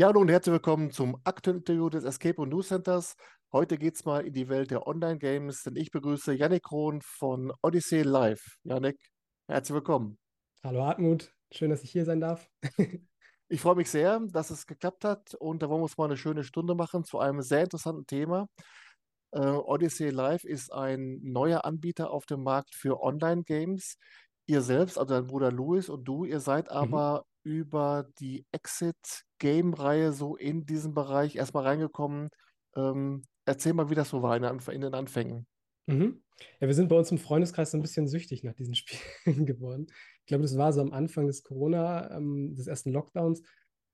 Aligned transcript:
Ja, 0.00 0.06
hallo 0.06 0.20
und 0.22 0.30
herzlich 0.30 0.54
willkommen 0.54 0.90
zum 0.90 1.20
aktuellen 1.24 1.58
Interview 1.58 1.90
des 1.90 2.04
Escape 2.04 2.40
und 2.40 2.48
News 2.48 2.68
Centers. 2.68 3.16
Heute 3.52 3.76
geht 3.76 3.96
es 3.96 4.06
mal 4.06 4.26
in 4.26 4.32
die 4.32 4.48
Welt 4.48 4.70
der 4.70 4.86
Online-Games, 4.86 5.64
denn 5.64 5.76
ich 5.76 5.90
begrüße 5.90 6.32
Yannick 6.32 6.62
Krohn 6.62 7.02
von 7.02 7.52
Odyssey 7.60 8.00
Live. 8.00 8.40
Yannick, 8.64 8.96
herzlich 9.46 9.74
willkommen. 9.74 10.18
Hallo 10.64 10.86
Hartmut, 10.86 11.34
schön, 11.52 11.68
dass 11.68 11.82
ich 11.82 11.90
hier 11.90 12.06
sein 12.06 12.18
darf. 12.18 12.48
Ich 13.50 13.60
freue 13.60 13.74
mich 13.74 13.90
sehr, 13.90 14.18
dass 14.20 14.48
es 14.48 14.66
geklappt 14.66 15.04
hat 15.04 15.34
und 15.34 15.62
da 15.62 15.68
wollen 15.68 15.80
wir 15.80 15.82
uns 15.82 15.98
mal 15.98 16.06
eine 16.06 16.16
schöne 16.16 16.44
Stunde 16.44 16.74
machen 16.74 17.04
zu 17.04 17.18
einem 17.18 17.42
sehr 17.42 17.64
interessanten 17.64 18.06
Thema. 18.06 18.48
Äh, 19.32 19.40
Odyssey 19.40 20.08
Live 20.08 20.44
ist 20.44 20.72
ein 20.72 21.18
neuer 21.22 21.66
Anbieter 21.66 22.10
auf 22.10 22.24
dem 22.24 22.42
Markt 22.42 22.74
für 22.74 23.02
Online-Games. 23.02 23.98
Ihr 24.46 24.62
selbst, 24.62 24.96
also 24.96 25.14
dein 25.14 25.26
Bruder 25.26 25.52
Louis 25.52 25.90
und 25.90 26.04
du, 26.04 26.24
ihr 26.24 26.40
seid 26.40 26.70
Mhm. 27.18 27.24
Über 27.42 28.08
die 28.18 28.46
Exit-Game-Reihe 28.52 30.12
so 30.12 30.36
in 30.36 30.66
diesen 30.66 30.94
Bereich 30.94 31.36
erstmal 31.36 31.64
reingekommen. 31.64 32.30
Ähm, 32.76 33.22
erzähl 33.44 33.72
mal, 33.72 33.90
wie 33.90 33.94
das 33.94 34.10
so 34.10 34.22
war 34.22 34.36
in 34.36 34.44
in 34.44 34.80
den 34.80 34.94
Anfängen. 34.94 35.46
Mhm. 35.86 36.22
Ja, 36.60 36.66
wir 36.66 36.74
sind 36.74 36.88
bei 36.88 36.96
uns 36.96 37.10
im 37.10 37.18
Freundeskreis 37.18 37.70
so 37.70 37.78
ein 37.78 37.82
bisschen 37.82 38.08
süchtig 38.08 38.44
nach 38.44 38.54
diesen 38.54 38.74
Spielen 38.76 39.46
geworden. 39.46 39.86
Ich 40.20 40.26
glaube, 40.26 40.42
das 40.42 40.56
war 40.56 40.72
so 40.72 40.80
am 40.80 40.92
Anfang 40.92 41.26
des 41.26 41.42
Corona, 41.42 42.16
ähm, 42.16 42.54
des 42.54 42.66
ersten 42.66 42.92
Lockdowns, 42.92 43.42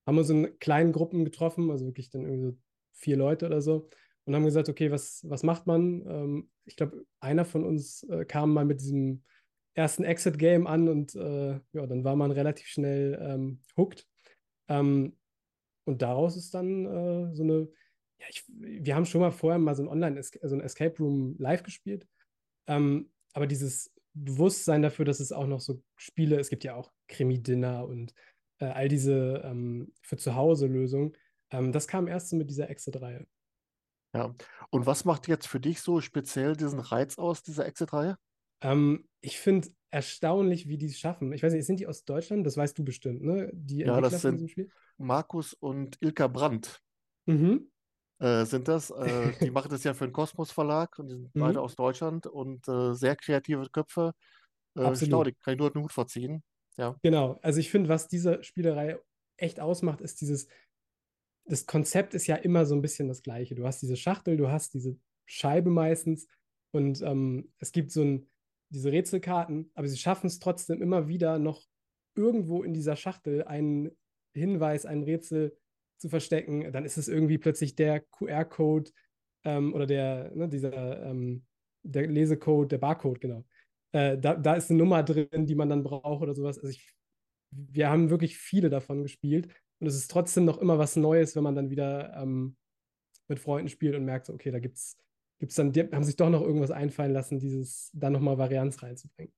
haben 0.07 0.15
wir 0.17 0.21
uns 0.21 0.31
in 0.31 0.59
kleinen 0.59 0.93
Gruppen 0.93 1.25
getroffen, 1.25 1.71
also 1.71 1.87
wirklich 1.87 2.11
dann 2.11 2.23
irgendwie 2.23 2.43
so 2.43 2.57
vier 2.93 3.17
Leute 3.17 3.47
oder 3.47 3.61
so, 3.61 3.89
und 4.25 4.35
haben 4.35 4.45
gesagt, 4.45 4.69
okay, 4.69 4.91
was, 4.91 5.25
was 5.29 5.43
macht 5.43 5.67
man? 5.67 6.05
Ähm, 6.07 6.51
ich 6.65 6.77
glaube, 6.77 7.05
einer 7.21 7.45
von 7.45 7.65
uns 7.65 8.03
äh, 8.05 8.25
kam 8.25 8.53
mal 8.53 8.65
mit 8.65 8.81
diesem 8.81 9.25
ersten 9.77 10.05
Exit-Game 10.05 10.67
an 10.67 10.89
und 10.89 11.15
äh, 11.15 11.61
ja, 11.73 11.87
dann 11.87 12.03
war 12.03 12.17
man 12.17 12.31
relativ 12.31 12.67
schnell 12.67 13.19
ähm, 13.21 13.61
hooked. 13.77 14.07
Ähm, 14.69 15.17
und 15.85 16.03
daraus 16.03 16.37
ist 16.37 16.55
dann 16.55 16.87
äh, 16.87 17.35
so 17.35 17.43
eine, 17.43 17.69
ja, 18.19 18.27
ich, 18.31 18.45
wir 18.49 18.97
haben 18.97 19.05
schon 19.05 19.21
mal 19.21 19.31
vorher 19.31 19.59
mal 19.59 19.77
so 19.77 19.83
ein 19.83 19.89
Online, 19.89 20.21
so 20.23 20.55
ein 20.55 20.63
Escape 20.63 20.97
Room 20.99 21.37
live 21.39 21.63
gespielt. 21.63 22.09
Ähm, 22.67 23.13
aber 23.35 23.47
dieses 23.47 23.93
Bewusstsein 24.15 24.81
dafür, 24.81 25.05
dass 25.05 25.21
es 25.21 25.31
auch 25.31 25.47
noch 25.47 25.61
so 25.61 25.83
Spiele, 25.95 26.41
es 26.41 26.49
gibt 26.49 26.65
ja 26.65 26.75
auch 26.75 26.91
Krimi-Dinner 27.09 27.87
und 27.87 28.15
äh, 28.61 28.65
all 28.65 28.89
diese 28.89 29.43
ähm, 29.45 29.93
für 30.01 30.17
zu 30.17 30.35
Hause 30.35 30.67
Lösungen, 30.67 31.13
ähm, 31.51 31.71
das 31.71 31.87
kam 31.87 32.09
erst 32.09 32.31
so 32.31 32.37
mit 32.37 32.49
dieser 32.49 32.71
Exit-Reihe. 32.71 33.27
Ja. 34.15 34.35
Und 34.71 34.87
was 34.87 35.05
macht 35.05 35.29
jetzt 35.29 35.47
für 35.47 35.61
dich 35.61 35.83
so 35.83 36.01
speziell 36.01 36.57
diesen 36.57 36.81
Reiz 36.81 37.19
aus, 37.19 37.43
dieser 37.43 37.67
Exit-Reihe? 37.67 38.17
Ähm, 38.63 39.09
ich 39.21 39.39
finde 39.39 39.69
erstaunlich, 39.91 40.69
wie 40.69 40.79
die 40.79 40.87
es 40.87 40.99
schaffen. 40.99 41.33
Ich 41.33 41.43
weiß 41.43 41.53
nicht, 41.53 41.67
sind 41.67 41.81
die 41.81 41.87
aus 41.87 42.05
Deutschland? 42.05 42.47
Das 42.47 42.57
weißt 42.57 42.79
du 42.79 42.85
bestimmt, 42.85 43.23
ne? 43.23 43.51
Die 43.55 43.83
Ja, 43.83 43.87
Entwickler 43.89 44.19
das 44.19 44.21
sind? 44.21 44.45
Markus 44.99 45.55
und 45.55 45.97
Ilka 46.03 46.29
Brandt, 46.29 46.83
Mhm. 47.27 47.67
äh, 48.19 48.45
sind 48.45 48.69
das. 48.69 48.91
Äh, 48.91 49.33
die 49.43 49.51
machen 49.51 49.71
das 49.71 49.85
ja 49.85 49.95
für 49.95 50.07
den 50.07 50.13
Kosmos 50.13 50.51
Verlag 50.53 50.99
und 50.99 51.09
die 51.09 51.15
sind 51.15 51.33
beide 51.39 51.61
Mhm. 51.61 51.63
aus 51.63 51.77
Deutschland 51.77 52.27
und 52.27 52.67
äh, 52.69 52.95
sehr 52.95 53.17
kreative 53.17 53.69
Köpfe. 53.71 54.13
Äh, 54.77 54.83
Absolut. 54.87 55.01
staudig, 55.01 55.37
kann 55.43 55.55
ich 55.55 55.61
nur 55.61 55.71
den 55.73 55.83
Hut 55.83 55.93
vorziehen. 55.93 56.45
Ja. 56.79 56.97
Genau. 57.03 57.39
Also 57.43 57.61
ich 57.61 57.71
finde, 57.71 57.89
was 57.89 58.09
diese 58.09 58.43
Spielerei 58.43 58.99
echt 59.37 59.61
ausmacht, 59.61 60.01
ist 60.01 60.21
dieses, 60.21 60.49
das 61.47 61.67
Konzept 61.67 62.15
ist 62.15 62.27
ja 62.27 62.37
immer 62.37 62.67
so 62.67 62.75
ein 62.75 62.83
bisschen 62.83 63.09
das 63.09 63.23
Gleiche. 63.23 63.55
Du 63.55 63.67
hast 63.67 63.83
diese 63.83 63.97
Schachtel, 63.97 64.37
du 64.37 64.51
hast 64.51 64.75
diese 64.75 64.99
Scheibe 65.27 65.71
meistens 65.71 66.29
und 66.73 67.03
ähm, 67.03 67.53
es 67.59 67.73
gibt 67.73 67.93
so 67.93 68.03
ein, 68.03 68.29
diese 68.71 68.93
Rätselkarten, 68.93 69.71
aber 69.75 69.89
sie 69.89 69.97
schaffen 69.97 70.27
es 70.27 70.39
trotzdem 70.39 70.83
immer 70.83 71.09
wieder 71.09 71.39
noch 71.39 71.63
irgendwo 72.15 72.63
in 72.63 72.73
dieser 72.73 72.97
Schachtel 72.97 73.45
einen 73.45 73.91
Hinweis, 74.35 74.87
ein 74.87 75.03
Rätsel 75.03 75.57
zu 75.99 76.09
verstecken. 76.09 76.73
Dann 76.73 76.85
ist 76.85 76.99
es 76.99 77.09
irgendwie 77.09 77.39
plötzlich 77.39 77.75
der 77.75 78.01
QR-Code 78.01 78.91
ähm, 79.45 79.75
oder 79.75 79.87
der, 79.87 80.33
ne, 80.35 80.49
dieser, 80.49 81.05
ähm, 81.05 81.45
der 81.83 82.07
Lesecode, 82.07 82.73
der 82.73 82.79
Barcode, 82.79 83.21
genau. 83.21 83.45
Äh, 83.93 84.19
da, 84.19 84.35
da 84.35 84.55
ist 84.55 84.71
eine 84.71 84.79
Nummer 84.79 85.03
drin, 85.03 85.47
die 85.47 85.55
man 85.55 85.69
dann 85.69 85.83
braucht 85.83 86.23
oder 86.23 86.35
sowas. 86.35 86.59
Also 86.59 86.69
ich, 86.69 86.93
wir 87.51 87.89
haben 87.89 88.11
wirklich 88.11 88.37
viele 88.37 88.69
davon 88.69 89.03
gespielt 89.03 89.49
und 89.79 89.87
es 89.87 89.95
ist 89.95 90.11
trotzdem 90.11 90.45
noch 90.45 90.59
immer 90.59 90.79
was 90.79 90.97
Neues, 90.97 91.37
wenn 91.37 91.45
man 91.45 91.55
dann 91.55 91.71
wieder 91.71 92.15
ähm, 92.17 92.57
mit 93.29 93.39
Freunden 93.41 93.69
spielt 93.69 93.95
und 93.95 94.05
merkt, 94.05 94.29
okay, 94.29 94.51
da 94.51 94.59
gibt's, 94.59 94.99
gibt's 95.39 95.57
dann, 95.57 95.73
haben 95.75 96.05
sich 96.05 96.17
doch 96.17 96.31
noch 96.31 96.43
irgendwas 96.43 96.71
einfallen 96.71 97.13
lassen, 97.13 97.39
dieses 97.39 97.91
dann 97.95 98.13
nochmal 98.13 98.39
Varianz 98.39 98.83
reinzubringen. 98.83 99.33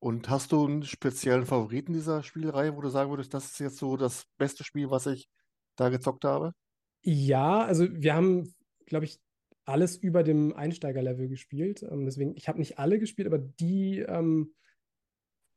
Und 0.00 0.28
hast 0.28 0.52
du 0.52 0.66
einen 0.66 0.82
speziellen 0.82 1.46
Favoriten 1.46 1.94
dieser 1.94 2.22
Spielreihe, 2.22 2.76
wo 2.76 2.82
du 2.82 2.90
sagen 2.90 3.10
würdest, 3.10 3.32
das 3.32 3.46
ist 3.46 3.60
jetzt 3.60 3.78
so 3.78 3.96
das 3.96 4.26
beste 4.36 4.62
Spiel, 4.62 4.90
was 4.90 5.06
ich 5.06 5.30
da 5.76 5.88
gezockt 5.88 6.24
habe? 6.24 6.52
Ja, 7.02 7.62
also 7.64 7.86
wir 7.90 8.14
haben, 8.14 8.54
glaube 8.86 9.06
ich, 9.06 9.18
alles 9.64 9.96
über 9.96 10.22
dem 10.22 10.54
Einsteigerlevel 10.54 11.28
gespielt. 11.28 11.82
Ähm, 11.82 12.04
deswegen, 12.04 12.36
ich 12.36 12.48
habe 12.48 12.58
nicht 12.58 12.78
alle 12.78 12.98
gespielt, 12.98 13.26
aber 13.26 13.38
die, 13.38 14.00
ähm, 14.00 14.54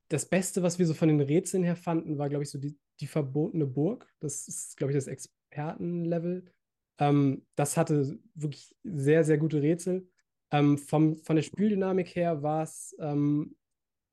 das 0.09 0.29
Beste, 0.29 0.63
was 0.63 0.79
wir 0.79 0.85
so 0.85 0.94
von 0.94 1.09
den 1.09 1.19
Rätseln 1.19 1.63
her 1.63 1.75
fanden, 1.75 2.18
war, 2.18 2.29
glaube 2.29 2.44
ich, 2.44 2.50
so 2.50 2.57
die, 2.57 2.78
die 3.01 3.07
verbotene 3.07 3.66
Burg. 3.66 4.09
Das 4.19 4.47
ist, 4.47 4.78
glaube 4.78 4.94
ich, 4.94 4.97
das 4.97 5.07
Expertenlevel. 5.07 6.45
Ähm, 7.00 7.46
das 7.56 7.78
hatte 7.78 8.19
wirklich 8.35 8.75
sehr, 8.84 9.24
sehr 9.24 9.38
gute 9.38 9.62
Rätsel. 9.62 10.09
Ähm, 10.52 10.78
vom, 10.78 11.18
von 11.18 11.35
der 11.35 11.44
Spieldynamik 11.44 12.16
her 12.16 12.41
war 12.44 12.63
es 12.63 12.96
ähm, 13.00 13.56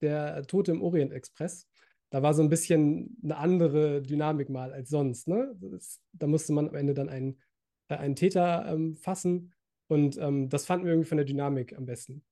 der 0.03 0.45
Tote 0.47 0.73
im 0.73 0.83
Orient 0.83 1.13
Express. 1.13 1.69
Da 2.11 2.23
war 2.23 2.35
so 2.35 2.43
ein 2.43 2.49
bisschen 2.51 3.19
eine 3.23 3.37
andere 3.37 4.03
Dynamik 4.03 4.49
mal 4.51 4.73
als 4.73 4.91
sonst. 4.91 5.29
Ne? 5.29 5.55
Das, 5.61 6.01
da 6.13 6.27
musste 6.27 6.53
man 6.53 6.69
am 6.69 6.75
Ende 6.75 6.95
dann 6.95 7.09
einen, 7.09 7.41
äh, 7.89 7.97
einen 7.97 8.17
Täter 8.17 8.67
ähm, 8.69 8.97
fassen. 8.97 9.55
Und 9.89 10.17
ähm, 10.19 10.49
das 10.49 10.67
fanden 10.67 10.87
wir 10.87 10.93
irgendwie 10.93 11.09
von 11.09 11.19
der 11.19 11.27
Dynamik 11.27 11.77
am 11.77 11.87
besten. 11.87 12.25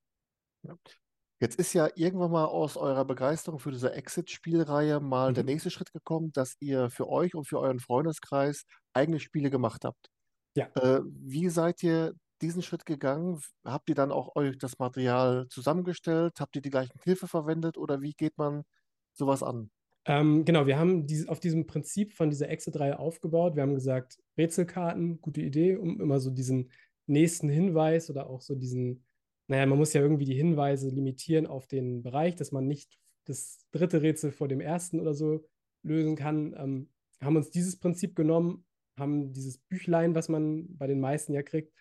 Jetzt 1.41 1.59
ist 1.59 1.73
ja 1.73 1.89
irgendwann 1.97 2.31
mal 2.31 2.45
aus 2.47 2.77
eurer 2.77 3.05
Begeisterung 3.05 3.59
für 3.59 3.73
diese 3.73 3.93
Exit-Spielreihe 3.93 5.01
mal 5.01 5.33
der 5.33 5.43
Mhm. 5.43 5.47
nächste 5.47 5.71
Schritt 5.71 5.93
gekommen, 5.93 6.31
dass 6.33 6.57
ihr 6.61 6.89
für 6.91 7.09
euch 7.09 7.35
und 7.35 7.47
für 7.49 7.59
euren 7.59 7.81
Freundeskreis 7.81 8.65
eigene 8.93 9.19
Spiele 9.19 9.51
gemacht 9.51 9.85
habt. 9.85 10.11
Ja. 10.55 10.69
Äh, 10.75 11.01
wie 11.05 11.49
seid 11.49 11.83
ihr 11.83 12.15
diesen 12.43 12.63
Schritt 12.63 12.85
gegangen? 12.85 13.41
Habt 13.65 13.89
ihr 13.89 13.95
dann 13.95 14.13
auch 14.13 14.35
euch 14.37 14.59
das 14.59 14.79
Material 14.79 15.47
zusammengestellt? 15.49 16.41
Habt 16.41 16.57
ihr 16.57 16.63
die 16.63 16.71
gleichen 16.71 16.99
Hilfe 17.03 17.29
verwendet 17.29 17.79
oder 17.79 18.03
wie 18.03 18.13
geht 18.13 18.37
man 18.37 18.65
sowas 19.13 19.43
an? 19.43 19.71
Ähm, 20.05 20.45
genau, 20.45 20.67
wir 20.67 20.79
haben 20.79 21.07
diese, 21.07 21.29
auf 21.29 21.39
diesem 21.39 21.67
Prinzip 21.67 22.13
von 22.13 22.29
dieser 22.29 22.49
Exit-Reihe 22.49 22.99
aufgebaut. 22.99 23.55
Wir 23.55 23.63
haben 23.63 23.75
gesagt, 23.75 24.19
Rätselkarten, 24.37 25.21
gute 25.21 25.41
Idee, 25.41 25.77
um 25.77 26.01
immer 26.01 26.19
so 26.19 26.31
diesen 26.31 26.73
nächsten 27.07 27.49
Hinweis 27.49 28.11
oder 28.11 28.29
auch 28.29 28.41
so 28.41 28.57
diesen, 28.57 29.05
naja, 29.47 29.65
man 29.67 29.79
muss 29.79 29.93
ja 29.93 30.01
irgendwie 30.01 30.25
die 30.25 30.35
Hinweise 30.35 30.89
limitieren 30.89 31.47
auf 31.47 31.69
den 31.69 32.03
Bereich, 32.03 32.35
dass 32.35 32.51
man 32.51 32.67
nicht 32.67 32.99
das 33.25 33.65
dritte 33.71 34.03
Rätsel 34.03 34.33
vor 34.33 34.49
dem 34.49 34.61
ersten 34.61 34.99
oder 34.99 35.15
so 35.15 35.45
lösen 35.85 36.17
kann. 36.17 36.55
Ähm, 36.59 36.89
haben 37.21 37.37
uns 37.37 37.51
dieses 37.51 37.79
Prinzip 37.79 38.17
genommen, 38.17 38.65
haben 39.03 39.33
dieses 39.33 39.59
Büchlein, 39.59 40.15
was 40.15 40.29
man 40.29 40.67
bei 40.77 40.87
den 40.87 41.01
meisten 41.01 41.35
ja 41.35 41.43
kriegt, 41.43 41.73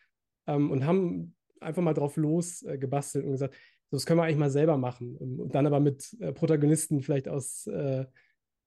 ähm, 0.48 0.72
und 0.72 0.86
haben 0.86 1.36
einfach 1.62 1.82
mal 1.82 1.94
drauf 1.94 2.18
los 2.18 2.64
äh, 2.64 2.74
und 2.74 3.32
gesagt, 3.32 3.56
so, 3.90 3.98
das 3.98 4.06
können 4.06 4.20
wir 4.20 4.24
eigentlich 4.24 4.38
mal 4.38 4.50
selber 4.50 4.78
machen. 4.78 5.16
Und 5.18 5.54
dann 5.54 5.68
aber 5.68 5.80
mit 5.80 6.16
äh, 6.20 6.32
Protagonisten 6.32 7.02
vielleicht 7.02 7.28
aus, 7.28 7.68
äh, 7.68 8.06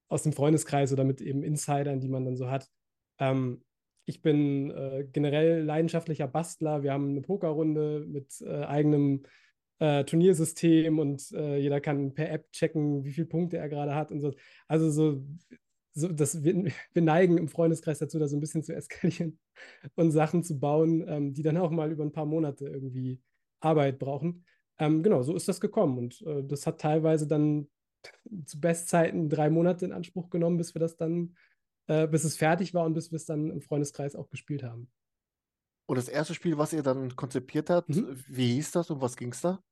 aus 0.09 0.23
dem 0.23 0.33
Freundeskreis 0.33 0.93
oder 0.93 1.05
mit 1.05 1.21
eben 1.21 1.43
Insidern, 1.43 2.01
die 2.01 2.09
man 2.09 2.25
dann 2.25 2.37
so 2.37 2.51
hat. 2.51 2.69
Ähm, 3.19 3.63
ich 4.07 4.21
bin 4.21 4.71
äh, 4.71 5.07
generell 5.11 5.63
leidenschaftlicher 5.63 6.29
Bastler. 6.29 6.83
Wir 6.83 6.93
haben 6.93 7.11
eine 7.11 7.23
Pokerrunde 7.23 8.05
mit 8.07 8.41
äh, 8.43 8.65
eigenem 8.65 9.23
äh, 9.79 10.05
Turniersystem 10.05 10.99
und 10.99 11.31
jeder 11.31 11.81
kann 11.81 12.15
per 12.15 12.31
App 12.31 12.53
checken, 12.53 13.05
wie 13.05 13.11
viele 13.11 13.27
Punkte 13.27 13.57
er 13.57 13.69
gerade 13.69 13.95
hat 13.95 14.13
und 14.13 14.21
so. 14.21 14.33
Also 14.69 14.91
so, 14.91 15.25
so 15.95 16.09
das, 16.09 16.43
wir, 16.43 16.73
wir 16.93 17.03
neigen 17.03 17.39
im 17.39 17.49
Freundeskreis 17.49 17.99
dazu, 18.01 18.19
da 18.19 18.29
so 18.29 18.37
ein 18.37 18.41
bisschen 18.41 18.63
zu 18.65 18.75
eskalieren 18.75 19.39
und 19.95 20.11
Sachen 20.11 20.43
zu 20.43 20.59
bauen, 20.59 21.05
ähm, 21.09 21.35
die 21.35 21.43
dann 21.43 21.57
auch 21.57 21.71
mal 21.71 21.91
über 21.93 22.05
ein 22.05 22.13
paar 22.13 22.27
Monate 22.27 22.67
irgendwie 22.67 23.21
Arbeit 23.61 23.99
brauchen. 23.99 24.45
Ähm, 24.79 25.03
genau, 25.03 25.23
so 25.23 25.35
ist 25.35 25.49
das 25.49 25.61
gekommen. 25.61 25.99
Und 25.99 26.23
äh, 26.23 26.43
das 26.45 26.67
hat 26.67 26.81
teilweise 26.81 27.27
dann 27.27 27.71
zu 28.45 28.61
Bestzeiten 28.61 29.29
drei 29.29 29.51
Monate 29.51 29.85
in 29.85 29.93
Anspruch 29.93 30.31
genommen, 30.31 30.59
bis 30.59 30.75
wir 30.75 30.81
das 30.81 30.97
dann, 30.97 31.37
äh, 31.87 32.07
bis 32.09 32.25
es 32.25 32.37
fertig 32.37 32.75
war 32.75 32.85
und 32.85 32.95
bis 32.95 33.13
wir 33.13 33.17
es 33.17 33.27
dann 33.27 33.51
im 33.51 33.61
Freundeskreis 33.61 34.17
auch 34.17 34.29
gespielt 34.29 34.63
haben. 34.65 34.91
Und 35.87 35.97
das 35.97 36.09
erste 36.09 36.35
Spiel, 36.35 36.59
was 36.59 36.73
ihr 36.73 36.83
dann 36.83 37.15
konzipiert 37.15 37.71
habt, 37.71 37.89
Mhm. 37.89 38.19
wie 38.29 38.55
hieß 38.55 38.73
das 38.73 38.91
und 38.91 39.01
was 39.01 39.17
ging 39.17 39.33
es 39.33 39.43
da? 39.43 39.63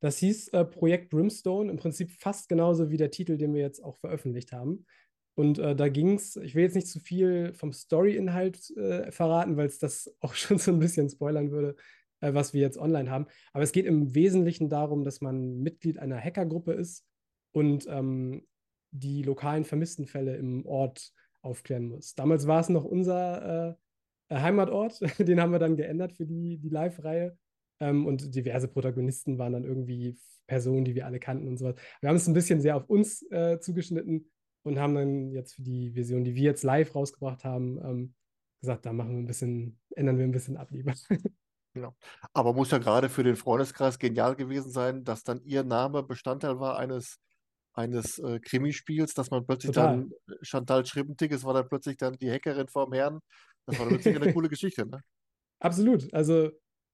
Das 0.00 0.18
hieß 0.18 0.48
äh, 0.48 0.64
Projekt 0.64 1.10
Brimstone, 1.10 1.70
im 1.70 1.76
Prinzip 1.76 2.10
fast 2.10 2.48
genauso 2.48 2.90
wie 2.90 2.96
der 2.96 3.10
Titel, 3.10 3.36
den 3.36 3.54
wir 3.54 3.62
jetzt 3.62 3.82
auch 3.82 3.96
veröffentlicht 3.96 4.52
haben. 4.52 4.86
Und 5.38 5.60
äh, 5.60 5.76
da 5.76 5.88
ging 5.88 6.14
es, 6.14 6.34
ich 6.34 6.56
will 6.56 6.64
jetzt 6.64 6.74
nicht 6.74 6.88
zu 6.88 6.98
viel 6.98 7.52
vom 7.54 7.72
Story-Inhalt 7.72 8.76
äh, 8.76 9.12
verraten, 9.12 9.56
weil 9.56 9.68
es 9.68 9.78
das 9.78 10.12
auch 10.20 10.34
schon 10.34 10.58
so 10.58 10.72
ein 10.72 10.80
bisschen 10.80 11.08
spoilern 11.08 11.52
würde, 11.52 11.76
äh, 12.20 12.34
was 12.34 12.54
wir 12.54 12.60
jetzt 12.60 12.76
online 12.76 13.08
haben. 13.08 13.26
Aber 13.52 13.62
es 13.62 13.70
geht 13.70 13.86
im 13.86 14.16
Wesentlichen 14.16 14.68
darum, 14.68 15.04
dass 15.04 15.20
man 15.20 15.60
Mitglied 15.60 16.00
einer 16.00 16.18
Hackergruppe 16.18 16.72
ist 16.72 17.06
und 17.52 17.86
ähm, 17.88 18.48
die 18.90 19.22
lokalen 19.22 19.64
Vermisstenfälle 19.64 20.34
im 20.34 20.66
Ort 20.66 21.12
aufklären 21.40 21.84
muss. 21.84 22.16
Damals 22.16 22.48
war 22.48 22.58
es 22.58 22.68
noch 22.68 22.84
unser 22.84 23.78
äh, 24.28 24.34
Heimatort, 24.34 24.98
den 25.20 25.40
haben 25.40 25.52
wir 25.52 25.60
dann 25.60 25.76
geändert 25.76 26.14
für 26.14 26.26
die, 26.26 26.58
die 26.58 26.68
Live-Reihe. 26.68 27.38
Ähm, 27.78 28.06
und 28.06 28.34
diverse 28.34 28.66
Protagonisten 28.66 29.38
waren 29.38 29.52
dann 29.52 29.64
irgendwie 29.64 30.18
Personen, 30.48 30.84
die 30.84 30.96
wir 30.96 31.06
alle 31.06 31.20
kannten 31.20 31.46
und 31.46 31.58
sowas. 31.58 31.76
Wir 32.00 32.08
haben 32.08 32.16
es 32.16 32.26
ein 32.26 32.34
bisschen 32.34 32.60
sehr 32.60 32.76
auf 32.76 32.90
uns 32.90 33.22
äh, 33.30 33.60
zugeschnitten 33.60 34.28
und 34.68 34.78
haben 34.78 34.94
dann 34.94 35.30
jetzt 35.32 35.54
für 35.54 35.62
die 35.62 35.90
Version, 35.92 36.24
die 36.24 36.34
wir 36.34 36.44
jetzt 36.44 36.62
live 36.62 36.94
rausgebracht 36.94 37.44
haben, 37.44 37.78
ähm, 37.82 38.14
gesagt, 38.60 38.86
da 38.86 38.92
machen 38.92 39.10
wir 39.12 39.18
ein 39.18 39.26
bisschen, 39.26 39.78
ändern 39.96 40.18
wir 40.18 40.24
ein 40.24 40.32
bisschen 40.32 40.56
ab 40.56 40.70
lieber. 40.70 40.94
Genau. 41.74 41.94
Aber 42.32 42.54
muss 42.54 42.72
ja 42.72 42.78
gerade 42.78 43.08
für 43.08 43.22
den 43.22 43.36
Freundeskreis 43.36 43.98
genial 43.98 44.34
gewesen 44.34 44.72
sein, 44.72 45.04
dass 45.04 45.22
dann 45.22 45.40
ihr 45.44 45.62
Name 45.62 46.02
Bestandteil 46.02 46.58
war 46.58 46.76
eines, 46.76 47.20
eines 47.74 48.18
äh, 48.18 48.40
Krimispiels, 48.40 49.14
dass 49.14 49.30
man 49.30 49.46
plötzlich 49.46 49.72
Total. 49.72 49.98
dann 49.98 50.12
Chantal 50.42 50.84
Schrippentiges 50.84 51.44
war 51.44 51.54
dann 51.54 51.68
plötzlich 51.68 51.96
dann 51.96 52.14
die 52.14 52.32
Hackerin 52.32 52.66
vorm 52.66 52.94
Herrn. 52.94 53.20
Das 53.66 53.78
war 53.78 53.86
dann 53.86 53.94
plötzlich 53.94 54.16
eine 54.16 54.32
coole 54.34 54.48
Geschichte, 54.48 54.86
ne? 54.86 55.00
Absolut. 55.60 56.12
Also 56.12 56.50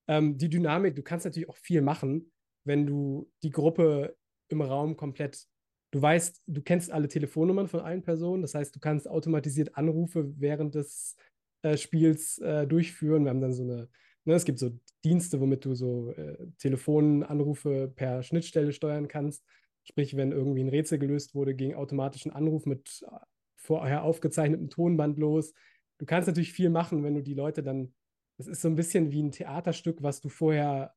ähm, 0.08 0.36
die 0.36 0.50
Dynamik, 0.50 0.96
du 0.96 1.02
kannst 1.02 1.24
natürlich 1.24 1.48
auch 1.48 1.56
viel 1.56 1.80
machen, 1.80 2.32
wenn 2.64 2.86
du 2.86 3.30
die 3.42 3.50
Gruppe 3.50 4.16
im 4.48 4.60
Raum 4.60 4.96
komplett, 4.96 5.46
du 5.94 6.02
weißt, 6.02 6.43
du 6.49 6.61
kennst 6.61 6.91
alle 6.91 7.06
Telefonnummern 7.06 7.69
von 7.69 7.79
allen 7.79 8.02
Personen, 8.02 8.43
das 8.43 8.55
heißt, 8.55 8.75
du 8.75 8.81
kannst 8.81 9.08
automatisiert 9.08 9.76
Anrufe 9.76 10.35
während 10.41 10.75
des 10.75 11.17
äh, 11.62 11.76
Spiels 11.76 12.38
äh, 12.38 12.67
durchführen. 12.67 13.25
Wir 13.25 13.31
haben 13.31 13.41
dann 13.41 13.52
so 13.52 13.62
eine, 13.62 13.88
ne, 14.25 14.35
es 14.35 14.44
gibt 14.44 14.58
so 14.58 14.73
Dienste, 15.05 15.41
womit 15.41 15.64
du 15.64 15.76
so 15.76 16.11
äh, 16.11 16.49
Telefonanrufe 16.58 17.93
per 17.94 18.25
Schnittstelle 18.25 18.73
steuern 18.73 19.06
kannst. 19.06 19.44
Sprich, 19.85 20.17
wenn 20.17 20.32
irgendwie 20.32 20.64
ein 20.64 20.69
Rätsel 20.69 20.99
gelöst 20.99 21.37
wurde, 21.37 21.55
ging 21.55 21.75
automatisch 21.75 22.26
ein 22.26 22.32
Anruf 22.32 22.67
mit 22.67 23.06
äh, 23.06 23.17
vorher 23.55 24.02
aufgezeichnetem 24.02 24.70
Tonband 24.70 25.17
los. 25.17 25.55
Du 25.99 26.06
kannst 26.06 26.26
natürlich 26.26 26.52
viel 26.52 26.70
machen, 26.70 27.05
wenn 27.05 27.14
du 27.14 27.23
die 27.23 27.35
Leute 27.35 27.62
dann 27.62 27.94
das 28.37 28.49
ist 28.49 28.62
so 28.62 28.69
ein 28.69 28.75
bisschen 28.75 29.12
wie 29.12 29.23
ein 29.23 29.31
Theaterstück, 29.31 30.02
was 30.02 30.20
du 30.20 30.29
vorher 30.29 30.93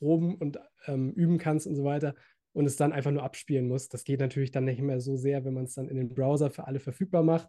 proben 0.00 0.34
und 0.34 0.58
ähm, 0.86 1.12
üben 1.12 1.38
kannst 1.38 1.68
und 1.68 1.76
so 1.76 1.84
weiter 1.84 2.16
und 2.52 2.66
es 2.66 2.76
dann 2.76 2.92
einfach 2.92 3.10
nur 3.10 3.22
abspielen 3.22 3.68
musst. 3.68 3.94
Das 3.94 4.04
geht 4.04 4.20
natürlich 4.20 4.50
dann 4.50 4.64
nicht 4.64 4.80
mehr 4.82 5.00
so 5.00 5.16
sehr, 5.16 5.44
wenn 5.44 5.54
man 5.54 5.64
es 5.64 5.74
dann 5.74 5.88
in 5.88 5.96
den 5.96 6.08
Browser 6.08 6.50
für 6.50 6.66
alle 6.66 6.80
verfügbar 6.80 7.22
macht. 7.22 7.48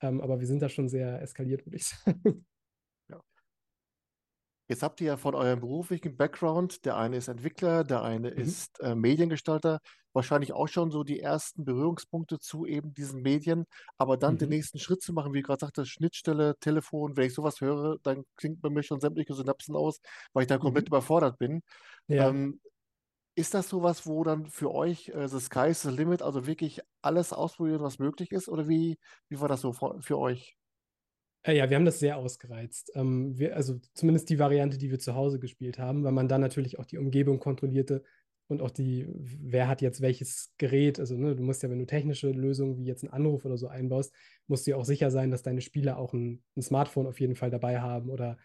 Ähm, 0.00 0.20
aber 0.20 0.40
wir 0.40 0.46
sind 0.46 0.62
da 0.62 0.68
schon 0.68 0.88
sehr 0.88 1.20
eskaliert, 1.22 1.66
würde 1.66 1.76
ich 1.76 1.86
sagen. 1.86 2.46
Jetzt 4.68 4.84
habt 4.84 5.00
ihr 5.00 5.08
ja 5.08 5.16
von 5.16 5.34
eurem 5.34 5.58
beruflichen 5.60 6.16
Background, 6.16 6.84
der 6.84 6.96
eine 6.96 7.16
ist 7.16 7.26
Entwickler, 7.26 7.82
der 7.82 8.02
eine 8.04 8.28
Mhm. 8.36 8.54
ist 8.54 8.78
äh, 8.80 8.94
Mediengestalter, 8.94 9.80
wahrscheinlich 10.12 10.52
auch 10.52 10.68
schon 10.68 10.92
so 10.92 11.02
die 11.02 11.18
ersten 11.18 11.64
Berührungspunkte 11.64 12.38
zu 12.38 12.66
eben 12.66 12.94
diesen 12.94 13.20
Medien, 13.22 13.64
aber 13.98 14.16
dann 14.16 14.38
den 14.38 14.48
Mhm. 14.48 14.50
nächsten 14.50 14.78
Schritt 14.78 15.02
zu 15.02 15.12
machen, 15.12 15.34
wie 15.34 15.42
gerade 15.42 15.58
sagte, 15.60 15.84
Schnittstelle, 15.86 16.54
Telefon, 16.60 17.16
wenn 17.16 17.26
ich 17.26 17.34
sowas 17.34 17.60
höre, 17.60 17.96
dann 18.04 18.22
klingt 18.36 18.60
bei 18.62 18.70
mir 18.70 18.84
schon 18.84 19.00
sämtliche 19.00 19.34
Synapsen 19.34 19.74
aus, 19.74 19.98
weil 20.32 20.42
ich 20.42 20.48
da 20.48 20.58
komplett 20.58 20.86
Mhm. 20.86 20.88
überfordert 20.88 21.38
bin. 21.38 21.62
Ja. 22.08 22.30
Ähm, 22.30 22.60
ist 23.34 23.54
das 23.54 23.68
sowas, 23.68 24.06
wo 24.06 24.24
dann 24.24 24.46
für 24.46 24.72
euch 24.72 25.08
äh, 25.08 25.28
the 25.28 25.40
sky 25.40 25.68
is 25.68 25.82
the 25.82 25.90
limit, 25.90 26.22
also 26.22 26.46
wirklich 26.46 26.80
alles 27.02 27.32
ausprobieren, 27.32 27.82
was 27.82 27.98
möglich 27.98 28.32
ist? 28.32 28.48
Oder 28.48 28.68
wie, 28.68 28.98
wie 29.28 29.40
war 29.40 29.48
das 29.48 29.60
so 29.60 29.72
für, 29.72 30.18
euch? 30.18 30.56
Äh, 31.42 31.56
ja, 31.56 31.70
wir 31.70 31.76
haben 31.76 31.84
das 31.84 32.00
sehr 32.00 32.16
ausgereizt. 32.16 32.92
Ähm, 32.94 33.38
wir, 33.38 33.56
also 33.56 33.80
zumindest 33.94 34.28
die 34.30 34.38
Variante, 34.38 34.78
die 34.78 34.90
wir 34.90 34.98
zu 34.98 35.14
Hause 35.14 35.38
gespielt 35.38 35.78
haben, 35.78 36.04
weil 36.04 36.12
man 36.12 36.28
dann 36.28 36.40
natürlich 36.40 36.78
auch 36.78 36.84
die 36.84 36.98
Umgebung 36.98 37.38
kontrollierte 37.38 38.02
und 38.48 38.60
auch 38.62 38.70
die, 38.70 39.06
wer 39.14 39.68
hat 39.68 39.80
jetzt 39.80 40.00
welches 40.00 40.52
Gerät. 40.58 40.98
Also 40.98 41.16
ne, 41.16 41.36
du 41.36 41.42
musst 41.42 41.62
ja, 41.62 41.70
wenn 41.70 41.78
du 41.78 41.86
technische 41.86 42.30
Lösungen 42.30 42.76
wie 42.76 42.84
jetzt 42.84 43.04
einen 43.04 43.12
Anruf 43.12 43.44
oder 43.44 43.56
so 43.56 43.68
einbaust, 43.68 44.12
musst 44.48 44.66
du 44.66 44.72
ja 44.72 44.76
auch 44.76 44.84
sicher 44.84 45.10
sein, 45.10 45.30
dass 45.30 45.42
deine 45.42 45.60
Spieler 45.60 45.98
auch 45.98 46.12
ein, 46.12 46.42
ein 46.56 46.62
Smartphone 46.62 47.06
auf 47.06 47.20
jeden 47.20 47.36
Fall 47.36 47.50
dabei 47.50 47.80
haben 47.80 48.10
oder 48.10 48.38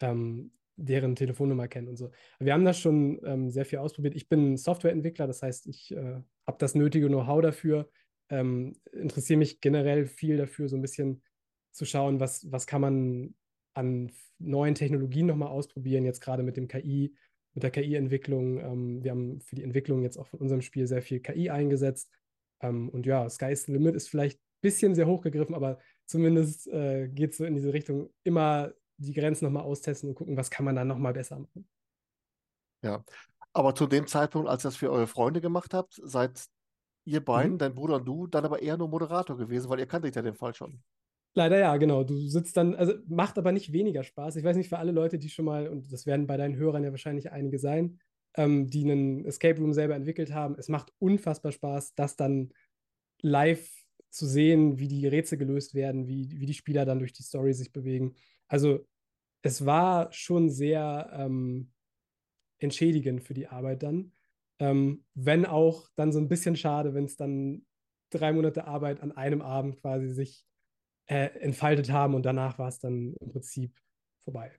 ähm, 0.00 0.50
deren 0.76 1.14
Telefonnummer 1.16 1.68
kennen 1.68 1.88
und 1.88 1.96
so. 1.96 2.10
Wir 2.38 2.54
haben 2.54 2.64
das 2.64 2.78
schon 2.78 3.20
ähm, 3.24 3.50
sehr 3.50 3.64
viel 3.64 3.78
ausprobiert. 3.78 4.14
Ich 4.14 4.28
bin 4.28 4.56
Softwareentwickler, 4.56 5.26
das 5.26 5.42
heißt, 5.42 5.66
ich 5.66 5.92
äh, 5.92 6.20
habe 6.46 6.58
das 6.58 6.74
nötige 6.74 7.08
Know-how 7.08 7.42
dafür, 7.42 7.90
ähm, 8.30 8.76
interessiere 8.92 9.38
mich 9.38 9.60
generell 9.60 10.06
viel 10.06 10.38
dafür, 10.38 10.68
so 10.68 10.76
ein 10.76 10.82
bisschen 10.82 11.22
zu 11.72 11.84
schauen, 11.84 12.20
was, 12.20 12.50
was 12.50 12.66
kann 12.66 12.80
man 12.80 13.34
an 13.74 14.10
neuen 14.38 14.74
Technologien 14.74 15.26
nochmal 15.26 15.48
ausprobieren, 15.48 16.04
jetzt 16.04 16.20
gerade 16.20 16.42
mit 16.42 16.56
dem 16.56 16.68
KI, 16.68 17.14
mit 17.54 17.62
der 17.62 17.70
KI-Entwicklung. 17.70 18.58
Ähm, 18.58 19.04
wir 19.04 19.10
haben 19.10 19.40
für 19.40 19.56
die 19.56 19.62
Entwicklung 19.62 20.02
jetzt 20.02 20.16
auch 20.16 20.26
von 20.26 20.40
unserem 20.40 20.62
Spiel 20.62 20.86
sehr 20.86 21.02
viel 21.02 21.20
KI 21.20 21.50
eingesetzt. 21.50 22.10
Ähm, 22.60 22.88
und 22.88 23.06
ja, 23.06 23.28
Sky's 23.28 23.68
Limit 23.68 23.94
ist 23.94 24.08
vielleicht 24.08 24.38
ein 24.38 24.60
bisschen 24.60 24.94
sehr 24.94 25.06
hochgegriffen, 25.06 25.54
aber 25.54 25.78
zumindest 26.06 26.68
äh, 26.68 27.08
geht 27.08 27.32
es 27.32 27.36
so 27.38 27.44
in 27.44 27.54
diese 27.54 27.72
Richtung, 27.72 28.10
immer 28.24 28.72
die 29.02 29.12
Grenzen 29.12 29.44
nochmal 29.46 29.64
austesten 29.64 30.10
und 30.10 30.14
gucken, 30.16 30.36
was 30.36 30.50
kann 30.50 30.64
man 30.64 30.76
dann 30.76 30.88
nochmal 30.88 31.12
besser 31.12 31.38
machen. 31.38 31.68
Ja. 32.82 33.04
Aber 33.52 33.74
zu 33.74 33.86
dem 33.86 34.06
Zeitpunkt, 34.06 34.48
als 34.48 34.64
ihr 34.64 34.68
das 34.68 34.76
für 34.76 34.90
eure 34.90 35.06
Freunde 35.06 35.40
gemacht 35.40 35.74
habt, 35.74 36.00
seid 36.04 36.46
ihr 37.04 37.24
beiden, 37.24 37.54
Mhm. 37.54 37.58
dein 37.58 37.74
Bruder 37.74 37.96
und 37.96 38.04
du, 38.06 38.26
dann 38.26 38.44
aber 38.44 38.62
eher 38.62 38.76
nur 38.78 38.88
Moderator 38.88 39.36
gewesen, 39.36 39.68
weil 39.70 39.80
ihr 39.80 39.86
kanntet 39.86 40.16
ja 40.16 40.22
den 40.22 40.34
Fall 40.36 40.54
schon. 40.54 40.82
Leider 41.34 41.58
ja, 41.58 41.76
genau. 41.78 42.04
Du 42.04 42.28
sitzt 42.28 42.56
dann, 42.58 42.74
also 42.74 42.94
macht 43.06 43.38
aber 43.38 43.52
nicht 43.52 43.72
weniger 43.72 44.04
Spaß. 44.04 44.36
Ich 44.36 44.44
weiß 44.44 44.56
nicht, 44.56 44.68
für 44.68 44.78
alle 44.78 44.92
Leute, 44.92 45.18
die 45.18 45.30
schon 45.30 45.46
mal, 45.46 45.68
und 45.68 45.90
das 45.90 46.04
werden 46.04 46.26
bei 46.26 46.36
deinen 46.36 46.56
Hörern 46.56 46.84
ja 46.84 46.90
wahrscheinlich 46.90 47.32
einige 47.32 47.58
sein, 47.58 48.00
ähm, 48.34 48.68
die 48.68 48.84
einen 48.84 49.24
Escape 49.24 49.58
Room 49.58 49.72
selber 49.72 49.94
entwickelt 49.94 50.32
haben. 50.34 50.56
Es 50.58 50.68
macht 50.68 50.92
unfassbar 50.98 51.52
Spaß, 51.52 51.94
das 51.94 52.16
dann 52.16 52.52
live 53.22 53.70
zu 54.10 54.26
sehen, 54.26 54.78
wie 54.78 54.88
die 54.88 55.06
Rätsel 55.06 55.38
gelöst 55.38 55.74
werden, 55.74 56.06
wie, 56.06 56.38
wie 56.38 56.46
die 56.46 56.54
Spieler 56.54 56.84
dann 56.84 56.98
durch 56.98 57.14
die 57.14 57.22
Story 57.22 57.54
sich 57.54 57.72
bewegen. 57.72 58.14
Also 58.46 58.86
es 59.42 59.66
war 59.66 60.12
schon 60.12 60.50
sehr 60.50 61.10
ähm, 61.14 61.72
entschädigend 62.58 63.22
für 63.22 63.34
die 63.34 63.48
Arbeit 63.48 63.82
dann. 63.82 64.14
Ähm, 64.60 65.06
wenn 65.14 65.46
auch 65.46 65.88
dann 65.96 66.12
so 66.12 66.20
ein 66.20 66.28
bisschen 66.28 66.56
schade, 66.56 66.94
wenn 66.94 67.06
es 67.06 67.16
dann 67.16 67.66
drei 68.10 68.32
Monate 68.32 68.66
Arbeit 68.66 69.00
an 69.00 69.12
einem 69.12 69.42
Abend 69.42 69.80
quasi 69.80 70.10
sich 70.10 70.46
äh, 71.06 71.26
entfaltet 71.40 71.90
haben 71.92 72.14
und 72.14 72.24
danach 72.26 72.58
war 72.58 72.68
es 72.68 72.80
dann 72.80 73.14
im 73.20 73.30
Prinzip 73.32 73.80
vorbei. 74.24 74.52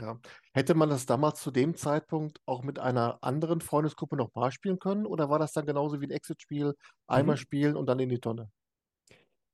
Ja. 0.00 0.18
Hätte 0.52 0.74
man 0.74 0.88
das 0.88 1.06
damals 1.06 1.40
zu 1.40 1.50
dem 1.52 1.76
Zeitpunkt 1.76 2.40
auch 2.46 2.62
mit 2.64 2.78
einer 2.80 3.18
anderen 3.22 3.60
Freundesgruppe 3.60 4.16
nochmal 4.16 4.50
spielen 4.52 4.78
können? 4.80 5.06
Oder 5.06 5.28
war 5.30 5.38
das 5.38 5.52
dann 5.52 5.66
genauso 5.66 6.00
wie 6.00 6.06
ein 6.06 6.10
Exit-Spiel, 6.10 6.74
einmal 7.06 7.36
Mhm. 7.36 7.36
spielen 7.36 7.76
und 7.76 7.86
dann 7.86 8.00
in 8.00 8.08
die 8.08 8.20
Tonne? 8.20 8.50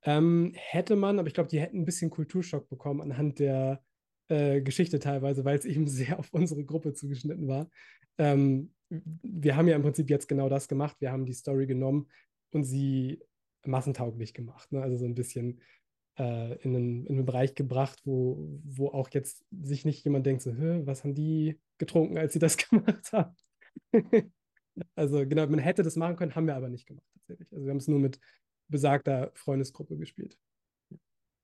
Ähm, 0.03 0.53
hätte 0.57 0.97
man, 0.97 1.19
aber 1.19 1.29
ich 1.29 1.35
glaube, 1.35 1.49
die 1.51 1.61
hätten 1.61 1.79
ein 1.81 1.85
bisschen 1.85 2.11
Kulturschock 2.11 2.69
bekommen 2.69 3.01
anhand 3.03 3.39
der 3.39 3.85
äh, 4.31 4.61
Geschichte 4.63 4.99
teilweise, 4.99 5.45
weil 5.45 5.59
es 5.59 5.65
eben 5.65 5.87
sehr 5.89 6.19
auf 6.19 6.33
unsere 6.33 6.65
Gruppe 6.65 6.95
zugeschnitten 6.95 7.49
war. 7.49 7.69
Ähm, 8.19 8.73
wir 8.89 9.57
haben 9.57 9.69
ja 9.69 9.77
im 9.77 9.83
Prinzip 9.83 10.11
jetzt 10.11 10.29
genau 10.29 10.49
das 10.49 10.69
gemacht. 10.69 10.97
Wir 11.01 11.13
haben 11.13 11.27
die 11.27 11.33
Story 11.35 11.67
genommen 11.67 12.09
und 12.53 12.65
sie 12.65 13.23
massentauglich 13.65 14.35
gemacht. 14.35 14.73
Ne? 14.73 14.83
Also 14.83 14.97
so 14.97 15.05
ein 15.05 15.15
bisschen 15.15 15.61
äh, 16.19 16.55
in, 16.63 16.75
einen, 16.75 17.07
in 17.07 17.17
einen 17.17 17.27
Bereich 17.27 17.55
gebracht, 17.55 18.01
wo, 18.05 18.61
wo 18.65 18.89
auch 18.89 19.11
jetzt 19.11 19.45
sich 19.51 19.85
nicht 19.85 20.05
jemand 20.05 20.27
denkt, 20.27 20.43
so, 20.43 20.53
"Hä, 20.53 20.83
was 20.85 21.05
haben 21.05 21.15
die 21.15 21.61
getrunken, 21.79 22.19
als 22.19 22.33
sie 22.33 22.39
das 22.39 22.57
gemacht 22.69 23.13
haben? 23.13 23.37
Also 24.95 25.27
genau, 25.27 25.47
man 25.47 25.59
hätte 25.59 25.83
das 25.83 25.97
machen 25.97 26.17
können, 26.17 26.35
haben 26.35 26.47
wir 26.47 26.55
aber 26.55 26.71
nicht 26.71 26.87
gemacht 26.87 27.05
tatsächlich. 27.13 27.53
Also 27.53 27.67
wir 27.67 27.71
haben 27.71 27.79
es 27.79 27.89
nur 27.89 27.99
mit 27.99 28.19
besagter 28.69 29.31
Freundesgruppe 29.35 29.99
gespielt. 29.99 30.39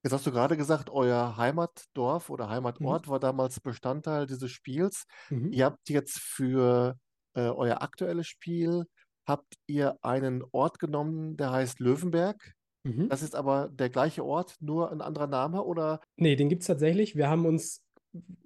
Jetzt 0.07 0.13
hast 0.13 0.25
du 0.25 0.31
gerade 0.31 0.57
gesagt, 0.57 0.89
euer 0.89 1.37
Heimatdorf 1.37 2.31
oder 2.31 2.47
Mhm. 2.47 2.51
Heimatort 2.51 3.09
war 3.09 3.19
damals 3.19 3.59
Bestandteil 3.59 4.29
dieses 4.29 4.53
Spiels. 4.53 5.05
Mhm. 5.31 5.53
Ihr 5.53 5.65
habt 5.65 5.89
jetzt 5.89 6.21
für 6.21 6.97
äh, 7.35 7.49
euer 7.49 7.83
aktuelles 7.83 8.29
Spiel, 8.29 8.85
habt 9.27 9.55
ihr 9.67 9.99
einen 10.03 10.45
Ort 10.53 10.79
genommen, 10.79 11.37
der 11.37 11.51
heißt 11.51 11.81
Löwenberg. 11.81 12.55
Mhm. 12.85 13.09
Das 13.09 13.25
ist 13.25 13.35
aber 13.35 13.69
der 13.69 13.91
gleiche 13.91 14.25
Ort, 14.25 14.55
nur 14.61 14.93
ein 14.93 15.01
anderer 15.01 15.27
Name 15.27 15.65
oder? 15.65 15.99
Nee, 16.15 16.37
den 16.37 16.49
gibt 16.51 16.63
es 16.63 16.69
tatsächlich. 16.69 17.17
Wir 17.17 17.29
haben 17.29 17.45
uns, 17.45 17.83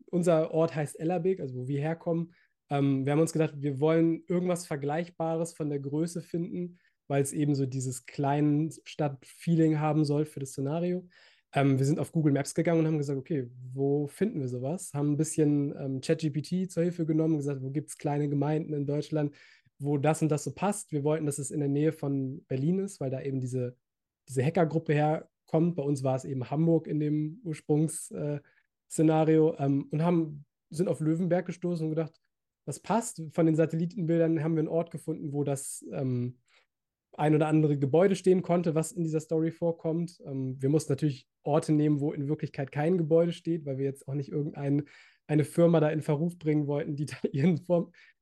unser 0.07 0.53
Ort 0.53 0.75
heißt 0.75 0.99
Ellerbeek, 0.99 1.41
also 1.41 1.55
wo 1.57 1.69
wir 1.69 1.83
herkommen. 1.83 2.33
Ähm, 2.71 3.05
wir 3.05 3.13
haben 3.13 3.21
uns 3.21 3.35
gedacht, 3.35 3.53
wir 3.59 3.81
wollen 3.81 4.25
irgendwas 4.29 4.67
Vergleichbares 4.67 5.53
von 5.53 5.69
der 5.69 5.81
Größe 5.81 6.23
finden, 6.23 6.79
weil 7.07 7.23
es 7.23 7.35
eben 7.35 7.55
so 7.55 7.67
dieses 7.67 8.07
kleinen 8.07 8.73
Stadt-Feeling 8.85 9.79
haben 9.79 10.07
soll 10.07 10.25
für 10.25 10.41
das 10.41 10.53
Szenario. 10.53 11.07
Ähm, 11.53 11.79
wir 11.79 11.87
sind 11.87 11.99
auf 11.99 12.13
Google 12.13 12.33
Maps 12.33 12.55
gegangen 12.55 12.79
und 12.81 12.87
haben 12.87 12.99
gesagt, 12.99 13.19
okay, 13.19 13.49
wo 13.73 14.07
finden 14.07 14.41
wir 14.41 14.49
sowas? 14.49 14.93
Haben 14.95 15.13
ein 15.13 15.17
bisschen 15.17 15.75
ähm, 15.77 16.01
ChatGPT 16.01 16.71
zur 16.71 16.85
Hilfe 16.85 17.05
genommen, 17.05 17.39
gesagt, 17.39 17.61
wo 17.63 17.71
gibt 17.71 17.91
es 17.91 17.99
kleine 17.99 18.29
Gemeinden 18.29 18.73
in 18.73 18.87
Deutschland, 18.87 19.35
wo 19.79 19.99
das 19.99 20.23
und 20.23 20.29
das 20.29 20.45
so 20.45 20.53
passt. 20.53 20.93
Wir 20.93 21.03
wollten, 21.03 21.27
dass 21.27 21.39
es 21.39 21.51
in 21.51 21.59
der 21.61 21.69
Nähe 21.69 21.93
von 21.93 22.45
Berlin 22.47 22.79
ist, 22.79 23.01
weil 23.01 23.11
da 23.11 23.21
eben 23.21 23.41
diese, 23.41 23.77
diese 24.29 24.45
Hackergruppe 24.45 24.95
herkommt. 24.95 25.75
Bei 25.75 25.83
uns 25.83 26.05
war 26.05 26.15
es 26.15 26.25
eben 26.25 26.49
Hamburg 26.51 26.87
in 26.87 27.01
dem 27.01 27.41
Ursprungsszenario 27.43 29.57
ähm, 29.59 29.89
und 29.91 30.03
haben, 30.03 30.45
sind 30.71 30.89
auf 30.89 31.01
Löwenberg 31.01 31.47
gestoßen 31.47 31.85
und 31.85 31.91
gedacht, 31.91 32.15
das 32.65 32.79
passt. 32.79 33.25
Von 33.33 33.47
den 33.47 33.57
Satellitenbildern 33.57 34.45
haben 34.45 34.55
wir 34.55 34.61
einen 34.61 34.69
Ort 34.69 34.93
gefunden, 34.93 35.33
wo 35.33 35.43
das 35.43 35.85
ähm, 35.93 36.39
ein 37.15 37.35
oder 37.35 37.49
andere 37.49 37.79
Gebäude 37.79 38.17
stehen 38.17 38.43
konnte, 38.43 38.75
was 38.75 38.93
in 38.93 39.03
dieser 39.03 39.21
Story 39.21 39.51
vorkommt. 39.51 40.21
Ähm, 40.25 40.57
wir 40.61 40.69
mussten 40.69 40.93
natürlich 40.93 41.29
Orte 41.43 41.73
nehmen, 41.73 42.01
wo 42.01 42.13
in 42.13 42.29
Wirklichkeit 42.29 42.73
kein 42.73 42.99
Gebäude 42.99 43.33
steht, 43.33 43.67
weil 43.67 43.79
wir 43.79 43.85
jetzt 43.85 44.07
auch 44.09 44.15
nicht 44.15 44.31
irgendeine 44.31 44.85
eine 45.31 45.45
Firma 45.45 45.79
da 45.79 45.91
in 45.91 46.03
Verruf 46.03 46.39
bringen 46.39 46.67
wollten, 46.67 46.97
die 46.97 47.07
da 47.07 47.17
ihren, 47.31 47.61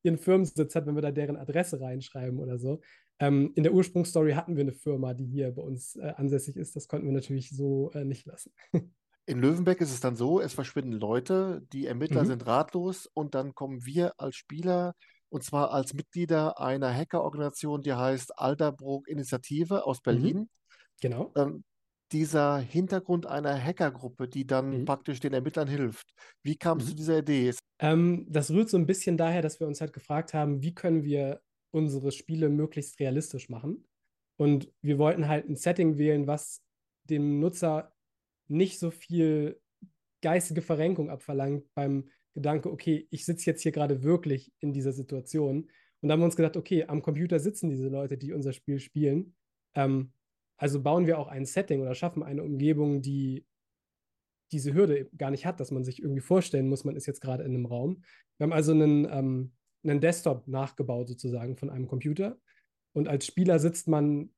ihren 0.03 0.19
Firmensitz 0.19 0.75
hat, 0.75 0.87
wenn 0.87 0.95
wir 0.95 1.03
da 1.03 1.11
deren 1.11 1.37
Adresse 1.37 1.81
reinschreiben 1.81 2.39
oder 2.39 2.59
so. 2.59 2.81
Ähm, 3.19 3.53
in 3.57 3.63
der 3.63 3.73
Ursprungsstory 3.73 4.33
hatten 4.33 4.57
wir 4.57 4.63
eine 4.63 4.73
Firma, 4.73 5.15
die 5.15 5.25
hier 5.25 5.51
bei 5.53 5.63
uns 5.63 5.97
äh, 5.97 6.13
ansässig 6.17 6.57
ist. 6.57 6.77
Das 6.77 6.87
konnten 6.87 7.07
wir 7.07 7.15
natürlich 7.15 7.51
so 7.51 7.91
äh, 7.93 8.05
nicht 8.05 8.27
lassen. 8.27 8.53
In 9.27 9.41
Löwenbeck 9.41 9.83
ist 9.83 9.93
es 9.93 10.01
dann 10.01 10.17
so, 10.17 10.41
es 10.41 10.55
verschwinden 10.55 10.93
Leute, 10.93 11.63
die 11.75 11.85
Ermittler 11.85 12.23
mhm. 12.23 12.29
sind 12.29 12.47
ratlos 12.47 13.05
und 13.13 13.35
dann 13.35 13.55
kommen 13.55 13.85
wir 13.85 14.15
als 14.17 14.37
Spieler 14.37 14.95
und 15.31 15.45
zwar 15.45 15.73
als 15.73 15.95
Mitglieder 15.95 16.61
einer 16.61 16.93
Hackerorganisation, 16.93 17.83
die 17.83 17.93
heißt 17.93 18.39
Alderbrook 18.39 19.09
Initiative 19.09 19.85
aus 19.87 19.99
mhm. 19.99 20.03
Berlin. 20.05 20.37
Mhm. 20.37 20.49
Genau. 21.01 21.33
Ähm, 21.37 21.65
dieser 22.13 22.59
Hintergrund 22.59 23.27
einer 23.27 23.63
Hackergruppe, 23.63 24.29
die 24.29 24.47
dann 24.47 24.81
mhm. 24.81 24.85
praktisch 24.85 25.21
den 25.21 25.35
Ermittlern 25.35 25.69
hilft. 25.69 26.15
Wie 26.43 26.57
kam 26.57 26.79
es 26.79 26.85
mhm. 26.85 26.89
zu 26.89 26.95
dieser 26.97 27.19
Idee? 27.19 27.55
Ähm, 27.81 28.27
das 28.29 28.51
rührt 28.51 28.71
so 28.71 28.79
ein 28.79 28.87
bisschen 28.87 29.17
daher, 29.17 29.43
dass 29.43 29.61
wir 29.61 29.67
uns 29.67 29.81
halt 29.81 29.93
gefragt 29.93 30.35
haben, 30.35 30.63
wie 30.63 30.75
können 30.75 31.05
wir 31.05 31.41
unsere 31.71 32.13
Spiele 32.13 32.49
möglichst 32.49 32.99
realistisch 32.99 33.49
machen. 33.49 33.87
Und 34.39 34.73
wir 34.81 34.99
wollten 34.99 35.29
halt 35.29 35.49
ein 35.49 35.57
Setting 35.57 35.99
wählen, 35.99 36.27
was 36.27 36.63
dem 37.05 37.41
Nutzer 37.41 37.93
nicht 38.47 38.79
so 38.79 38.91
viel 38.91 39.61
geistige 40.23 40.63
Verrenkung 40.63 41.11
abverlangt 41.11 41.65
beim 41.75 42.09
Gedanke, 42.39 42.71
okay, 42.71 43.09
ich 43.11 43.25
sitze 43.25 43.47
jetzt 43.47 43.63
hier 43.63 43.73
gerade 43.73 44.05
wirklich 44.05 44.53
in 44.61 44.73
dieser 44.73 44.93
Situation. 44.93 45.69
Und 46.01 46.09
da 46.09 46.13
haben 46.13 46.21
wir 46.21 46.27
uns 46.27 46.37
gedacht, 46.37 46.57
okay, 46.57 46.85
am 46.85 47.03
Computer 47.03 47.41
sitzen 47.41 47.69
diese 47.69 47.89
Leute, 47.89 48.17
die 48.17 48.33
unser 48.33 48.53
Spiel 48.53 48.79
spielen. 48.79 49.35
Ähm, 49.75 50.13
also 50.57 50.81
bauen 50.81 51.09
wir 51.09 51.19
auch 51.19 51.27
ein 51.27 51.47
Setting 51.47 51.81
oder 51.81 51.97
schaffen 51.97 52.23
eine 52.23 52.45
Umgebung, 52.45 53.03
die 53.03 53.45
diese 54.53 54.73
Hürde 54.73 55.11
gar 55.19 55.33
nicht 55.33 55.47
hat, 55.47 55.59
dass 55.59 55.73
man 55.73 55.83
sich 55.83 56.01
irgendwie 56.01 56.21
vorstellen 56.21 56.69
muss, 56.69 56.85
man 56.85 56.95
ist 56.95 57.07
jetzt 57.07 57.21
gerade 57.21 57.43
in 57.43 57.55
einem 57.55 57.67
Raum. 57.67 58.05
Wir 58.37 58.45
haben 58.45 58.53
also 58.53 58.71
einen, 58.71 59.05
ähm, 59.11 59.53
einen 59.83 60.01
Desktop 60.01 60.47
nachgebaut 60.47 61.09
sozusagen 61.09 61.57
von 61.57 61.71
einem 61.71 61.89
Computer. 61.89 62.39
Und 62.93 63.09
als 63.09 63.27
Spieler 63.27 63.59
sitzt 63.59 63.89
man, 63.89 64.31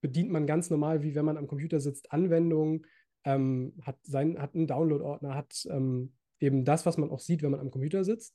bedient 0.00 0.30
man 0.30 0.46
ganz 0.46 0.70
normal, 0.70 1.02
wie 1.02 1.14
wenn 1.14 1.26
man 1.26 1.36
am 1.36 1.46
Computer 1.46 1.78
sitzt, 1.78 2.10
Anwendungen, 2.10 2.86
ähm, 3.24 3.74
hat, 3.82 3.98
hat 4.12 4.54
einen 4.54 4.66
Download-Ordner, 4.66 5.34
hat 5.34 5.66
ähm, 5.70 6.14
eben 6.44 6.64
das, 6.64 6.86
was 6.86 6.98
man 6.98 7.10
auch 7.10 7.20
sieht, 7.20 7.42
wenn 7.42 7.50
man 7.50 7.60
am 7.60 7.70
Computer 7.70 8.04
sitzt. 8.04 8.34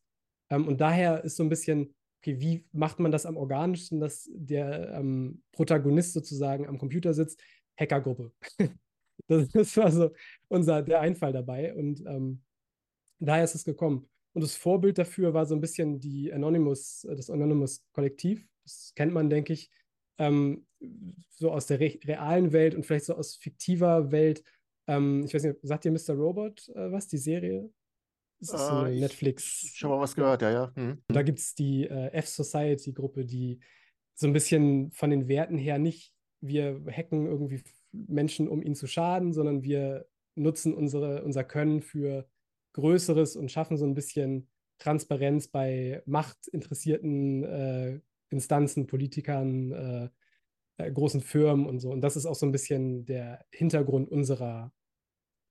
Ähm, 0.50 0.68
und 0.68 0.82
daher 0.82 1.24
ist 1.24 1.36
so 1.36 1.44
ein 1.44 1.50
bisschen, 1.50 1.96
okay, 2.22 2.40
wie 2.40 2.66
macht 2.72 3.00
man 3.00 3.12
das 3.12 3.26
am 3.26 3.38
organischsten, 3.38 4.00
dass 4.00 4.30
der 4.34 4.94
ähm, 4.94 5.44
Protagonist 5.52 6.14
sozusagen 6.14 6.68
am 6.68 6.78
Computer 6.78 7.14
sitzt? 7.14 7.42
Hackergruppe. 7.80 8.32
das, 9.28 9.50
das, 9.50 9.78
war 9.78 9.92
so 9.92 10.12
unser, 10.48 10.82
der 10.82 11.02
Einfall 11.02 11.34
dabei. 11.34 11.74
Und 11.74 12.04
ähm, 12.06 12.42
daher 13.20 13.44
ist 13.44 13.56
es 13.56 13.64
gekommen. 13.64 14.10
Und 14.34 14.44
das 14.44 14.56
Vorbild 14.56 14.98
dafür 14.98 15.34
war 15.34 15.46
so 15.46 15.56
ein 15.56 15.62
bisschen 15.62 16.00
die 16.00 16.32
Anonymous, 16.32 17.06
äh, 17.06 17.16
das 17.16 17.30
Anonymous-Kollektiv. 17.30 18.46
Das 18.64 18.94
kennt 18.96 19.14
man, 19.14 19.30
denke 19.30 19.54
ich, 19.54 19.72
ähm, 20.18 20.66
so 21.30 21.52
aus 21.52 21.68
der 21.68 21.80
re 21.80 21.98
realen 22.06 22.52
Welt 22.52 22.76
und 22.76 22.86
vielleicht 22.86 23.06
so 23.06 23.16
aus 23.16 23.36
fiktiver 23.36 24.12
Welt 24.12 24.44
ähm, 24.90 25.24
ich 25.24 25.34
weiß 25.34 25.44
nicht, 25.44 25.60
sagt 25.62 25.86
ihr 25.86 25.92
Mr. 25.92 26.16
Robot 26.16 26.68
äh, 26.70 26.92
was, 26.92 27.08
die 27.08 27.20
Serie? 27.20 27.70
Das 28.40 28.54
ist 28.54 28.68
so 28.68 28.76
eine 28.76 28.96
äh, 28.96 29.00
Netflix. 29.00 29.76
Habe 29.82 29.96
mal 29.96 30.02
was 30.02 30.16
gehört, 30.16 30.42
ja, 30.42 30.52
ja. 30.52 30.72
Hm. 30.76 31.02
Da 31.10 31.24
gibt 31.24 31.40
es 31.40 31.56
die 31.56 31.86
äh, 31.86 32.12
F-Society-Gruppe, 32.14 33.26
die 33.26 33.60
so 34.16 34.28
ein 34.28 34.34
bisschen 34.34 34.92
von 34.92 35.10
den 35.10 35.28
Werten 35.28 35.58
her 35.58 35.78
nicht, 35.78 36.14
wir 36.42 36.82
hacken 36.90 37.26
irgendwie 37.26 37.64
Menschen, 37.92 38.48
um 38.48 38.62
ihnen 38.62 38.76
zu 38.76 38.88
schaden, 38.88 39.34
sondern 39.34 39.64
wir 39.64 40.08
nutzen 40.36 40.74
unsere, 40.74 41.24
unser 41.24 41.44
Können 41.44 41.82
für 41.82 42.30
Größeres 42.74 43.36
und 43.36 43.52
schaffen 43.52 43.78
so 43.78 43.86
ein 43.86 43.96
bisschen 43.96 44.50
Transparenz 44.78 45.48
bei 45.48 46.02
machtinteressierten 46.06 47.44
äh, 47.44 48.00
Instanzen, 48.30 48.88
Politikern, 48.88 49.72
äh, 49.72 50.10
äh, 50.78 50.92
großen 50.92 51.22
Firmen 51.22 51.66
und 51.66 51.80
so. 51.80 51.92
Und 51.92 52.02
das 52.02 52.16
ist 52.16 52.26
auch 52.26 52.36
so 52.36 52.46
ein 52.46 52.52
bisschen 52.52 53.06
der 53.06 53.46
Hintergrund 53.52 54.10
unserer 54.10 54.72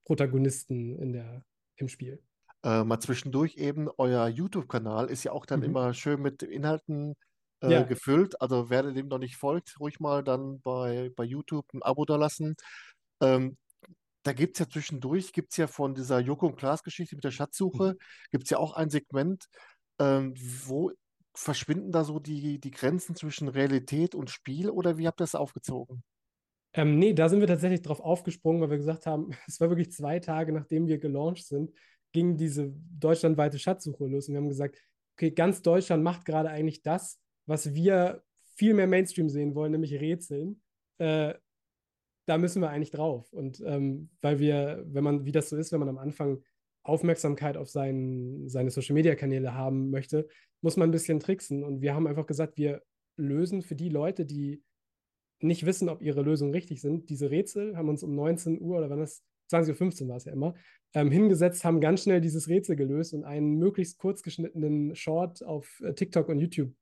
Protagonisten 0.05 0.97
in 0.97 1.13
der, 1.13 1.45
im 1.75 1.87
Spiel. 1.87 2.23
Äh, 2.63 2.83
mal 2.83 2.99
zwischendurch 2.99 3.55
eben, 3.55 3.89
euer 3.97 4.27
YouTube-Kanal 4.27 5.09
ist 5.09 5.23
ja 5.23 5.31
auch 5.31 5.45
dann 5.45 5.59
mhm. 5.59 5.65
immer 5.65 5.93
schön 5.93 6.21
mit 6.21 6.43
Inhalten 6.43 7.15
äh, 7.61 7.71
ja. 7.71 7.83
gefüllt. 7.83 8.41
Also 8.41 8.69
wer 8.69 8.83
dem 8.83 9.07
noch 9.07 9.19
nicht 9.19 9.37
folgt, 9.37 9.79
ruhig 9.79 9.99
mal 9.99 10.23
dann 10.23 10.61
bei, 10.61 11.11
bei 11.15 11.23
YouTube 11.23 11.65
ein 11.73 11.81
Abo 11.83 12.05
da 12.05 12.17
lassen. 12.17 12.55
Ähm, 13.21 13.57
da 14.23 14.33
gibt 14.33 14.55
es 14.55 14.59
ja 14.59 14.69
zwischendurch, 14.69 15.31
gibt 15.31 15.51
es 15.51 15.57
ja 15.57 15.67
von 15.67 15.95
dieser 15.95 16.19
Joko 16.19 16.47
und 16.47 16.57
Klaas-Geschichte 16.57 17.15
mit 17.15 17.23
der 17.23 17.31
Schatzsuche, 17.31 17.93
mhm. 17.93 17.97
gibt 18.31 18.43
es 18.45 18.49
ja 18.49 18.57
auch 18.57 18.73
ein 18.73 18.89
Segment, 18.89 19.45
ähm, 19.99 20.33
wo 20.65 20.91
verschwinden 21.33 21.91
da 21.91 22.03
so 22.03 22.19
die, 22.19 22.59
die 22.59 22.71
Grenzen 22.71 23.15
zwischen 23.15 23.47
Realität 23.47 24.15
und 24.15 24.29
Spiel 24.29 24.69
oder 24.69 24.97
wie 24.97 25.07
habt 25.07 25.21
ihr 25.21 25.23
das 25.23 25.35
aufgezogen? 25.35 26.03
Ähm, 26.73 26.99
nee, 26.99 27.13
da 27.13 27.29
sind 27.29 27.39
wir 27.39 27.47
tatsächlich 27.47 27.81
drauf 27.81 27.99
aufgesprungen, 27.99 28.61
weil 28.61 28.69
wir 28.69 28.77
gesagt 28.77 29.05
haben, 29.05 29.31
es 29.47 29.59
war 29.59 29.69
wirklich 29.69 29.91
zwei 29.91 30.19
Tage, 30.19 30.51
nachdem 30.51 30.87
wir 30.87 30.99
gelauncht 30.99 31.45
sind, 31.45 31.71
ging 32.11 32.37
diese 32.37 32.73
deutschlandweite 32.99 33.59
Schatzsuche 33.59 34.05
los 34.07 34.27
und 34.27 34.33
wir 34.33 34.41
haben 34.41 34.49
gesagt, 34.49 34.77
okay, 35.15 35.31
ganz 35.31 35.61
Deutschland 35.61 36.03
macht 36.03 36.25
gerade 36.25 36.49
eigentlich 36.49 36.81
das, 36.81 37.19
was 37.45 37.73
wir 37.73 38.23
viel 38.55 38.73
mehr 38.73 38.87
Mainstream 38.87 39.29
sehen 39.29 39.55
wollen, 39.55 39.71
nämlich 39.71 39.93
Rätseln. 39.93 40.61
Äh, 40.97 41.33
da 42.25 42.37
müssen 42.37 42.61
wir 42.61 42.69
eigentlich 42.69 42.91
drauf. 42.91 43.31
Und 43.33 43.61
ähm, 43.65 44.09
weil 44.21 44.39
wir, 44.39 44.83
wenn 44.87 45.03
man, 45.03 45.25
wie 45.25 45.31
das 45.31 45.49
so 45.49 45.57
ist, 45.57 45.71
wenn 45.71 45.79
man 45.79 45.89
am 45.89 45.97
Anfang 45.97 46.43
Aufmerksamkeit 46.83 47.57
auf 47.57 47.69
sein, 47.69 48.47
seine 48.47 48.69
Social-Media-Kanäle 48.69 49.53
haben 49.53 49.89
möchte, 49.89 50.27
muss 50.61 50.77
man 50.77 50.89
ein 50.89 50.91
bisschen 50.91 51.19
tricksen. 51.19 51.63
Und 51.63 51.81
wir 51.81 51.95
haben 51.95 52.07
einfach 52.07 52.25
gesagt, 52.25 52.57
wir 52.57 52.83
lösen 53.17 53.61
für 53.61 53.75
die 53.75 53.89
Leute, 53.89 54.25
die 54.25 54.63
nicht 55.41 55.65
wissen, 55.65 55.89
ob 55.89 56.01
ihre 56.01 56.21
Lösungen 56.21 56.53
richtig 56.53 56.81
sind, 56.81 57.09
diese 57.09 57.31
Rätsel, 57.31 57.77
haben 57.77 57.89
uns 57.89 58.03
um 58.03 58.13
19 58.13 58.61
Uhr 58.61 58.77
oder 58.77 58.89
wann 58.89 58.99
das, 58.99 59.23
20.15 59.49 60.03
Uhr 60.03 60.09
war 60.09 60.17
es 60.17 60.25
ja 60.25 60.33
immer, 60.33 60.53
ähm, 60.93 61.11
hingesetzt, 61.11 61.63
haben 61.63 61.81
ganz 61.81 62.03
schnell 62.03 62.21
dieses 62.21 62.47
Rätsel 62.47 62.75
gelöst 62.75 63.13
und 63.13 63.23
einen 63.23 63.57
möglichst 63.57 63.97
kurz 63.97 64.21
geschnittenen 64.23 64.95
Short 64.95 65.43
auf 65.43 65.81
äh, 65.81 65.93
TikTok 65.93 66.29
und 66.29 66.39
YouTube 66.39 66.73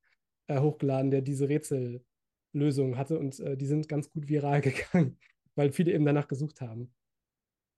äh, 0.47 0.59
hochgeladen, 0.59 1.11
der 1.11 1.21
diese 1.21 1.49
Rätsellösung 1.49 2.97
hatte. 2.97 3.19
Und 3.19 3.39
äh, 3.39 3.57
die 3.57 3.65
sind 3.65 3.89
ganz 3.89 4.09
gut 4.09 4.27
viral 4.27 4.61
gegangen, 4.61 5.17
weil 5.55 5.71
viele 5.71 5.93
eben 5.93 6.05
danach 6.05 6.27
gesucht 6.27 6.61
haben. 6.61 6.93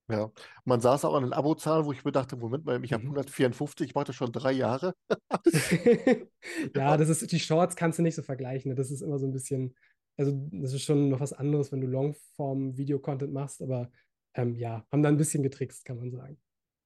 Ja, 0.09 0.31
man 0.65 0.81
saß 0.81 1.05
auch 1.05 1.13
an 1.13 1.23
den 1.23 1.33
Abozahlen, 1.33 1.85
wo 1.85 1.91
ich 1.91 2.03
mir 2.03 2.11
dachte, 2.11 2.35
Moment 2.35 2.65
mal, 2.65 2.83
ich 2.83 2.93
habe 2.93 3.03
mhm. 3.03 3.11
154, 3.11 3.89
ich 3.89 3.95
mache 3.95 4.05
das 4.05 4.15
schon 4.15 4.31
drei 4.31 4.51
Jahre. 4.53 4.95
ja, 6.75 6.97
das 6.97 7.09
ist, 7.09 7.31
die 7.31 7.39
Shorts 7.39 7.75
kannst 7.75 7.99
du 7.99 8.03
nicht 8.03 8.15
so 8.15 8.23
vergleichen. 8.23 8.69
Ne? 8.69 8.75
Das 8.75 8.89
ist 8.89 9.01
immer 9.01 9.19
so 9.19 9.27
ein 9.27 9.31
bisschen, 9.31 9.75
also 10.17 10.31
das 10.51 10.73
ist 10.73 10.83
schon 10.83 11.09
noch 11.09 11.19
was 11.19 11.33
anderes, 11.33 11.71
wenn 11.71 11.81
du 11.81 11.87
Longform-Video-Content 11.87 13.31
machst, 13.31 13.61
aber 13.61 13.91
ähm, 14.33 14.55
ja, 14.55 14.85
haben 14.91 15.03
da 15.03 15.09
ein 15.09 15.17
bisschen 15.17 15.43
getrickst, 15.43 15.85
kann 15.85 15.97
man 15.97 16.11
sagen. 16.11 16.39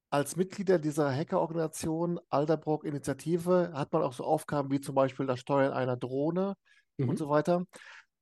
Als 0.09 0.35
Mitglieder 0.35 0.77
dieser 0.77 1.13
Hackerorganisation 1.13 2.19
Alderbrock 2.29 2.85
Initiative 2.85 3.71
hat 3.73 3.91
man 3.91 4.03
auch 4.03 4.13
so 4.13 4.23
Aufgaben 4.23 4.69
wie 4.71 4.79
zum 4.79 4.95
Beispiel 4.95 5.25
das 5.25 5.39
Steuern 5.39 5.73
einer 5.73 5.97
Drohne 5.97 6.55
mhm. 6.97 7.09
und 7.09 7.17
so 7.17 7.29
weiter. 7.29 7.65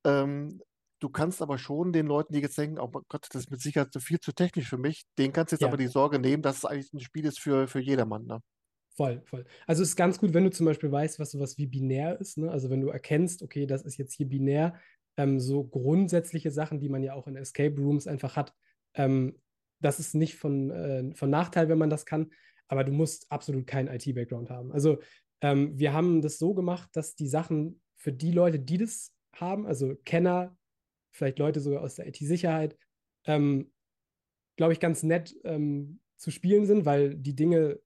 Ähm, 0.06 0.62
Du 1.02 1.10
kannst 1.10 1.42
aber 1.42 1.58
schon 1.58 1.92
den 1.92 2.06
Leuten, 2.06 2.32
die 2.32 2.42
jetzt 2.42 2.60
denken, 2.60 2.80
oh 2.80 2.88
Gott, 2.88 3.26
das 3.32 3.42
ist 3.42 3.52
mit 3.52 3.60
Sicherheit 3.60 3.90
viel 4.00 4.20
zu 4.20 4.34
technisch 4.34 4.70
für 4.70 4.78
mich, 4.78 5.04
denen 5.18 5.34
kannst 5.34 5.52
du 5.52 5.56
jetzt 5.56 5.62
ja. 5.62 5.68
aber 5.68 5.78
die 5.78 5.88
Sorge 5.88 6.20
nehmen, 6.20 6.44
dass 6.44 6.58
es 6.58 6.66
eigentlich 6.66 6.94
ein 6.94 7.00
Spiel 7.00 7.26
ist 7.26 7.40
für, 7.40 7.68
für 7.68 7.80
jedermann. 7.80 8.28
Ne? 8.28 8.40
Voll, 8.96 9.24
voll. 9.26 9.46
Also 9.66 9.82
es 9.82 9.90
ist 9.90 9.96
ganz 9.96 10.20
gut, 10.20 10.36
wenn 10.36 10.44
du 10.44 10.52
zum 10.52 10.68
Beispiel 10.68 10.92
weißt, 10.92 11.20
was 11.20 11.32
sowas 11.32 11.58
wie 11.58 11.66
binär 11.66 12.22
ist. 12.22 12.38
Ne? 12.38 12.52
Also 12.52 12.70
wenn 12.70 12.82
du 12.82 12.90
erkennst, 12.90 13.42
okay, 13.42 13.66
das 13.66 13.82
ist 13.82 13.98
jetzt 13.98 14.14
hier 14.14 14.30
binär, 14.30 14.80
ähm, 15.18 15.40
so 15.40 15.64
grundsätzliche 15.64 16.52
Sachen, 16.52 16.80
die 16.80 16.90
man 16.90 17.02
ja 17.02 17.16
auch 17.16 17.26
in 17.26 17.36
Escape 17.36 17.82
Rooms 17.82 18.06
einfach 18.06 18.36
hat. 18.36 18.54
Ähm, 18.96 19.40
das 19.80 20.00
ist 20.00 20.14
nicht 20.14 20.36
von, 20.36 20.72
äh, 20.72 21.16
von 21.16 21.30
Nachteil, 21.30 21.70
wenn 21.70 21.78
man 21.78 21.90
das 21.90 22.06
kann, 22.06 22.32
aber 22.68 22.84
du 22.84 22.92
musst 22.92 23.32
absolut 23.32 23.68
keinen 23.68 23.88
IT-Background 23.88 24.50
haben. 24.50 24.72
Also 24.72 25.00
ähm, 25.42 25.78
wir 25.78 25.94
haben 25.94 26.22
das 26.22 26.38
so 26.38 26.54
gemacht, 26.54 26.90
dass 26.94 27.16
die 27.16 27.28
Sachen 27.28 27.82
für 27.98 28.14
die 28.14 28.32
Leute, 28.32 28.60
die 28.60 28.78
das 28.78 29.14
haben, 29.36 29.66
also 29.66 29.96
Kenner, 30.06 30.56
vielleicht 31.12 31.40
Leute 31.40 31.60
sogar 31.60 31.82
aus 31.82 31.96
der 31.96 32.08
IT-Sicherheit, 32.08 32.78
ähm, 33.26 33.72
glaube 34.56 34.74
ich, 34.74 34.80
ganz 34.80 35.04
nett 35.04 35.36
ähm, 35.44 36.00
zu 36.18 36.32
spielen 36.32 36.66
sind, 36.66 36.86
weil 36.86 37.16
die 37.16 37.36
Dinge 37.36 37.80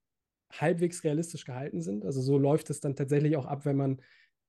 halbwegs 0.52 1.04
realistisch 1.04 1.46
gehalten 1.46 1.82
sind. 1.82 2.06
Also 2.06 2.22
so 2.22 2.38
läuft 2.38 2.70
es 2.70 2.80
dann 2.80 2.96
tatsächlich 2.96 3.38
auch 3.38 3.46
ab, 3.46 3.66
wenn 3.66 3.78
man 3.78 4.02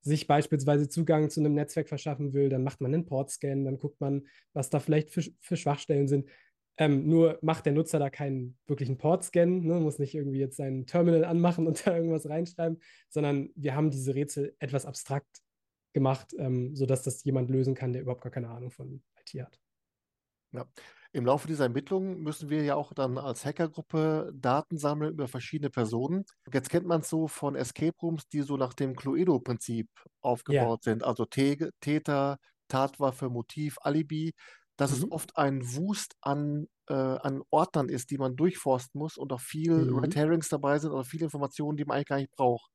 sich 0.02 0.26
beispielsweise 0.26 0.88
Zugang 0.88 1.30
zu 1.30 1.40
einem 1.40 1.54
Netzwerk 1.54 1.88
verschaffen 1.88 2.32
will, 2.32 2.48
dann 2.48 2.62
macht 2.62 2.80
man 2.80 2.94
einen 2.94 3.06
Portscan, 3.06 3.64
dann 3.64 3.78
guckt 3.78 4.00
man, 4.00 4.26
was 4.52 4.70
da 4.70 4.78
vielleicht 4.78 5.10
für, 5.10 5.22
für 5.40 5.56
Schwachstellen 5.56 6.06
sind. 6.06 6.28
Ähm, 6.78 7.08
nur 7.08 7.38
macht 7.40 7.64
der 7.64 7.72
Nutzer 7.72 7.98
da 7.98 8.10
keinen 8.10 8.58
wirklichen 8.66 8.98
Portscan, 8.98 9.60
ne, 9.60 9.80
muss 9.80 9.98
nicht 9.98 10.14
irgendwie 10.14 10.38
jetzt 10.38 10.56
sein 10.56 10.86
Terminal 10.86 11.24
anmachen 11.24 11.66
und 11.66 11.86
da 11.86 11.96
irgendwas 11.96 12.28
reinschreiben, 12.28 12.80
sondern 13.08 13.50
wir 13.54 13.74
haben 13.74 13.90
diese 13.90 14.14
Rätsel 14.14 14.54
etwas 14.58 14.84
abstrakt 14.84 15.42
gemacht, 15.94 16.34
ähm, 16.38 16.76
sodass 16.76 17.02
das 17.02 17.24
jemand 17.24 17.48
lösen 17.48 17.74
kann, 17.74 17.92
der 17.94 18.02
überhaupt 18.02 18.22
gar 18.22 18.32
keine 18.32 18.50
Ahnung 18.50 18.70
von 18.70 19.02
IT 19.18 19.42
hat. 19.42 19.58
Ja. 20.52 20.66
Im 21.12 21.24
Laufe 21.24 21.48
dieser 21.48 21.64
Ermittlungen 21.64 22.20
müssen 22.22 22.50
wir 22.50 22.62
ja 22.62 22.74
auch 22.74 22.92
dann 22.92 23.16
als 23.16 23.46
Hackergruppe 23.46 24.32
Daten 24.34 24.76
sammeln 24.76 25.14
über 25.14 25.28
verschiedene 25.28 25.70
Personen. 25.70 26.26
Jetzt 26.52 26.68
kennt 26.68 26.86
man 26.86 27.00
es 27.00 27.08
so 27.08 27.26
von 27.26 27.54
Escape 27.54 27.96
Rooms, 28.02 28.28
die 28.28 28.42
so 28.42 28.58
nach 28.58 28.74
dem 28.74 28.94
Cluedo-Prinzip 28.94 29.88
aufgebaut 30.20 30.84
ja. 30.84 30.92
sind. 30.92 31.02
Also 31.02 31.24
Täter, 31.24 32.36
Tatwaffe, 32.68 33.30
Motiv, 33.30 33.78
Alibi. 33.80 34.34
Dass 34.76 34.90
mhm. 34.90 34.96
es 34.96 35.10
oft 35.10 35.36
ein 35.36 35.62
Wust 35.74 36.16
an, 36.20 36.68
äh, 36.88 36.94
an 36.94 37.42
Ordnern 37.50 37.88
ist, 37.88 38.10
die 38.10 38.18
man 38.18 38.36
durchforsten 38.36 38.98
muss 38.98 39.16
und 39.16 39.32
auch 39.32 39.40
viel 39.40 39.72
mhm. 39.72 39.98
Red 39.98 40.16
Herrings 40.16 40.48
dabei 40.48 40.78
sind 40.78 40.92
oder 40.92 41.04
viele 41.04 41.24
Informationen, 41.24 41.76
die 41.76 41.84
man 41.84 41.96
eigentlich 41.96 42.08
gar 42.08 42.18
nicht 42.18 42.32
braucht. 42.32 42.70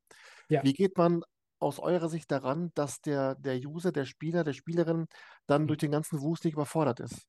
Ja. 0.50 0.63
Wie 0.63 0.74
geht 0.74 0.98
man 0.98 1.24
aus 1.60 1.79
eurer 1.79 2.10
Sicht 2.10 2.31
daran, 2.31 2.72
dass 2.74 3.01
der, 3.01 3.36
der 3.36 3.55
User, 3.58 3.91
der 3.91 4.05
Spieler, 4.05 4.43
der 4.43 4.53
Spielerin 4.53 5.05
dann 5.48 5.63
mhm. 5.63 5.67
durch 5.67 5.79
den 5.79 5.91
ganzen 5.91 6.22
Wust 6.22 6.43
nicht 6.43 6.53
überfordert 6.53 7.00
ist? 7.00 7.27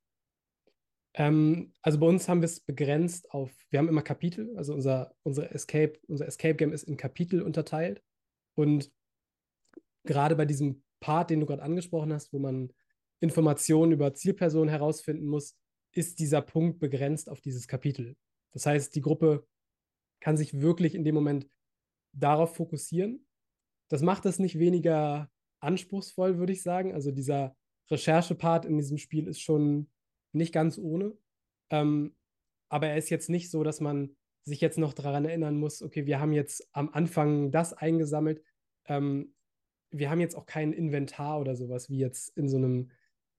Ähm, 1.15 1.73
also 1.83 1.99
bei 1.99 2.07
uns 2.07 2.29
haben 2.29 2.41
wir 2.41 2.47
es 2.47 2.61
begrenzt 2.61 3.31
auf, 3.31 3.51
wir 3.71 3.79
haben 3.79 3.89
immer 3.89 4.03
Kapitel, 4.03 4.57
also 4.57 4.73
unser, 4.73 5.15
unser 5.23 5.55
Escape, 5.55 5.99
unser 6.09 6.27
Escape 6.27 6.55
Game 6.55 6.73
ist 6.73 6.85
in 6.85 6.97
Kapitel 6.97 7.43
unterteilt. 7.43 8.03
Und 8.55 8.91
gerade 10.05 10.37
bei 10.37 10.47
diesem 10.47 10.83
Part, 11.01 11.31
den 11.31 11.41
du 11.41 11.47
gerade 11.47 11.63
angesprochen 11.63 12.13
hast, 12.13 12.33
wo 12.33 12.39
man 12.39 12.73
Informationen 13.23 13.93
über 13.93 14.15
Zielpersonen 14.15 14.69
herausfinden 14.69 15.27
muss, 15.27 15.57
ist 15.93 16.19
dieser 16.19 16.43
Punkt 16.43 16.81
begrenzt 16.81 17.31
auf 17.31 17.41
dieses 17.41 17.69
Kapitel. 17.69 18.17
Das 18.51 18.67
heißt, 18.67 18.95
die 18.95 19.01
Gruppe 19.01 19.47
kann 20.21 20.37
sich 20.37 20.61
wirklich 20.61 20.95
in 20.95 21.05
dem 21.05 21.15
Moment 21.15 21.47
darauf 22.13 22.57
fokussieren. 22.57 23.27
Das 23.89 24.03
macht 24.03 24.27
es 24.27 24.39
nicht 24.39 24.59
weniger 24.59 25.31
anspruchsvoll, 25.61 26.39
würde 26.39 26.53
ich 26.53 26.63
sagen. 26.63 26.93
Also 26.95 27.13
dieser 27.13 27.57
Recherche-Part 27.91 28.65
in 28.65 28.77
diesem 28.77 28.99
Spiel 28.99 29.29
ist 29.29 29.41
schon 29.41 29.91
nicht 30.33 30.53
ganz 30.53 30.79
ohne. 30.79 31.17
Ähm, 31.71 32.17
aber 32.69 32.89
er 32.89 32.97
ist 32.97 33.11
jetzt 33.11 33.31
nicht 33.31 33.51
so, 33.51 33.63
dass 33.63 33.81
man 33.81 34.17
sich 34.45 34.61
jetzt 34.61 34.79
noch 34.79 34.95
daran 34.95 35.25
erinnern 35.25 35.57
muss, 35.57 35.83
okay, 35.83 36.07
wir 36.07 36.19
haben 36.19 36.33
jetzt 36.33 36.69
am 36.73 36.89
Anfang 36.89 37.53
das 37.53 37.73
eingesammelt. 37.73 38.43
Ähm, 38.87 39.35
wir 39.91 40.11
haben 40.11 40.21
jetzt 40.21 40.35
auch 40.35 40.47
kein 40.47 40.73
Inventar 40.73 41.41
oder 41.41 41.55
sowas 41.55 41.89
wie 41.89 41.99
jetzt 41.99 42.37
in 42.37 42.49
so 42.49 42.57
einem 42.57 42.91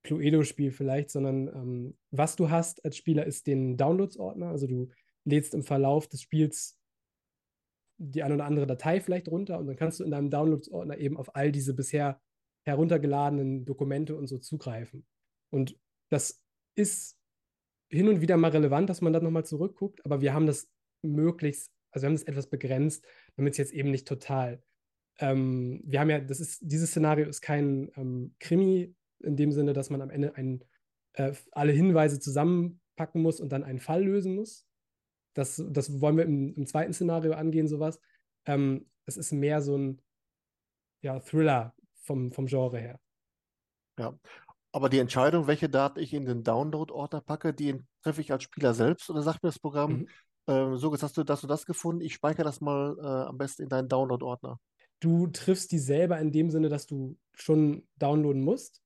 Cluedo-Spiel 0.03 0.71
vielleicht, 0.71 1.09
sondern 1.09 1.47
ähm, 1.47 1.97
was 2.11 2.35
du 2.35 2.49
hast 2.49 2.83
als 2.85 2.97
Spieler 2.97 3.25
ist 3.25 3.47
den 3.47 3.77
Downloads-Ordner. 3.77 4.49
Also 4.49 4.67
du 4.67 4.89
lädst 5.25 5.53
im 5.53 5.63
Verlauf 5.63 6.07
des 6.07 6.21
Spiels 6.21 6.77
die 7.97 8.23
eine 8.23 8.35
oder 8.35 8.45
andere 8.45 8.67
Datei 8.67 8.99
vielleicht 8.99 9.29
runter 9.29 9.59
und 9.59 9.67
dann 9.67 9.75
kannst 9.75 9.99
du 9.99 10.03
in 10.03 10.11
deinem 10.11 10.29
Downloads-Ordner 10.29 10.97
eben 10.97 11.17
auf 11.17 11.35
all 11.35 11.51
diese 11.51 11.73
bisher 11.73 12.19
heruntergeladenen 12.65 13.65
Dokumente 13.65 14.15
und 14.15 14.27
so 14.27 14.37
zugreifen. 14.37 15.05
Und 15.51 15.77
das 16.09 16.43
ist 16.75 17.17
hin 17.89 18.07
und 18.07 18.21
wieder 18.21 18.37
mal 18.37 18.51
relevant, 18.51 18.89
dass 18.89 19.01
man 19.01 19.13
da 19.13 19.19
nochmal 19.19 19.45
zurückguckt, 19.45 20.03
aber 20.05 20.21
wir 20.21 20.33
haben 20.33 20.47
das 20.47 20.69
möglichst, 21.01 21.71
also 21.91 22.03
wir 22.03 22.07
haben 22.07 22.15
das 22.15 22.23
etwas 22.23 22.49
begrenzt, 22.49 23.05
damit 23.35 23.53
es 23.53 23.57
jetzt 23.57 23.73
eben 23.73 23.91
nicht 23.91 24.07
total. 24.07 24.63
Ähm, 25.19 25.81
wir 25.85 25.99
haben 25.99 26.09
ja, 26.09 26.19
das 26.19 26.39
ist, 26.39 26.59
dieses 26.63 26.89
Szenario 26.89 27.27
ist 27.27 27.41
kein 27.41 27.91
ähm, 27.95 28.35
Krimi 28.39 28.95
in 29.23 29.35
dem 29.35 29.51
Sinne, 29.51 29.73
dass 29.73 29.89
man 29.89 30.01
am 30.01 30.09
Ende 30.09 30.35
ein, 30.35 30.63
äh, 31.13 31.33
alle 31.51 31.71
Hinweise 31.71 32.19
zusammenpacken 32.19 33.21
muss 33.21 33.39
und 33.39 33.49
dann 33.49 33.63
einen 33.63 33.79
Fall 33.79 34.03
lösen 34.03 34.35
muss. 34.35 34.65
Das, 35.33 35.61
das 35.69 35.99
wollen 36.01 36.17
wir 36.17 36.25
im, 36.25 36.53
im 36.53 36.65
zweiten 36.67 36.93
Szenario 36.93 37.33
angehen, 37.33 37.67
sowas. 37.67 37.99
Ähm, 38.45 38.87
es 39.05 39.17
ist 39.17 39.31
mehr 39.31 39.61
so 39.61 39.77
ein 39.77 40.01
ja, 41.01 41.19
Thriller 41.19 41.73
vom, 42.03 42.31
vom 42.31 42.45
Genre 42.45 42.79
her. 42.79 42.99
Ja, 43.99 44.17
aber 44.71 44.89
die 44.89 44.99
Entscheidung, 44.99 45.47
welche 45.47 45.69
Daten 45.69 45.99
ich 45.99 46.13
in 46.13 46.25
den 46.25 46.43
Download-Ordner 46.43 47.21
packe, 47.21 47.53
die 47.53 47.79
treffe 48.01 48.21
ich 48.21 48.31
als 48.31 48.43
Spieler 48.43 48.73
selbst 48.73 49.09
oder 49.09 49.21
sagt 49.21 49.43
mir 49.43 49.49
das 49.49 49.59
Programm, 49.59 50.07
mhm. 50.47 50.73
äh, 50.73 50.77
so 50.77 50.91
hast 50.91 51.17
du, 51.17 51.23
hast 51.27 51.43
du 51.43 51.47
das 51.47 51.65
gefunden, 51.65 52.01
ich 52.01 52.15
speichere 52.15 52.43
das 52.43 52.61
mal 52.61 52.97
äh, 52.99 53.29
am 53.29 53.37
besten 53.37 53.63
in 53.63 53.69
deinen 53.69 53.89
Download-Ordner. 53.89 54.59
Du 54.99 55.27
triffst 55.27 55.71
die 55.71 55.79
selber 55.79 56.19
in 56.19 56.31
dem 56.31 56.49
Sinne, 56.49 56.69
dass 56.69 56.87
du 56.87 57.17
schon 57.33 57.87
downloaden 57.97 58.41
musst. 58.41 58.82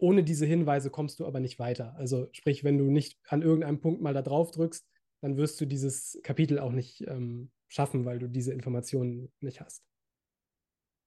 Ohne 0.00 0.24
diese 0.24 0.46
Hinweise 0.46 0.90
kommst 0.90 1.20
du 1.20 1.26
aber 1.26 1.40
nicht 1.40 1.58
weiter. 1.58 1.94
Also 1.96 2.28
sprich, 2.32 2.64
wenn 2.64 2.78
du 2.78 2.84
nicht 2.84 3.18
an 3.28 3.42
irgendeinem 3.42 3.80
Punkt 3.80 4.00
mal 4.00 4.14
da 4.14 4.22
drauf 4.22 4.50
drückst, 4.50 4.86
dann 5.20 5.36
wirst 5.36 5.60
du 5.60 5.66
dieses 5.66 6.18
Kapitel 6.22 6.58
auch 6.58 6.72
nicht 6.72 7.06
ähm, 7.06 7.50
schaffen, 7.68 8.04
weil 8.04 8.18
du 8.18 8.28
diese 8.28 8.52
Informationen 8.52 9.30
nicht 9.40 9.60
hast. 9.60 9.84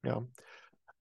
Ja. 0.05 0.27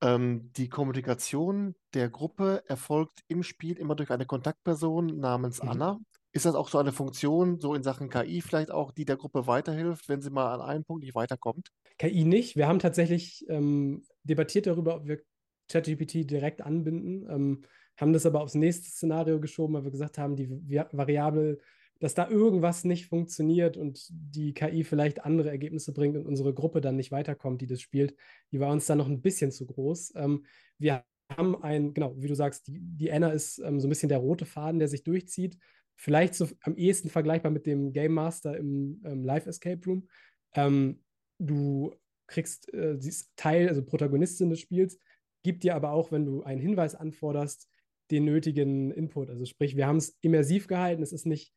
Ähm, 0.01 0.51
die 0.57 0.69
Kommunikation 0.69 1.75
der 1.95 2.09
Gruppe 2.09 2.65
erfolgt 2.67 3.23
im 3.29 3.43
Spiel 3.43 3.77
immer 3.77 3.95
durch 3.95 4.11
eine 4.11 4.27
Kontaktperson 4.27 5.19
namens 5.19 5.63
mhm. 5.63 5.69
Anna. 5.69 6.01
Ist 6.33 6.47
das 6.47 6.55
auch 6.55 6.69
so 6.69 6.79
eine 6.79 6.93
Funktion, 6.93 7.61
so 7.61 7.75
in 7.75 7.83
Sachen 7.83 8.09
KI 8.09 8.41
vielleicht 8.41 8.71
auch, 8.71 8.91
die 8.91 9.05
der 9.05 9.17
Gruppe 9.17 9.47
weiterhilft, 9.47 10.09
wenn 10.09 10.23
sie 10.23 10.31
mal 10.31 10.55
an 10.55 10.63
einem 10.63 10.85
Punkt 10.85 11.05
nicht 11.05 11.15
weiterkommt? 11.15 11.69
KI 11.99 12.25
nicht. 12.25 12.57
Wir 12.57 12.67
haben 12.67 12.79
tatsächlich 12.79 13.45
ähm, 13.51 14.03
debattiert 14.23 14.67
darüber, 14.67 14.97
ob 14.97 15.07
wir 15.07 15.21
ChatGPT 15.70 16.31
direkt 16.31 16.62
anbinden, 16.62 17.27
ähm, 17.31 17.62
haben 17.96 18.12
das 18.12 18.27
aber 18.27 18.40
aufs 18.40 18.55
nächste 18.55 18.88
Szenario 18.88 19.40
geschoben, 19.40 19.75
weil 19.75 19.85
wir 19.85 19.90
gesagt 19.90 20.18
haben, 20.18 20.37
die 20.37 20.48
Variable 20.48 21.59
dass 22.03 22.14
da 22.14 22.29
irgendwas 22.29 22.83
nicht 22.83 23.07
funktioniert 23.07 23.77
und 23.77 24.09
die 24.11 24.55
KI 24.55 24.83
vielleicht 24.83 25.25
andere 25.25 25.51
Ergebnisse 25.51 25.92
bringt 25.94 26.16
und 26.16 26.27
unsere 26.27 26.53
Gruppe 26.53 26.81
dann 26.81 26.96
nicht 26.96 27.12
weiterkommt, 27.12 27.61
die 27.61 27.68
das 27.68 27.81
spielt, 27.81 28.16
die 28.51 28.59
war 28.59 28.72
uns 28.72 28.87
dann 28.87 28.98
noch 28.98 29.07
ein 29.07 29.22
bisschen 29.22 29.53
zu 29.53 29.66
groß. 29.66 30.14
Ähm, 30.16 30.44
wir 30.79 31.05
haben 31.31 31.62
ein, 31.62 31.94
genau, 31.94 32.20
wie 32.20 32.27
du 32.27 32.35
sagst, 32.35 32.66
die, 32.66 32.81
die 32.81 33.12
Anna 33.12 33.31
ist 33.31 33.59
ähm, 33.59 33.79
so 33.79 33.87
ein 33.87 33.88
bisschen 33.88 34.09
der 34.09 34.18
rote 34.18 34.46
Faden, 34.46 34.81
der 34.81 34.88
sich 34.88 35.05
durchzieht. 35.05 35.57
Vielleicht 35.94 36.35
so 36.35 36.48
am 36.62 36.77
ehesten 36.77 37.09
vergleichbar 37.09 37.53
mit 37.53 37.66
dem 37.66 37.92
Game 37.92 38.14
Master 38.14 38.57
im 38.57 39.01
ähm, 39.05 39.22
Live 39.22 39.46
Escape 39.46 39.81
Room. 39.87 40.09
Ähm, 40.55 41.05
du 41.38 41.94
kriegst, 42.27 42.75
äh, 42.75 42.96
sie 42.98 43.11
ist 43.11 43.31
Teil, 43.37 43.68
also 43.68 43.85
Protagonistin 43.85 44.51
des 44.51 44.59
Spiels, 44.59 44.98
gibt 45.43 45.65
dir 45.65 45.75
aber 45.75 45.93
auch, 45.93 46.13
wenn 46.13 46.25
du 46.25 46.43
einen 46.43 46.61
Hinweis 46.61 46.95
anforderst, 46.95 47.69
den 48.11 48.25
nötigen 48.25 48.91
Input. 48.91 49.31
Also 49.31 49.45
sprich, 49.45 49.77
wir 49.77 49.87
haben 49.87 49.97
es 49.97 50.17
immersiv 50.21 50.67
gehalten. 50.67 51.03
Es 51.03 51.13
ist 51.13 51.27
nicht 51.27 51.53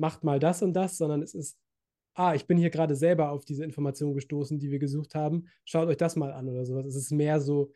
macht 0.00 0.24
mal 0.24 0.40
das 0.40 0.62
und 0.62 0.72
das, 0.72 0.96
sondern 0.96 1.22
es 1.22 1.34
ist, 1.34 1.58
ah, 2.14 2.34
ich 2.34 2.46
bin 2.46 2.58
hier 2.58 2.70
gerade 2.70 2.96
selber 2.96 3.30
auf 3.30 3.44
diese 3.44 3.64
Information 3.64 4.14
gestoßen, 4.14 4.58
die 4.58 4.70
wir 4.70 4.78
gesucht 4.78 5.14
haben. 5.14 5.46
Schaut 5.64 5.88
euch 5.88 5.98
das 5.98 6.16
mal 6.16 6.32
an 6.32 6.48
oder 6.48 6.64
sowas. 6.64 6.86
Es 6.86 6.96
ist 6.96 7.12
mehr 7.12 7.40
so 7.40 7.72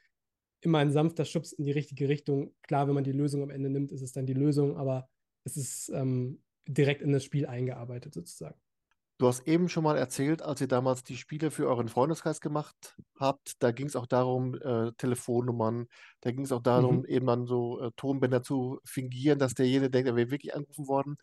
immer 0.63 0.79
ein 0.79 0.91
sanfter 0.91 1.27
Schubs 1.27 1.53
in 1.53 1.65
die 1.65 1.73
richtige 1.73 2.09
Richtung. 2.09 2.55
Klar, 2.63 2.89
wenn 2.89 2.95
man 2.95 3.05
die 3.05 3.13
Lösung 3.13 3.43
am 3.43 3.51
Ende 3.51 3.69
nimmt, 3.69 3.93
ist 3.93 4.01
es 4.01 4.13
dann 4.13 4.27
die 4.27 4.33
Lösung, 4.33 4.77
aber 4.77 5.09
es 5.45 5.57
ist 5.57 5.91
ähm, 5.95 6.43
direkt 6.67 7.03
in 7.03 7.13
das 7.13 7.23
Spiel 7.23 7.47
eingearbeitet 7.47 8.15
sozusagen. 8.15 8.59
Du 9.19 9.29
hast 9.29 9.47
eben 9.47 9.69
schon 9.69 9.85
mal 9.85 9.97
erzählt, 9.97 10.43
als 10.43 10.61
ihr 10.61 10.67
damals 10.67 11.05
die 11.05 11.17
Spiele 11.17 11.53
für 11.53 11.69
euren 11.69 11.89
Freundeskreis 11.89 12.41
gemacht 12.41 12.97
habt, 13.19 13.63
da 13.63 13.71
ging 13.71 13.87
es 13.87 13.95
auch 13.95 14.07
darum, 14.07 14.55
äh, 14.57 14.91
Telefonnummern, 14.99 15.87
da 16.21 16.33
ging 16.33 16.45
es 16.45 16.51
auch 16.51 16.63
darum, 16.63 16.99
mhm. 16.99 17.05
eben 17.05 17.27
dann 17.27 17.47
so 17.47 17.81
äh, 17.81 17.91
Tonbänder 17.97 18.43
zu 18.43 18.81
fingieren, 18.85 19.39
dass 19.39 19.55
derjenige 19.55 19.91
denkt, 19.91 20.09
er 20.09 20.17
wäre 20.17 20.31
wirklich 20.33 20.55
angerufen 20.55 20.89
worden 20.89 21.17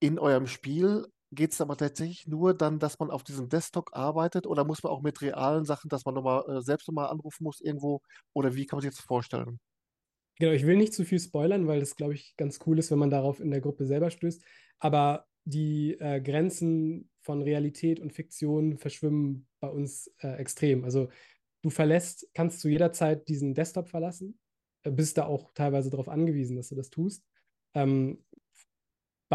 in 0.00 0.18
eurem 0.18 0.46
Spiel 0.46 1.06
geht 1.32 1.52
es 1.52 1.60
aber 1.60 1.76
tatsächlich 1.76 2.26
nur 2.26 2.54
dann, 2.54 2.78
dass 2.78 2.98
man 2.98 3.10
auf 3.10 3.24
diesem 3.24 3.48
Desktop 3.48 3.90
arbeitet 3.92 4.46
oder 4.46 4.64
muss 4.64 4.82
man 4.82 4.92
auch 4.92 5.02
mit 5.02 5.20
realen 5.20 5.64
Sachen, 5.64 5.88
dass 5.88 6.04
man 6.04 6.14
nochmal 6.14 6.44
äh, 6.48 6.62
selbst 6.62 6.86
nochmal 6.86 7.08
anrufen 7.08 7.42
muss 7.42 7.60
irgendwo 7.60 8.02
oder 8.34 8.54
wie 8.54 8.66
kann 8.66 8.76
man 8.76 8.82
sich 8.82 8.94
das 8.94 9.04
vorstellen? 9.04 9.58
Genau, 10.38 10.52
ich 10.52 10.66
will 10.66 10.76
nicht 10.76 10.94
zu 10.94 11.04
viel 11.04 11.18
spoilern, 11.18 11.66
weil 11.66 11.80
das, 11.80 11.96
glaube 11.96 12.14
ich, 12.14 12.36
ganz 12.36 12.58
cool 12.66 12.78
ist, 12.78 12.90
wenn 12.90 12.98
man 12.98 13.10
darauf 13.10 13.40
in 13.40 13.50
der 13.50 13.60
Gruppe 13.60 13.86
selber 13.86 14.10
stößt. 14.10 14.44
Aber 14.78 15.26
die 15.44 15.98
äh, 16.00 16.20
Grenzen 16.20 17.10
von 17.20 17.42
Realität 17.42 18.00
und 18.00 18.12
Fiktion 18.12 18.78
verschwimmen 18.78 19.46
bei 19.60 19.68
uns 19.68 20.12
äh, 20.20 20.36
extrem. 20.36 20.84
Also 20.84 21.08
du 21.62 21.70
verlässt, 21.70 22.28
kannst 22.34 22.60
zu 22.60 22.68
jeder 22.68 22.92
Zeit 22.92 23.28
diesen 23.28 23.54
Desktop 23.54 23.88
verlassen, 23.88 24.38
äh, 24.82 24.90
bist 24.90 25.18
da 25.18 25.26
auch 25.26 25.52
teilweise 25.54 25.90
darauf 25.90 26.08
angewiesen, 26.08 26.56
dass 26.56 26.68
du 26.68 26.74
das 26.74 26.90
tust. 26.90 27.24
Ähm, 27.74 28.24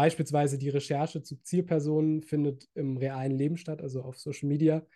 Beispielsweise 0.00 0.56
die 0.56 0.68
Recherche 0.68 1.22
zu 1.22 1.36
Zielpersonen 1.42 2.22
findet 2.22 2.68
im 2.74 2.96
realen 2.96 3.36
Leben 3.36 3.56
statt, 3.56 3.82
also 3.82 4.02
auf 4.02 4.16
Social 4.16 4.48
Media. 4.48 4.86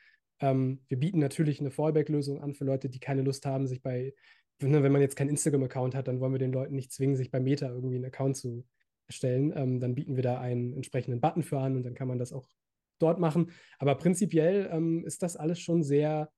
Ähm, 0.41 0.81
wir 0.89 0.99
bieten 0.99 1.19
natürlich 1.19 1.61
eine 1.61 1.71
Fallback-Lösung 1.71 2.41
an 2.41 2.55
für 2.55 2.65
Leute, 2.65 2.89
die 2.89 3.01
keine 3.01 3.23
Lust 3.23 3.45
haben, 3.45 3.67
sich 3.67 3.83
bei, 3.83 4.15
ne, 4.63 4.83
wenn 4.83 4.93
man 4.93 5.03
jetzt 5.03 5.17
keinen 5.17 5.31
Instagram-Account 5.31 5.95
hat, 5.95 6.09
dann 6.09 6.21
wollen 6.21 6.33
wir 6.33 6.39
den 6.39 6.53
Leuten 6.53 6.75
nicht 6.75 6.93
zwingen, 6.93 7.17
sich 7.17 7.31
bei 7.31 7.41
Meta 7.41 7.69
irgendwie 7.69 7.97
einen 7.97 8.07
Account 8.07 8.37
zu 8.37 8.65
erstellen. 9.07 9.53
Ähm, 9.55 9.81
dann 9.81 9.95
bieten 9.95 10.17
wir 10.17 10.23
da 10.23 10.41
einen 10.41 10.73
entsprechenden 10.73 11.21
Button 11.21 11.43
für 11.43 11.59
an 11.59 11.77
und 11.77 11.85
dann 11.85 11.95
kann 11.95 12.09
man 12.09 12.19
das 12.19 12.33
auch 12.33 12.49
dort 12.99 13.19
machen. 13.19 13.51
Aber 13.79 13.95
prinzipiell 13.97 14.69
ähm, 14.73 15.05
ist 15.05 15.23
das 15.23 15.37
alles 15.37 15.61
schon 15.61 15.83
sehr, 15.83 16.31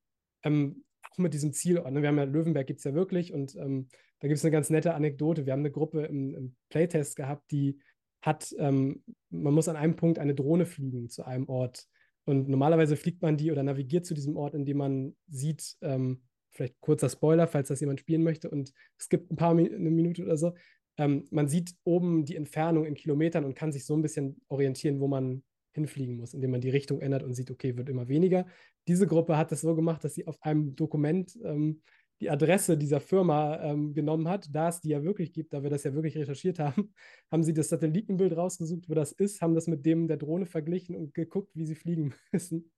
ähm, 0.43 0.85
auch 1.11 1.19
mit 1.19 1.35
diesem 1.35 1.53
Ziel. 1.53 1.83
Ne? 1.91 2.03
Wir 2.03 2.09
haben 2.09 2.19
ja 2.19 2.25
Löwenberg 2.25 2.67
gibt 2.67 2.79
es 2.79 2.85
ja 2.85 2.95
wirklich 2.95 3.33
und 3.33 3.55
ähm, 3.57 3.89
da 4.21 4.29
gibt 4.29 4.39
es 4.39 4.45
eine 4.45 4.53
ganz 4.53 4.71
nette 4.71 4.95
Anekdote. 4.95 5.47
Wir 5.47 5.53
haben 5.53 5.61
eine 5.61 5.71
Gruppe 5.71 6.05
im, 6.05 6.35
im 6.35 6.57
Playtest 6.71 7.17
gehabt, 7.17 7.51
die 7.51 7.79
hat, 8.23 8.55
ähm, 8.59 9.03
man 9.31 9.55
muss 9.55 9.69
an 9.69 9.77
einem 9.77 9.97
Punkt 9.97 10.19
eine 10.19 10.35
Drohne 10.35 10.67
fliegen 10.67 11.09
zu 11.09 11.25
einem 11.25 11.49
Ort. 11.49 11.87
Und 12.25 12.49
normalerweise 12.49 12.97
fliegt 12.97 13.23
man 13.23 13.37
die 13.37 13.53
oder 13.53 13.63
navigiert 13.63 14.05
zu 14.05 14.15
diesem 14.15 14.37
Ort, 14.37 14.55
indem 14.55 14.79
man 14.79 15.17
sieht, 15.29 15.77
ähm, 15.81 16.23
vielleicht 16.51 16.81
kurzer 16.81 17.09
Spoiler, 17.09 17.47
falls 17.47 17.69
das 17.69 17.81
jemand 17.81 18.01
spielen 18.01 18.25
möchte 18.25 18.51
und 18.51 18.73
es 18.99 19.09
gibt 19.09 19.31
ein 19.31 19.37
paar 19.37 19.55
Min 19.55 19.73
eine 19.73 19.91
Minute 19.91 20.25
oder 20.25 20.37
so. 20.37 20.55
Ähm, 20.99 21.27
man 21.31 21.49
sieht 21.49 21.75
oben 21.85 22.25
die 22.25 22.37
Entfernung 22.37 22.85
in 22.85 22.95
Kilometern 22.95 23.45
und 23.45 23.55
kann 23.55 23.73
sich 23.73 23.85
so 23.85 23.95
ein 23.95 24.03
bisschen 24.03 24.41
orientieren, 24.49 25.01
wo 25.01 25.09
man 25.09 25.43
hinfliegen 25.73 26.17
muss, 26.17 26.35
indem 26.35 26.53
man 26.53 26.61
die 26.61 26.71
Richtung 26.71 27.01
ändert 27.01 27.23
und 27.23 27.35
sieht, 27.35 27.51
okay, 27.51 27.77
wird 27.77 27.89
immer 27.89 28.09
weniger. 28.09 28.47
Diese 28.89 29.07
Gruppe 29.07 29.37
hat 29.37 29.53
das 29.53 29.61
so 29.61 29.75
gemacht, 29.75 30.03
dass 30.05 30.15
sie 30.15 30.27
auf 30.27 30.43
einem 30.43 30.75
Dokument 30.75 31.39
ähm, 31.45 31.83
die 32.21 32.31
Adresse 32.31 32.79
dieser 32.79 33.01
Firma 33.01 33.63
ähm, 33.63 33.93
genommen 33.93 34.29
hat, 34.29 34.49
da 34.51 34.69
es 34.69 34.81
die 34.81 34.89
ja 34.89 35.03
wirklich 35.03 35.33
gibt, 35.33 35.53
da 35.53 35.63
wir 35.63 35.71
das 35.71 35.85
ja 35.85 35.95
wirklich 35.95 36.17
recherchiert 36.17 36.59
haben, 36.59 36.95
haben 37.31 37.43
sie 37.43 37.53
das 37.53 37.69
Satellitenbild 37.69 38.37
rausgesucht, 38.37 38.89
wo 38.89 38.95
das 38.95 39.13
ist, 39.13 39.43
haben 39.43 39.55
das 39.55 39.67
mit 39.67 39.85
dem 39.85 40.09
der 40.09 40.17
Drohne 40.17 40.47
verglichen 40.47 40.97
und 40.97 41.15
geguckt, 41.15 41.51
wie 41.55 41.67
sie 41.67 41.75
fliegen 41.75 42.15
müssen 42.33 42.71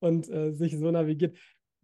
und 0.00 0.30
äh, 0.30 0.52
sich 0.52 0.78
so 0.78 0.90
navigiert. 0.90 1.36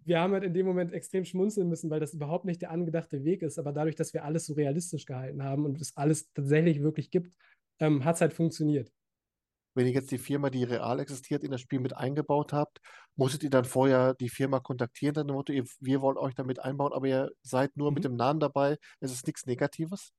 Wir 0.04 0.20
haben 0.20 0.32
halt 0.32 0.44
in 0.44 0.54
dem 0.54 0.66
Moment 0.66 0.92
extrem 0.92 1.24
schmunzeln 1.24 1.68
müssen, 1.68 1.90
weil 1.90 2.00
das 2.00 2.14
überhaupt 2.14 2.44
nicht 2.44 2.62
der 2.62 2.70
angedachte 2.70 3.24
Weg 3.24 3.42
ist, 3.42 3.58
aber 3.58 3.72
dadurch, 3.72 3.96
dass 3.96 4.12
wir 4.12 4.24
alles 4.24 4.46
so 4.46 4.54
realistisch 4.54 5.06
gehalten 5.06 5.42
haben 5.42 5.64
und 5.64 5.80
es 5.80 5.96
alles 5.96 6.32
tatsächlich 6.32 6.82
wirklich 6.82 7.10
gibt, 7.10 7.34
ähm, 7.80 8.04
hat 8.04 8.16
es 8.16 8.20
halt 8.20 8.32
funktioniert 8.32 8.92
wenn 9.74 9.86
ihr 9.86 9.92
jetzt 9.92 10.10
die 10.10 10.18
Firma, 10.18 10.50
die 10.50 10.64
real 10.64 11.00
existiert, 11.00 11.44
in 11.44 11.50
das 11.50 11.60
Spiel 11.60 11.80
mit 11.80 11.96
eingebaut 11.96 12.52
habt, 12.52 12.80
musstet 13.16 13.42
ihr 13.42 13.50
dann 13.50 13.64
vorher 13.64 14.14
die 14.14 14.28
Firma 14.28 14.60
kontaktieren, 14.60 15.14
dann 15.14 15.26
Motto, 15.28 15.52
ihr, 15.52 15.64
wir 15.80 16.00
wollen 16.00 16.18
euch 16.18 16.34
damit 16.34 16.58
einbauen, 16.58 16.92
aber 16.92 17.06
ihr 17.06 17.30
seid 17.42 17.76
nur 17.76 17.90
mhm. 17.90 17.94
mit 17.94 18.04
dem 18.04 18.16
Namen 18.16 18.40
dabei, 18.40 18.76
es 19.00 19.12
ist 19.12 19.26
nichts 19.26 19.46
Negatives? 19.46 20.12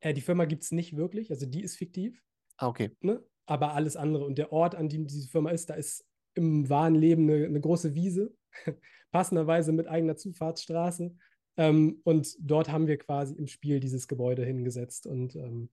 Äh, 0.00 0.14
die 0.14 0.20
Firma 0.20 0.44
gibt 0.44 0.64
es 0.64 0.72
nicht 0.72 0.96
wirklich, 0.96 1.30
also 1.30 1.46
die 1.46 1.62
ist 1.62 1.76
fiktiv. 1.76 2.20
Ah, 2.56 2.68
okay. 2.68 2.90
Ne? 3.00 3.22
Aber 3.46 3.74
alles 3.74 3.96
andere 3.96 4.24
und 4.24 4.38
der 4.38 4.52
Ort, 4.52 4.74
an 4.74 4.88
dem 4.88 5.06
diese 5.06 5.28
Firma 5.28 5.50
ist, 5.50 5.70
da 5.70 5.74
ist 5.74 6.04
im 6.34 6.68
wahren 6.68 6.94
Leben 6.94 7.30
eine, 7.30 7.46
eine 7.46 7.60
große 7.60 7.94
Wiese, 7.94 8.34
passenderweise 9.10 9.72
mit 9.72 9.88
eigener 9.88 10.16
Zufahrtsstraße. 10.16 11.14
Ähm, 11.56 12.00
und 12.04 12.36
dort 12.40 12.70
haben 12.70 12.86
wir 12.86 12.98
quasi 12.98 13.34
im 13.34 13.46
Spiel 13.46 13.80
dieses 13.80 14.08
Gebäude 14.08 14.44
hingesetzt 14.44 15.06
und 15.06 15.34
ähm, 15.36 15.70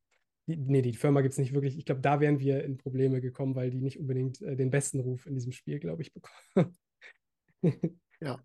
die, 0.47 0.57
nee, 0.57 0.81
die 0.81 0.93
Firma 0.93 1.21
gibt 1.21 1.33
es 1.33 1.37
nicht 1.37 1.53
wirklich. 1.53 1.77
Ich 1.77 1.85
glaube, 1.85 2.01
da 2.01 2.19
wären 2.19 2.39
wir 2.39 2.63
in 2.63 2.77
Probleme 2.77 3.21
gekommen, 3.21 3.55
weil 3.55 3.71
die 3.71 3.81
nicht 3.81 3.99
unbedingt 3.99 4.41
äh, 4.41 4.55
den 4.55 4.69
besten 4.69 4.99
Ruf 4.99 5.25
in 5.25 5.33
diesem 5.33 5.51
Spiel, 5.51 5.79
glaube 5.79 6.03
ich, 6.03 6.13
bekommen. 6.13 6.77
ja. 8.19 8.39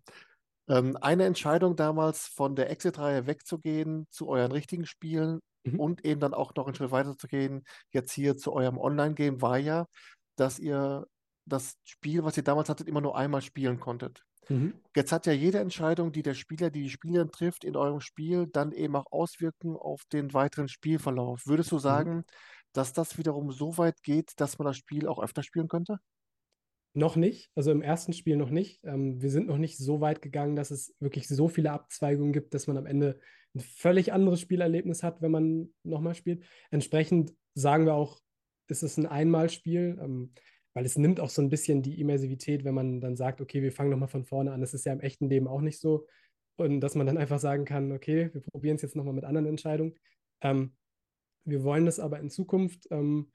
Ähm, 0.67 0.97
eine 0.97 1.25
Entscheidung 1.25 1.75
damals 1.75 2.27
von 2.27 2.55
der 2.55 2.69
Exit-Reihe 2.69 3.27
wegzugehen 3.27 4.07
zu 4.09 4.29
euren 4.29 4.51
richtigen 4.51 4.85
Spielen 4.85 5.41
mhm. 5.63 5.79
und 5.79 6.05
eben 6.05 6.19
dann 6.19 6.33
auch 6.33 6.55
noch 6.55 6.65
einen 6.65 6.75
Schritt 6.75 6.91
weiter 6.91 7.17
zu 7.17 7.27
gehen, 7.27 7.63
jetzt 7.91 8.11
hier 8.11 8.37
zu 8.37 8.53
eurem 8.53 8.77
Online-Game, 8.77 9.41
war 9.41 9.57
ja, 9.57 9.85
dass 10.37 10.59
ihr 10.59 11.05
das 11.45 11.77
Spiel, 11.83 12.23
was 12.23 12.37
ihr 12.37 12.43
damals 12.43 12.69
hattet, 12.69 12.87
immer 12.87 13.01
nur 13.01 13.17
einmal 13.17 13.41
spielen 13.41 13.79
konntet. 13.79 14.23
Mhm. 14.49 14.73
Jetzt 14.95 15.11
hat 15.11 15.25
ja 15.25 15.33
jede 15.33 15.59
Entscheidung, 15.59 16.11
die 16.11 16.23
der 16.23 16.33
Spieler, 16.33 16.69
die 16.69 16.83
die 16.83 16.89
Spielerin 16.89 17.31
trifft 17.31 17.63
in 17.63 17.75
eurem 17.75 18.01
Spiel, 18.01 18.47
dann 18.47 18.71
eben 18.71 18.95
auch 18.95 19.11
Auswirkungen 19.11 19.77
auf 19.77 20.03
den 20.11 20.33
weiteren 20.33 20.67
Spielverlauf. 20.67 21.45
Würdest 21.45 21.71
du 21.71 21.75
mhm. 21.75 21.81
sagen, 21.81 22.15
mhm. 22.15 22.23
dass 22.73 22.93
das 22.93 23.17
wiederum 23.17 23.51
so 23.51 23.77
weit 23.77 24.03
geht, 24.03 24.33
dass 24.37 24.59
man 24.59 24.65
das 24.65 24.77
Spiel 24.77 25.07
auch 25.07 25.21
öfter 25.21 25.43
spielen 25.43 25.67
könnte? 25.67 25.99
Noch 26.93 27.15
nicht, 27.15 27.49
also 27.55 27.71
im 27.71 27.81
ersten 27.81 28.11
Spiel 28.11 28.35
noch 28.35 28.49
nicht. 28.49 28.83
Ähm, 28.83 29.21
wir 29.21 29.29
sind 29.29 29.47
noch 29.47 29.57
nicht 29.57 29.77
so 29.77 30.01
weit 30.01 30.21
gegangen, 30.21 30.57
dass 30.57 30.71
es 30.71 30.93
wirklich 30.99 31.27
so 31.29 31.47
viele 31.47 31.71
Abzweigungen 31.71 32.33
gibt, 32.33 32.53
dass 32.53 32.67
man 32.67 32.77
am 32.77 32.85
Ende 32.85 33.17
ein 33.55 33.61
völlig 33.61 34.11
anderes 34.11 34.41
Spielerlebnis 34.41 35.01
hat, 35.01 35.21
wenn 35.21 35.31
man 35.31 35.73
nochmal 35.83 36.15
spielt. 36.15 36.43
Entsprechend 36.69 37.33
sagen 37.53 37.85
wir 37.85 37.93
auch, 37.93 38.19
ist 38.67 38.83
es 38.83 38.97
ein 38.97 39.05
Einmalspiel. 39.05 39.99
Ähm, 40.01 40.33
weil 40.73 40.85
es 40.85 40.97
nimmt 40.97 41.19
auch 41.19 41.29
so 41.29 41.41
ein 41.41 41.49
bisschen 41.49 41.81
die 41.81 41.99
Immersivität, 41.99 42.63
wenn 42.63 42.73
man 42.73 43.01
dann 43.01 43.15
sagt, 43.15 43.41
okay, 43.41 43.61
wir 43.61 43.71
fangen 43.71 43.89
nochmal 43.89 44.09
von 44.09 44.23
vorne 44.23 44.51
an. 44.51 44.61
Das 44.61 44.73
ist 44.73 44.85
ja 44.85 44.93
im 44.93 45.01
echten 45.01 45.29
Leben 45.29 45.47
auch 45.47 45.61
nicht 45.61 45.79
so. 45.79 46.07
Und 46.55 46.81
dass 46.81 46.95
man 46.95 47.07
dann 47.07 47.17
einfach 47.17 47.39
sagen 47.39 47.65
kann, 47.65 47.91
okay, 47.91 48.29
wir 48.33 48.41
probieren 48.41 48.75
es 48.75 48.81
jetzt 48.81 48.95
nochmal 48.95 49.13
mit 49.13 49.23
anderen 49.23 49.47
Entscheidungen. 49.47 49.95
Ähm, 50.41 50.75
wir 51.43 51.63
wollen 51.63 51.85
das 51.85 51.99
aber 51.99 52.19
in 52.19 52.29
Zukunft 52.29 52.87
ähm, 52.91 53.31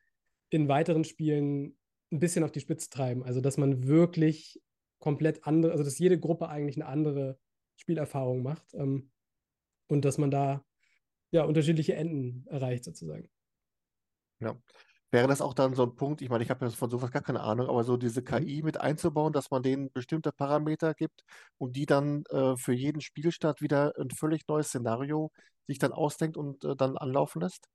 in 0.50 0.68
weiteren 0.68 1.04
Spielen 1.04 1.76
ein 2.12 2.20
bisschen 2.20 2.44
auf 2.44 2.52
die 2.52 2.60
Spitze 2.60 2.88
treiben. 2.88 3.24
Also, 3.24 3.40
dass 3.40 3.56
man 3.56 3.86
wirklich 3.86 4.62
komplett 4.98 5.46
andere, 5.46 5.72
also 5.72 5.84
dass 5.84 5.98
jede 5.98 6.18
Gruppe 6.18 6.48
eigentlich 6.48 6.76
eine 6.76 6.86
andere 6.86 7.38
Spielerfahrung 7.76 8.42
macht 8.42 8.74
ähm, 8.74 9.10
und 9.88 10.04
dass 10.04 10.18
man 10.18 10.30
da 10.30 10.64
ja 11.32 11.44
unterschiedliche 11.44 11.94
Enden 11.94 12.46
erreicht 12.48 12.84
sozusagen. 12.84 13.28
Ja, 14.40 14.56
Wäre 15.16 15.28
das 15.28 15.40
auch 15.40 15.54
dann 15.54 15.74
so 15.74 15.82
ein 15.84 15.96
Punkt, 15.96 16.20
ich 16.20 16.28
meine, 16.28 16.44
ich 16.44 16.50
habe 16.50 16.66
ja 16.66 16.70
von 16.70 16.90
sowas 16.90 17.10
gar 17.10 17.22
keine 17.22 17.40
Ahnung, 17.40 17.70
aber 17.70 17.84
so 17.84 17.96
diese 17.96 18.20
mhm. 18.20 18.26
KI 18.26 18.60
mit 18.62 18.78
einzubauen, 18.78 19.32
dass 19.32 19.50
man 19.50 19.62
denen 19.62 19.90
bestimmte 19.90 20.30
Parameter 20.30 20.92
gibt 20.92 21.24
und 21.56 21.74
die 21.74 21.86
dann 21.86 22.24
äh, 22.28 22.54
für 22.58 22.74
jeden 22.74 23.00
Spielstart 23.00 23.62
wieder 23.62 23.94
ein 23.98 24.10
völlig 24.10 24.46
neues 24.46 24.66
Szenario 24.66 25.30
sich 25.66 25.78
dann 25.78 25.94
ausdenkt 25.94 26.36
und 26.36 26.62
äh, 26.66 26.76
dann 26.76 26.98
anlaufen 26.98 27.40
lässt? 27.40 27.66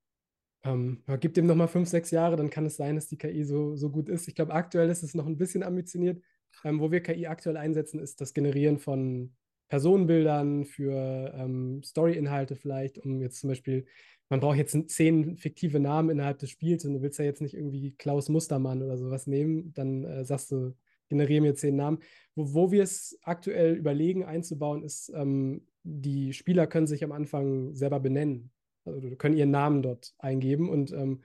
Ähm, 0.64 1.02
ja, 1.08 1.16
gib 1.16 1.34
dem 1.34 1.48
nochmal 1.48 1.68
fünf, 1.68 1.90
sechs 1.90 2.12
Jahre, 2.12 2.36
dann 2.36 2.52
kann 2.52 2.68
es 2.68 2.76
sein, 2.76 2.94
dass 2.94 3.08
die 3.08 3.18
KI 3.18 3.44
so, 3.44 3.76
so 3.76 3.90
gut 3.90 4.08
ist. 4.08 4.28
Ich 4.28 4.36
glaube, 4.36 4.54
aktuell 4.54 4.92
ist 4.92 5.02
es 5.02 5.16
noch 5.16 5.26
ein 5.26 5.40
bisschen 5.40 5.64
ambitioniert. 5.64 6.22
Ähm, 6.64 6.80
wo 6.80 6.92
wir 6.92 7.02
KI 7.02 7.26
aktuell 7.26 7.58
einsetzen, 7.58 8.00
ist 8.00 8.22
das 8.22 8.36
Generieren 8.36 8.78
von 8.78 9.36
Personenbildern 9.68 10.66
für 10.66 11.34
ähm, 11.36 11.82
Story-Inhalte 11.84 12.56
vielleicht, 12.56 13.00
um 13.00 13.20
jetzt 13.20 13.40
zum 13.40 13.50
Beispiel 13.50 13.88
man 14.32 14.40
braucht 14.40 14.56
jetzt 14.56 14.90
zehn 14.90 15.36
fiktive 15.36 15.82
Namen 15.82 16.10
innerhalb 16.10 16.40
des 16.40 16.50
Spiels 16.50 16.86
und 16.86 16.94
du 16.94 17.02
willst 17.02 17.20
ja 17.20 17.26
jetzt 17.26 17.42
nicht 17.42 17.54
irgendwie 17.54 17.92
Klaus 17.92 18.30
Mustermann 18.30 18.82
oder 18.82 18.98
sowas 18.98 19.28
nehmen, 19.28 19.74
dann 19.74 20.06
äh, 20.06 20.24
sagst 20.24 20.52
du, 20.52 20.74
generiere 21.10 21.42
mir 21.42 21.54
zehn 21.54 21.76
Namen. 21.76 22.00
Wo, 22.34 22.54
wo 22.54 22.72
wir 22.72 22.82
es 22.82 23.20
aktuell 23.24 23.76
überlegen 23.76 24.24
einzubauen, 24.24 24.84
ist, 24.84 25.12
ähm, 25.14 25.68
die 25.84 26.32
Spieler 26.32 26.66
können 26.66 26.88
sich 26.88 27.04
am 27.04 27.12
Anfang 27.12 27.76
selber 27.76 28.00
benennen. 28.00 28.52
Also 28.86 29.14
können 29.18 29.36
ihren 29.36 29.52
Namen 29.52 29.82
dort 29.82 30.16
eingeben 30.18 30.70
und 30.70 30.94
ähm, 30.94 31.24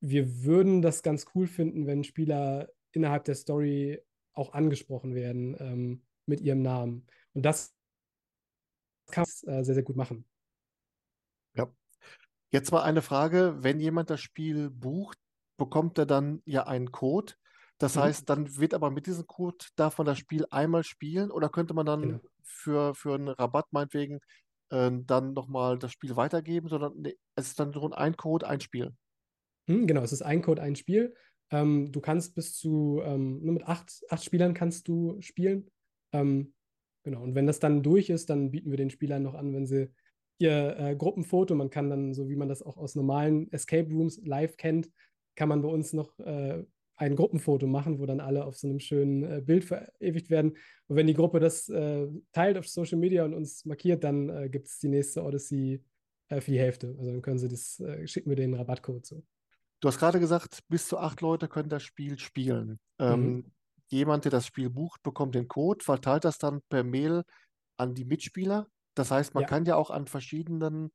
wir 0.00 0.42
würden 0.42 0.82
das 0.82 1.04
ganz 1.04 1.26
cool 1.36 1.46
finden, 1.46 1.86
wenn 1.86 2.02
Spieler 2.02 2.68
innerhalb 2.90 3.24
der 3.24 3.36
Story 3.36 4.00
auch 4.32 4.54
angesprochen 4.54 5.14
werden 5.14 5.56
ähm, 5.60 6.02
mit 6.26 6.40
ihrem 6.40 6.62
Namen. 6.62 7.06
Und 7.32 7.46
das 7.46 7.72
kann 9.12 9.24
man 9.46 9.54
äh, 9.54 9.64
sehr, 9.64 9.74
sehr 9.74 9.84
gut 9.84 9.96
machen. 9.96 10.24
Ja, 11.54 11.72
Jetzt 12.50 12.72
mal 12.72 12.82
eine 12.82 13.02
Frage, 13.02 13.56
wenn 13.60 13.80
jemand 13.80 14.10
das 14.10 14.20
Spiel 14.20 14.70
bucht, 14.70 15.18
bekommt 15.56 15.98
er 15.98 16.06
dann 16.06 16.42
ja 16.44 16.66
einen 16.66 16.90
Code. 16.90 17.34
Das 17.78 17.96
mhm. 17.96 18.00
heißt, 18.00 18.28
dann 18.28 18.56
wird 18.58 18.74
aber 18.74 18.90
mit 18.90 19.06
diesem 19.06 19.26
Code, 19.26 19.64
darf 19.76 19.98
man 19.98 20.06
das 20.06 20.18
Spiel 20.18 20.46
einmal 20.50 20.84
spielen 20.84 21.30
oder 21.30 21.48
könnte 21.48 21.74
man 21.74 21.86
dann 21.86 22.02
genau. 22.02 22.20
für, 22.42 22.94
für 22.94 23.14
einen 23.14 23.28
Rabatt 23.28 23.66
meinetwegen 23.70 24.20
äh, 24.70 24.90
dann 24.92 25.32
nochmal 25.32 25.78
das 25.78 25.92
Spiel 25.92 26.16
weitergeben, 26.16 26.68
sondern 26.68 26.94
nee, 26.96 27.16
es 27.36 27.48
ist 27.48 27.60
dann 27.60 27.70
nur 27.70 27.96
ein 27.96 28.16
Code, 28.16 28.48
ein 28.48 28.60
Spiel. 28.60 28.92
Mhm, 29.66 29.86
genau, 29.86 30.02
es 30.02 30.12
ist 30.12 30.22
ein 30.22 30.42
Code, 30.42 30.62
ein 30.62 30.76
Spiel. 30.76 31.14
Ähm, 31.50 31.92
du 31.92 32.00
kannst 32.00 32.34
bis 32.34 32.56
zu, 32.56 33.00
ähm, 33.04 33.40
nur 33.42 33.54
mit 33.54 33.66
acht, 33.66 34.02
acht 34.08 34.24
Spielern 34.24 34.54
kannst 34.54 34.88
du 34.88 35.20
spielen. 35.20 35.70
Ähm, 36.12 36.54
genau, 37.04 37.22
und 37.22 37.34
wenn 37.34 37.46
das 37.46 37.60
dann 37.60 37.82
durch 37.82 38.10
ist, 38.10 38.30
dann 38.30 38.50
bieten 38.50 38.70
wir 38.70 38.76
den 38.76 38.90
Spielern 38.90 39.22
noch 39.22 39.34
an, 39.34 39.52
wenn 39.52 39.66
sie 39.66 39.92
ihr 40.40 40.76
äh, 40.78 40.96
Gruppenfoto. 40.96 41.54
Man 41.54 41.70
kann 41.70 41.90
dann, 41.90 42.14
so 42.14 42.28
wie 42.28 42.36
man 42.36 42.48
das 42.48 42.62
auch 42.62 42.76
aus 42.76 42.94
normalen 42.94 43.50
Escape 43.52 43.90
Rooms 43.90 44.20
live 44.24 44.56
kennt, 44.56 44.90
kann 45.36 45.48
man 45.48 45.62
bei 45.62 45.68
uns 45.68 45.92
noch 45.92 46.18
äh, 46.20 46.64
ein 46.96 47.16
Gruppenfoto 47.16 47.66
machen, 47.66 47.98
wo 47.98 48.06
dann 48.06 48.20
alle 48.20 48.44
auf 48.44 48.56
so 48.56 48.68
einem 48.68 48.80
schönen 48.80 49.22
äh, 49.22 49.40
Bild 49.40 49.64
verewigt 49.64 50.28
werden. 50.30 50.56
Und 50.86 50.96
wenn 50.96 51.06
die 51.06 51.14
Gruppe 51.14 51.40
das 51.40 51.68
äh, 51.68 52.06
teilt 52.32 52.58
auf 52.58 52.68
Social 52.68 52.98
Media 52.98 53.24
und 53.24 53.34
uns 53.34 53.64
markiert, 53.64 54.04
dann 54.04 54.28
äh, 54.28 54.48
gibt 54.50 54.66
es 54.66 54.78
die 54.78 54.88
nächste 54.88 55.22
Odyssey 55.22 55.82
äh, 56.28 56.40
für 56.40 56.50
die 56.50 56.58
Hälfte. 56.58 56.94
Also 56.98 57.10
dann 57.10 57.22
können 57.22 57.38
sie 57.38 57.48
das, 57.48 57.82
schicken 58.04 58.28
wir 58.28 58.36
den 58.36 58.54
Rabattcode 58.54 59.06
zu. 59.06 59.24
Du 59.80 59.88
hast 59.88 59.98
gerade 59.98 60.20
gesagt, 60.20 60.60
bis 60.68 60.88
zu 60.88 60.98
acht 60.98 61.22
Leute 61.22 61.48
können 61.48 61.70
das 61.70 61.82
Spiel 61.82 62.18
spielen. 62.18 62.78
Ähm, 62.98 63.32
mhm. 63.32 63.44
Jemand, 63.88 64.24
der 64.24 64.30
das 64.30 64.46
Spiel 64.46 64.68
bucht, 64.68 65.02
bekommt 65.02 65.34
den 65.34 65.48
Code, 65.48 65.82
verteilt 65.82 66.24
das 66.24 66.38
dann 66.38 66.60
per 66.68 66.84
Mail 66.84 67.24
an 67.78 67.94
die 67.94 68.04
Mitspieler 68.04 68.68
das 68.94 69.10
heißt, 69.10 69.34
man 69.34 69.42
ja. 69.42 69.48
kann 69.48 69.64
ja 69.64 69.76
auch 69.76 69.90
an 69.90 70.06
verschiedenen, 70.06 70.90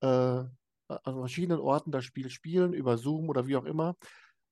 äh, 0.00 0.06
an 0.06 0.50
verschiedenen 0.88 1.60
Orten 1.60 1.92
das 1.92 2.04
Spiel 2.04 2.30
spielen, 2.30 2.72
über 2.72 2.98
Zoom 2.98 3.28
oder 3.28 3.46
wie 3.46 3.56
auch 3.56 3.64
immer. 3.64 3.96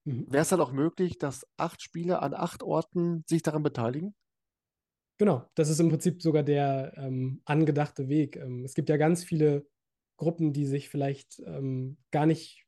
Mhm. 0.04 0.26
Wäre 0.28 0.42
es 0.42 0.48
dann 0.48 0.60
auch 0.60 0.72
möglich, 0.72 1.18
dass 1.18 1.46
acht 1.56 1.82
Spieler 1.82 2.22
an 2.22 2.34
acht 2.34 2.62
Orten 2.62 3.24
sich 3.26 3.42
daran 3.42 3.62
beteiligen? 3.62 4.14
Genau, 5.18 5.48
das 5.54 5.68
ist 5.68 5.78
im 5.78 5.88
Prinzip 5.88 6.22
sogar 6.22 6.42
der 6.42 6.94
ähm, 6.96 7.42
angedachte 7.44 8.08
Weg. 8.08 8.36
Ähm, 8.36 8.64
es 8.64 8.74
gibt 8.74 8.88
ja 8.88 8.96
ganz 8.96 9.22
viele 9.22 9.66
Gruppen, 10.16 10.52
die 10.52 10.66
sich 10.66 10.88
vielleicht 10.88 11.40
ähm, 11.46 11.98
gar 12.10 12.26
nicht, 12.26 12.66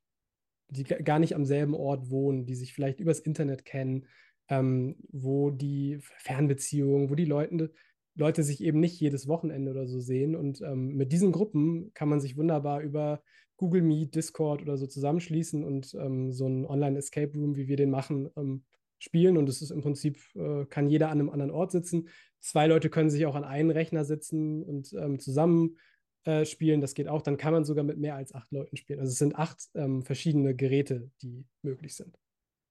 die 0.69 0.85
gar 0.85 1.19
nicht 1.19 1.35
am 1.35 1.45
selben 1.45 1.75
Ort 1.75 2.11
wohnen, 2.11 2.47
die 2.47 2.55
sich 2.55 2.73
vielleicht 2.73 3.01
übers 3.01 3.21
Internet 3.21 3.65
kennen, 3.65 4.07
ähm, 4.49 4.97
wo 5.09 5.51
die 5.51 5.99
Fernbeziehungen, 6.19 7.11
wo 7.11 7.15
die 7.15 7.25
Leute 7.25 7.73
Leute 8.15 8.43
sich 8.43 8.63
eben 8.63 8.81
nicht 8.81 9.01
jedes 9.01 9.27
Wochenende 9.27 9.71
oder 9.71 9.87
so 9.87 10.01
sehen. 10.01 10.37
Und 10.37 10.61
ähm, 10.61 10.95
mit 10.97 11.13
diesen 11.13 11.33
Gruppen 11.33 11.93
kann 11.95 12.09
man 12.09 12.21
sich 12.21 12.37
wunderbar 12.37 12.81
über 12.81 13.23
Google 13.57 13.83
Meet, 13.83 14.15
Discord 14.15 14.63
oder 14.63 14.77
so 14.77 14.87
zusammenschließen 14.87 15.65
und 15.65 15.95
ähm, 15.95 16.33
so 16.33 16.47
ein 16.47 16.67
Online-Escape 16.67 17.37
Room, 17.39 17.57
wie 17.57 17.69
wir 17.69 17.77
den 17.77 17.91
machen, 17.91 18.31
ähm, 18.37 18.65
spielen. 18.99 19.37
Und 19.37 19.49
es 19.49 19.63
ist 19.63 19.71
im 19.71 19.81
Prinzip, 19.81 20.19
äh, 20.35 20.65
kann 20.67 20.89
jeder 20.89 21.11
an 21.11 21.21
einem 21.21 21.31
anderen 21.31 21.51
Ort 21.51 21.73
sitzen. 21.73 22.09
zwei 22.41 22.67
Leute 22.67 22.91
können 22.91 23.11
sich 23.11 23.27
auch 23.27 23.35
an 23.35 23.45
einen 23.45 23.71
Rechner 23.71 24.05
sitzen 24.05 24.63
und 24.63 24.93
ähm, 24.95 25.19
zusammen 25.19 25.77
äh, 26.25 26.45
spielen. 26.45 26.81
Das 26.81 26.95
geht 26.95 27.09
auch. 27.09 27.23
Dann 27.23 27.37
kann 27.37 27.53
man 27.53 27.65
sogar 27.65 27.85
mit 27.85 27.99
mehr 27.99 28.17
als 28.17 28.35
acht 28.35 28.51
Leuten 28.53 28.77
spielen. 28.77 29.01
Also 29.01 29.11
es 29.11 29.19
sind 29.19 29.37
acht 29.37 29.69
ähm, 29.75 30.03
verschiedene 30.03 30.55
Geräte, 30.55 31.11
die 31.23 31.45
möglich 31.63 31.95
sind. 31.95 32.17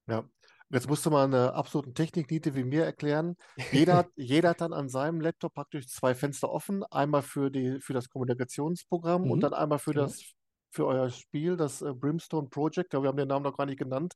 Ja, 0.08 0.30
jetzt 0.74 0.90
musst 0.90 1.06
du 1.06 1.10
mal 1.10 1.26
eine 1.26 1.54
absolute 1.54 1.94
Technikniete 1.94 2.56
wie 2.56 2.64
mir 2.64 2.84
erklären. 2.84 3.36
Jeder, 3.72 4.08
jeder 4.16 4.50
hat 4.50 4.62
dann 4.62 4.74
an 4.74 4.90
seinem 4.90 5.22
Laptop 5.22 5.54
praktisch 5.54 5.88
zwei 5.88 6.16
Fenster 6.16 6.50
offen. 6.50 6.84
Einmal 6.86 7.22
für, 7.22 7.50
die, 7.50 7.80
für 7.80 7.94
das 7.94 8.10
Kommunikationsprogramm 8.10 9.24
mhm, 9.24 9.32
und 9.32 9.40
dann 9.42 9.54
einmal 9.54 9.80
für, 9.80 9.94
genau. 9.94 10.06
das, 10.06 10.24
für 10.72 10.86
euer 10.88 11.10
Spiel, 11.10 11.58
das 11.58 11.82
äh, 11.82 11.94
Brimstone 11.94 12.50
Project. 12.50 12.94
Ja, 12.94 13.02
wir 13.02 13.10
haben 13.10 13.18
den 13.18 13.28
Namen 13.28 13.44
noch 13.44 13.58
gar 13.58 13.66
nicht 13.66 13.80
genannt. 13.80 14.14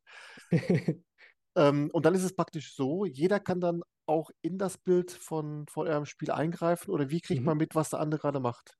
ähm, 1.55 1.89
und 1.91 2.05
dann 2.05 2.15
ist 2.15 2.23
es 2.23 2.35
praktisch 2.35 2.75
so, 2.75 3.05
jeder 3.05 3.39
kann 3.39 3.61
dann 3.61 3.81
auch 4.07 4.31
in 4.41 4.57
das 4.57 4.77
Bild 4.77 5.11
von, 5.11 5.65
von 5.69 5.87
eurem 5.87 6.05
Spiel 6.05 6.31
eingreifen 6.31 6.91
oder 6.91 7.09
wie 7.09 7.21
kriegt 7.21 7.41
mhm. 7.41 7.45
man 7.45 7.57
mit, 7.57 7.75
was 7.75 7.89
der 7.89 7.99
andere 7.99 8.19
gerade 8.19 8.39
macht? 8.39 8.77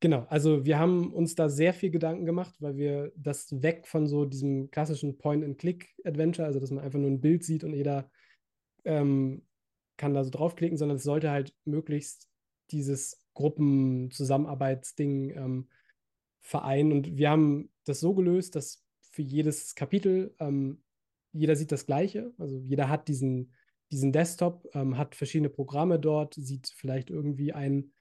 Genau, 0.00 0.26
also 0.30 0.64
wir 0.64 0.78
haben 0.78 1.12
uns 1.12 1.34
da 1.34 1.50
sehr 1.50 1.74
viel 1.74 1.90
Gedanken 1.90 2.24
gemacht, 2.24 2.54
weil 2.60 2.76
wir 2.76 3.12
das 3.16 3.62
weg 3.62 3.86
von 3.86 4.06
so 4.06 4.24
diesem 4.24 4.70
klassischen 4.70 5.18
Point-and-Click-Adventure, 5.18 6.46
also 6.46 6.58
dass 6.58 6.70
man 6.70 6.82
einfach 6.82 6.98
nur 6.98 7.10
ein 7.10 7.20
Bild 7.20 7.44
sieht 7.44 7.64
und 7.64 7.74
jeder 7.74 8.10
ähm, 8.84 9.46
kann 9.98 10.14
da 10.14 10.24
so 10.24 10.30
draufklicken, 10.30 10.78
sondern 10.78 10.96
es 10.96 11.02
sollte 11.02 11.30
halt 11.30 11.54
möglichst 11.66 12.30
dieses 12.70 13.22
Gruppenzusammenarbeitsding 13.34 15.36
ähm, 15.36 15.68
vereinen. 16.40 16.92
Und 16.92 17.18
wir 17.18 17.28
haben 17.28 17.70
das 17.84 18.00
so 18.00 18.14
gelöst, 18.14 18.56
dass 18.56 18.82
für 19.02 19.22
jedes 19.22 19.74
Kapitel 19.74 20.34
ähm, 20.38 20.82
jeder 21.32 21.56
sieht 21.56 21.72
das 21.72 21.84
Gleiche. 21.84 22.32
Also 22.38 22.56
jeder 22.56 22.88
hat 22.88 23.08
diesen, 23.08 23.52
diesen 23.92 24.12
Desktop, 24.12 24.66
ähm, 24.72 24.96
hat 24.96 25.14
verschiedene 25.14 25.50
Programme 25.50 25.98
dort, 25.98 26.34
sieht 26.34 26.72
vielleicht 26.74 27.10
irgendwie 27.10 27.52
ein 27.52 27.92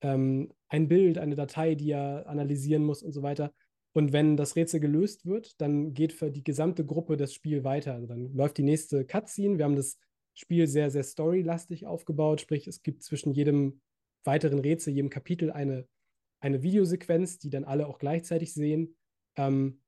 ähm, 0.00 0.52
ein 0.68 0.88
Bild, 0.88 1.18
eine 1.18 1.34
Datei, 1.34 1.74
die 1.74 1.90
er 1.90 2.26
analysieren 2.26 2.84
muss 2.84 3.02
und 3.02 3.12
so 3.12 3.22
weiter. 3.22 3.52
Und 3.92 4.12
wenn 4.12 4.36
das 4.36 4.56
Rätsel 4.56 4.80
gelöst 4.80 5.24
wird, 5.24 5.60
dann 5.60 5.94
geht 5.94 6.12
für 6.12 6.30
die 6.30 6.44
gesamte 6.44 6.84
Gruppe 6.84 7.16
das 7.16 7.32
Spiel 7.32 7.64
weiter. 7.64 7.94
Also 7.94 8.06
dann 8.06 8.34
läuft 8.34 8.58
die 8.58 8.62
nächste 8.62 9.06
Cutscene. 9.06 9.56
Wir 9.56 9.64
haben 9.64 9.76
das 9.76 9.98
Spiel 10.34 10.66
sehr, 10.66 10.90
sehr 10.90 11.02
storylastig 11.02 11.86
aufgebaut, 11.86 12.42
sprich, 12.42 12.66
es 12.66 12.82
gibt 12.82 13.02
zwischen 13.02 13.32
jedem 13.32 13.80
weiteren 14.22 14.58
Rätsel, 14.58 14.92
jedem 14.92 15.08
Kapitel 15.08 15.50
eine, 15.50 15.88
eine 16.40 16.62
Videosequenz, 16.62 17.38
die 17.38 17.48
dann 17.48 17.64
alle 17.64 17.86
auch 17.86 17.98
gleichzeitig 17.98 18.52
sehen. 18.52 18.96
Ähm, 19.36 19.80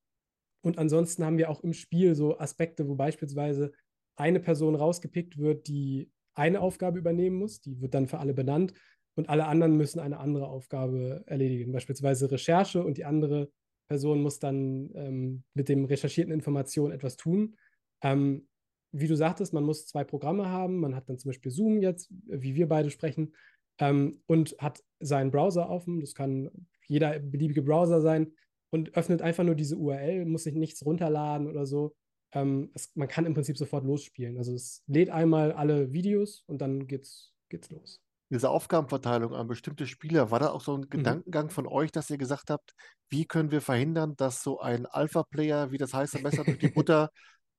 und 0.63 0.79
ansonsten 0.79 1.25
haben 1.25 1.37
wir 1.37 1.51
auch 1.51 1.63
im 1.63 1.75
Spiel 1.75 2.15
so 2.15 2.39
Aspekte, 2.39 2.89
wo 2.89 2.95
beispielsweise 2.95 3.73
eine 4.17 4.41
Person 4.41 4.75
rausgepickt 4.75 5.37
wird, 5.37 5.69
die 5.69 6.11
eine 6.35 6.61
Aufgabe 6.61 6.99
übernehmen 6.99 7.37
muss. 7.37 7.61
Die 7.61 7.81
wird 7.83 7.93
dann 7.93 8.09
für 8.09 8.19
alle 8.19 8.33
benannt 8.33 8.73
und 9.19 9.29
alle 9.29 9.47
anderen 9.47 9.77
müssen 9.77 9.99
eine 9.99 10.21
andere 10.21 10.47
Aufgabe 10.47 11.25
erledigen, 11.27 11.73
beispielsweise 11.73 12.31
Recherche 12.31 12.85
und 12.85 12.99
die 12.99 13.05
andere 13.05 13.51
Person 13.89 14.23
muss 14.23 14.39
dann 14.39 14.93
ähm, 14.95 15.43
mit 15.55 15.69
dem 15.69 15.87
recherchierten 15.87 16.33
Informationen 16.33 16.93
etwas 16.93 17.17
tun. 17.17 17.57
Ähm, 18.01 18.47
wie 18.93 19.09
du 19.09 19.17
sagtest, 19.17 19.53
man 19.53 19.65
muss 19.65 19.89
zwei 19.89 20.05
Programme 20.05 20.49
haben. 20.49 20.79
Man 20.79 20.95
hat 20.95 21.09
dann 21.09 21.19
zum 21.19 21.31
Beispiel 21.31 21.51
Zoom 21.51 21.83
jetzt, 21.83 22.13
wie 22.29 22.55
wir 22.55 22.69
beide 22.69 22.91
sprechen, 22.91 23.35
ähm, 23.81 24.23
und 24.27 24.55
hat 24.61 24.85
seinen 25.01 25.33
Browser 25.33 25.69
offen. 25.69 25.99
Das 25.99 26.15
kann 26.15 26.51
jeder 26.87 27.19
beliebige 27.19 27.63
Browser 27.63 28.01
sein 28.01 28.33
und 28.71 28.97
öffnet 28.97 29.21
einfach 29.21 29.43
nur 29.43 29.57
diese 29.57 29.77
URL, 29.77 30.27
muss 30.27 30.45
sich 30.45 30.55
nichts 30.55 30.87
runterladen 30.87 31.49
oder 31.49 31.67
so. 31.67 31.97
Ähm, 32.33 32.71
es, 32.73 32.95
man 32.95 33.09
kann 33.09 33.27
im 33.27 33.35
Prinzip 33.35 33.59
sofort 33.59 33.85
losspielen. 33.85 34.39
Also 34.39 34.55
es 34.55 34.85
lädt 34.87 35.11
einmal 35.11 35.51
alle 35.51 35.93
Videos 35.93 36.45
und 36.47 36.59
dann 36.63 36.87
geht's, 36.87 37.35
geht's 37.49 37.69
los 37.71 38.01
diese 38.31 38.51
Aufgabenverteilung 38.51 39.35
an 39.35 39.47
bestimmte 39.47 39.87
Spieler, 39.87 40.31
war 40.31 40.41
da 40.41 40.51
auch 40.51 40.61
so 40.61 40.75
ein 40.75 40.83
mhm. 40.83 40.91
Gedankengang 40.91 41.51
von 41.51 41.67
euch, 41.67 41.91
dass 41.93 42.11
ihr 42.11 42.19
gesagt 42.19 42.51
habt, 42.51 42.75
wie 43.09 43.25
können 43.25 43.51
wir 43.51 43.61
verhindern, 43.61 44.15
dass 44.17 44.43
so 44.43 44.61
ein 44.61 44.87
Alpha-Player 44.87 45.71
wie 45.73 45.79
das 45.79 45.95
heiße 45.95 46.21
Messer 46.21 46.45
durch 46.45 46.59
die 46.59 46.69
Butter 46.75 47.11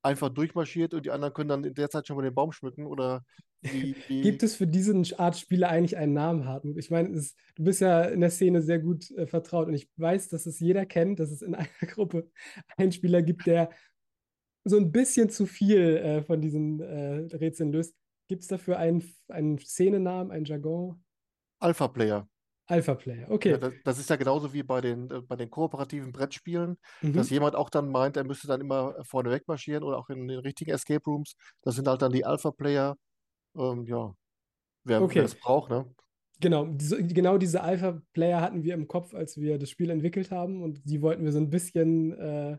einfach 0.01 0.29
durchmarschiert 0.29 0.93
und 0.93 1.05
die 1.05 1.11
anderen 1.11 1.33
können 1.33 1.49
dann 1.49 1.63
in 1.63 1.73
der 1.73 1.89
Zeit 1.89 2.07
schon 2.07 2.15
mal 2.15 2.23
den 2.23 2.33
Baum 2.33 2.51
schmücken? 2.51 2.85
Oder 2.85 3.23
wie, 3.61 3.95
wie... 4.07 4.21
Gibt 4.21 4.43
es 4.43 4.55
für 4.55 4.67
diesen 4.67 5.05
Art 5.17 5.37
Spieler 5.37 5.69
eigentlich 5.69 5.97
einen 5.97 6.13
Namen, 6.13 6.45
Hartmut? 6.45 6.77
Ich 6.77 6.89
meine, 6.89 7.09
es, 7.09 7.35
du 7.55 7.63
bist 7.63 7.81
ja 7.81 8.03
in 8.03 8.21
der 8.21 8.29
Szene 8.29 8.61
sehr 8.61 8.79
gut 8.79 9.11
äh, 9.11 9.27
vertraut 9.27 9.67
und 9.67 9.73
ich 9.73 9.89
weiß, 9.97 10.29
dass 10.29 10.45
es 10.45 10.59
jeder 10.59 10.85
kennt, 10.85 11.19
dass 11.19 11.31
es 11.31 11.41
in 11.41 11.55
einer 11.55 11.67
Gruppe 11.81 12.29
einen 12.77 12.91
Spieler 12.91 13.21
gibt, 13.21 13.45
der 13.47 13.69
so 14.63 14.77
ein 14.77 14.91
bisschen 14.91 15.29
zu 15.29 15.45
viel 15.45 15.97
äh, 15.97 16.21
von 16.23 16.41
diesen 16.41 16.79
äh, 16.79 17.35
Rätseln 17.35 17.71
löst. 17.71 17.95
Gibt 18.29 18.43
es 18.43 18.47
dafür 18.47 18.77
einen, 18.77 19.03
einen 19.27 19.57
Szenenamen, 19.57 20.31
einen 20.31 20.45
Jargon? 20.45 21.03
Alpha 21.59 21.87
Player. 21.87 22.29
Alpha 22.67 22.93
Player, 22.93 23.25
okay. 23.31 23.51
Ja, 23.51 23.57
das, 23.57 23.73
das, 23.83 23.99
ist 23.99 24.11
ja 24.11 24.15
genauso 24.15 24.53
wie 24.53 24.61
bei 24.61 24.79
den, 24.79 25.09
äh, 25.09 25.21
bei 25.21 25.35
den 25.35 25.49
kooperativen 25.49 26.11
Brettspielen, 26.11 26.77
mhm. 27.01 27.13
dass 27.13 27.31
jemand 27.31 27.55
auch 27.55 27.71
dann 27.71 27.89
meint, 27.89 28.15
er 28.15 28.23
müsste 28.23 28.47
dann 28.47 28.61
immer 28.61 29.03
vorne 29.03 29.31
weg 29.31 29.47
marschieren 29.47 29.83
oder 29.83 29.97
auch 29.97 30.09
in 30.09 30.27
den 30.27 30.39
richtigen 30.39 30.69
Escape 30.69 31.03
Rooms. 31.07 31.33
Das 31.63 31.75
sind 31.75 31.87
halt 31.87 32.03
dann 32.03 32.11
die 32.11 32.23
Alpha 32.23 32.51
Player. 32.51 32.95
Ähm, 33.57 33.85
ja, 33.87 34.13
wer, 34.83 35.01
okay. 35.01 35.19
es 35.19 35.33
braucht, 35.33 35.71
ne? 35.71 35.91
Genau, 36.39 36.67
diese, 36.67 37.03
genau 37.03 37.39
diese 37.39 37.61
Alpha-Player 37.61 38.39
hatten 38.39 38.63
wir 38.63 38.75
im 38.75 38.87
Kopf, 38.87 39.13
als 39.15 39.37
wir 39.37 39.57
das 39.57 39.71
Spiel 39.71 39.89
entwickelt 39.89 40.31
haben 40.31 40.61
und 40.61 40.79
die 40.85 41.01
wollten 41.01 41.25
wir 41.25 41.31
so 41.33 41.39
ein 41.39 41.49
bisschen 41.49 42.13
äh, 42.17 42.57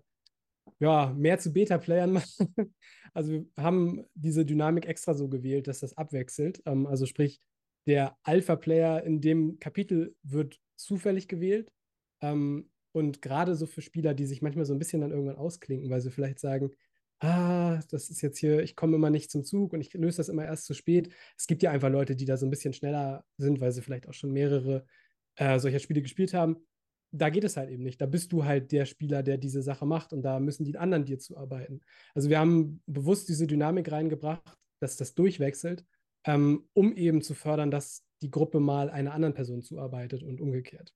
ja, 0.81 1.13
mehr 1.17 1.39
zu 1.39 1.53
Beta-Playern 1.53 2.13
machen. 2.13 2.55
Also 3.13 3.33
wir 3.33 3.45
haben 3.57 4.05
diese 4.15 4.47
Dynamik 4.47 4.87
extra 4.87 5.15
so 5.15 5.29
gewählt, 5.29 5.67
dass 5.67 5.81
das 5.81 5.97
abwechselt. 5.97 6.63
Ähm, 6.65 6.87
also 6.87 7.07
sprich, 7.07 7.41
der 7.89 8.17
Alpha-Player 8.23 9.03
in 9.03 9.21
dem 9.21 9.59
Kapitel 9.59 10.15
wird 10.23 10.61
zufällig 10.77 11.27
gewählt. 11.27 11.73
Ähm, 12.21 12.71
und 12.93 13.21
gerade 13.21 13.57
so 13.57 13.67
für 13.67 13.83
Spieler, 13.83 14.15
die 14.15 14.27
sich 14.27 14.43
manchmal 14.43 14.65
so 14.65 14.75
ein 14.75 14.79
bisschen 14.79 15.01
dann 15.01 15.11
irgendwann 15.11 15.35
ausklinken, 15.35 15.91
weil 15.91 16.01
sie 16.01 16.13
vielleicht 16.13 16.39
sagen, 16.39 16.71
ah, 17.19 17.81
das 17.91 18.11
ist 18.11 18.21
jetzt 18.21 18.39
hier, 18.39 18.63
ich 18.63 18.77
komme 18.77 18.95
immer 18.95 19.11
nicht 19.11 19.33
zum 19.33 19.43
Zug 19.43 19.73
und 19.73 19.81
ich 19.81 19.93
löse 19.95 20.19
das 20.19 20.29
immer 20.29 20.45
erst 20.45 20.67
zu 20.67 20.75
spät. 20.75 21.13
Es 21.37 21.49
gibt 21.49 21.65
ja 21.65 21.73
einfach 21.73 21.91
Leute, 21.91 22.15
die 22.15 22.27
da 22.27 22.37
so 22.37 22.47
ein 22.47 22.51
bisschen 22.51 22.75
schneller 22.75 23.25
sind, 23.39 23.61
weil 23.61 23.73
sie 23.73 23.83
vielleicht 23.83 24.09
auch 24.09 24.15
schon 24.15 24.31
mehrere 24.31 24.87
äh, 25.35 25.59
solcher 25.59 25.81
Spiele 25.81 26.01
gespielt 26.01 26.33
haben 26.33 26.65
da 27.13 27.31
geht 27.31 27.45
es 27.45 27.57
halt 27.57 27.71
eben 27.71 27.83
nicht. 27.83 28.01
Da 28.01 28.07
bist 28.07 28.33
du 28.33 28.45
halt 28.45 28.73
der 28.73 28.87
Spieler, 28.87 29.23
der 29.23 29.39
diese 29.39 29.63
Sache 29.63 29.87
macht 29.87 30.13
und 30.13 30.23
da 30.23 30.39
müssen 30.41 30.65
die 30.65 30.77
anderen 30.79 31.05
dir 31.05 31.19
zuarbeiten. 31.19 31.81
Also 32.15 32.29
wir 32.29 32.39
haben 32.39 32.83
bewusst 32.87 33.29
diese 33.29 33.47
Dynamik 33.47 33.91
reingebracht, 33.91 34.57
dass 34.81 34.97
das 34.97 35.15
durchwechselt, 35.15 35.85
ähm, 36.25 36.69
um 36.73 36.95
eben 36.95 37.23
zu 37.23 37.35
fördern, 37.35 37.71
dass 37.71 38.05
die 38.23 38.31
Gruppe 38.31 38.61
mal 38.61 38.91
einer 38.91 39.13
anderen 39.13 39.35
Person 39.35 39.63
zuarbeitet 39.63 40.23
und 40.23 40.41
umgekehrt. 40.41 40.93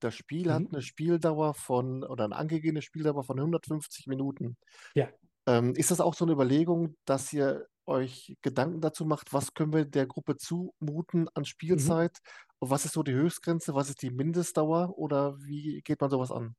Das 0.00 0.14
Spiel 0.14 0.48
mhm. 0.48 0.52
hat 0.52 0.62
eine 0.72 0.82
Spieldauer 0.82 1.54
von, 1.54 2.04
oder 2.04 2.24
eine 2.24 2.36
angegebene 2.36 2.82
Spieldauer 2.82 3.24
von 3.24 3.38
150 3.38 4.06
Minuten. 4.06 4.56
Ja. 4.94 5.08
Ähm, 5.46 5.74
ist 5.74 5.90
das 5.90 6.00
auch 6.00 6.14
so 6.14 6.24
eine 6.24 6.32
Überlegung, 6.32 6.96
dass 7.04 7.32
ihr 7.32 7.66
euch 7.86 8.36
Gedanken 8.42 8.80
dazu 8.80 9.04
macht, 9.04 9.32
was 9.32 9.54
können 9.54 9.72
wir 9.72 9.84
der 9.84 10.06
Gruppe 10.06 10.36
zumuten 10.36 11.28
an 11.28 11.42
mhm. 11.42 11.44
Spielzeit? 11.44 12.18
Mhm. 12.22 12.45
Und 12.58 12.70
was 12.70 12.84
ist 12.84 12.94
so 12.94 13.02
die 13.02 13.12
Höchstgrenze? 13.12 13.74
Was 13.74 13.88
ist 13.88 14.02
die 14.02 14.10
Mindestdauer? 14.10 14.98
Oder 14.98 15.38
wie 15.42 15.82
geht 15.82 16.00
man 16.00 16.10
sowas 16.10 16.30
an? 16.30 16.54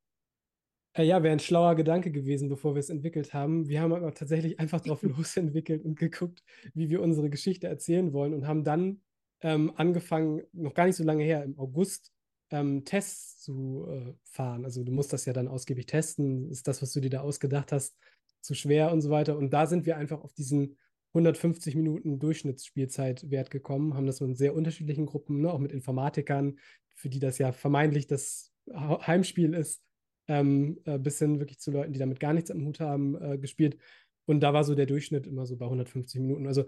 Äh, 0.94 1.04
ja, 1.04 1.22
wäre 1.22 1.32
ein 1.32 1.40
schlauer 1.40 1.74
Gedanke 1.74 2.10
gewesen, 2.10 2.48
bevor 2.48 2.74
wir 2.74 2.80
es 2.80 2.90
entwickelt 2.90 3.34
haben. 3.34 3.68
Wir 3.68 3.80
haben 3.80 3.92
aber 3.92 4.14
tatsächlich 4.14 4.58
einfach 4.58 4.80
drauf 4.80 5.02
losentwickelt 5.02 5.84
und 5.84 5.98
geguckt, 5.98 6.42
wie 6.74 6.88
wir 6.88 7.02
unsere 7.02 7.30
Geschichte 7.30 7.68
erzählen 7.68 8.12
wollen 8.12 8.34
und 8.34 8.46
haben 8.46 8.64
dann 8.64 9.02
ähm, 9.40 9.72
angefangen, 9.76 10.42
noch 10.52 10.74
gar 10.74 10.86
nicht 10.86 10.96
so 10.96 11.04
lange 11.04 11.24
her, 11.24 11.44
im 11.44 11.58
August 11.58 12.12
ähm, 12.50 12.84
Tests 12.84 13.40
zu 13.42 13.86
äh, 13.88 14.14
fahren. 14.24 14.64
Also 14.64 14.82
du 14.82 14.92
musst 14.92 15.12
das 15.12 15.24
ja 15.24 15.32
dann 15.32 15.48
ausgiebig 15.48 15.86
testen. 15.86 16.50
Ist 16.50 16.66
das, 16.66 16.82
was 16.82 16.92
du 16.92 17.00
dir 17.00 17.10
da 17.10 17.20
ausgedacht 17.20 17.72
hast, 17.72 17.96
zu 18.40 18.54
schwer 18.54 18.92
und 18.92 19.00
so 19.00 19.10
weiter. 19.10 19.36
Und 19.36 19.50
da 19.52 19.66
sind 19.66 19.86
wir 19.86 19.96
einfach 19.96 20.22
auf 20.22 20.32
diesen 20.32 20.76
150 21.14 21.74
Minuten 21.74 22.18
Durchschnittsspielzeitwert 22.18 23.50
gekommen, 23.50 23.94
haben 23.94 24.06
das 24.06 24.20
in 24.20 24.34
sehr 24.34 24.54
unterschiedlichen 24.54 25.06
Gruppen, 25.06 25.40
ne, 25.40 25.52
auch 25.52 25.58
mit 25.58 25.72
Informatikern, 25.72 26.58
für 26.94 27.08
die 27.08 27.18
das 27.18 27.38
ja 27.38 27.52
vermeintlich 27.52 28.06
das 28.06 28.52
Heimspiel 28.74 29.54
ist, 29.54 29.82
ähm, 30.28 30.78
äh, 30.84 30.98
bis 30.98 31.18
hin 31.18 31.40
wirklich 31.40 31.58
zu 31.58 31.70
Leuten, 31.70 31.92
die 31.92 31.98
damit 31.98 32.20
gar 32.20 32.34
nichts 32.34 32.50
am 32.50 32.64
Hut 32.64 32.80
haben, 32.80 33.20
äh, 33.20 33.38
gespielt. 33.38 33.78
Und 34.26 34.40
da 34.40 34.52
war 34.52 34.64
so 34.64 34.74
der 34.74 34.86
Durchschnitt 34.86 35.26
immer 35.26 35.46
so 35.46 35.56
bei 35.56 35.64
150 35.64 36.20
Minuten. 36.20 36.46
Also 36.46 36.66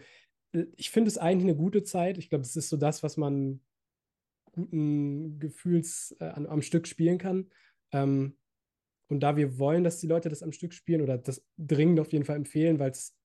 äh, 0.52 0.64
ich 0.76 0.90
finde 0.90 1.08
es 1.08 1.18
eigentlich 1.18 1.50
eine 1.50 1.56
gute 1.56 1.82
Zeit. 1.82 2.16
Ich 2.16 2.30
glaube, 2.30 2.42
es 2.42 2.56
ist 2.56 2.70
so 2.70 2.76
das, 2.76 3.02
was 3.02 3.16
man 3.16 3.60
guten 4.52 5.38
Gefühls 5.38 6.16
äh, 6.20 6.24
an, 6.24 6.46
am 6.46 6.62
Stück 6.62 6.86
spielen 6.86 7.18
kann. 7.18 7.50
Ähm, 7.92 8.36
und 9.08 9.20
da 9.20 9.36
wir 9.36 9.58
wollen, 9.58 9.84
dass 9.84 9.98
die 9.98 10.06
Leute 10.06 10.28
das 10.28 10.42
am 10.42 10.52
Stück 10.52 10.72
spielen 10.72 11.02
oder 11.02 11.18
das 11.18 11.44
dringend 11.58 12.00
auf 12.00 12.12
jeden 12.12 12.24
Fall 12.24 12.36
empfehlen, 12.36 12.78
weil 12.78 12.92
es 12.92 13.16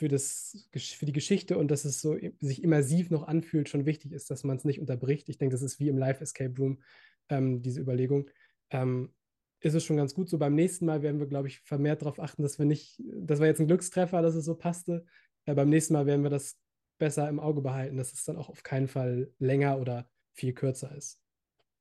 für, 0.00 0.08
das, 0.08 0.66
für 0.72 1.04
die 1.04 1.12
Geschichte 1.12 1.58
und 1.58 1.70
dass 1.70 1.84
es 1.84 2.00
so 2.00 2.16
sich 2.38 2.64
immersiv 2.64 3.10
noch 3.10 3.28
anfühlt, 3.28 3.68
schon 3.68 3.84
wichtig 3.84 4.12
ist, 4.12 4.30
dass 4.30 4.44
man 4.44 4.56
es 4.56 4.64
nicht 4.64 4.80
unterbricht. 4.80 5.28
Ich 5.28 5.36
denke, 5.36 5.52
das 5.52 5.60
ist 5.60 5.78
wie 5.78 5.90
im 5.90 5.98
Live-Escape 5.98 6.56
Room, 6.58 6.80
ähm, 7.28 7.60
diese 7.60 7.82
Überlegung. 7.82 8.30
Ähm, 8.70 9.12
ist 9.60 9.74
es 9.74 9.84
schon 9.84 9.98
ganz 9.98 10.14
gut. 10.14 10.30
So 10.30 10.38
beim 10.38 10.54
nächsten 10.54 10.86
Mal 10.86 11.02
werden 11.02 11.20
wir, 11.20 11.26
glaube 11.26 11.48
ich, 11.48 11.60
vermehrt 11.60 12.00
darauf 12.00 12.18
achten, 12.18 12.42
dass 12.42 12.58
wir 12.58 12.64
nicht, 12.64 13.02
das 13.14 13.40
war 13.40 13.46
jetzt 13.46 13.60
ein 13.60 13.66
Glückstreffer, 13.66 14.22
dass 14.22 14.34
es 14.34 14.46
so 14.46 14.54
passte. 14.54 15.04
Äh, 15.44 15.54
beim 15.54 15.68
nächsten 15.68 15.92
Mal 15.92 16.06
werden 16.06 16.22
wir 16.22 16.30
das 16.30 16.56
besser 16.96 17.28
im 17.28 17.38
Auge 17.38 17.60
behalten, 17.60 17.98
dass 17.98 18.14
es 18.14 18.24
dann 18.24 18.38
auch 18.38 18.48
auf 18.48 18.62
keinen 18.62 18.88
Fall 18.88 19.30
länger 19.38 19.78
oder 19.78 20.08
viel 20.32 20.54
kürzer 20.54 20.96
ist. 20.96 21.20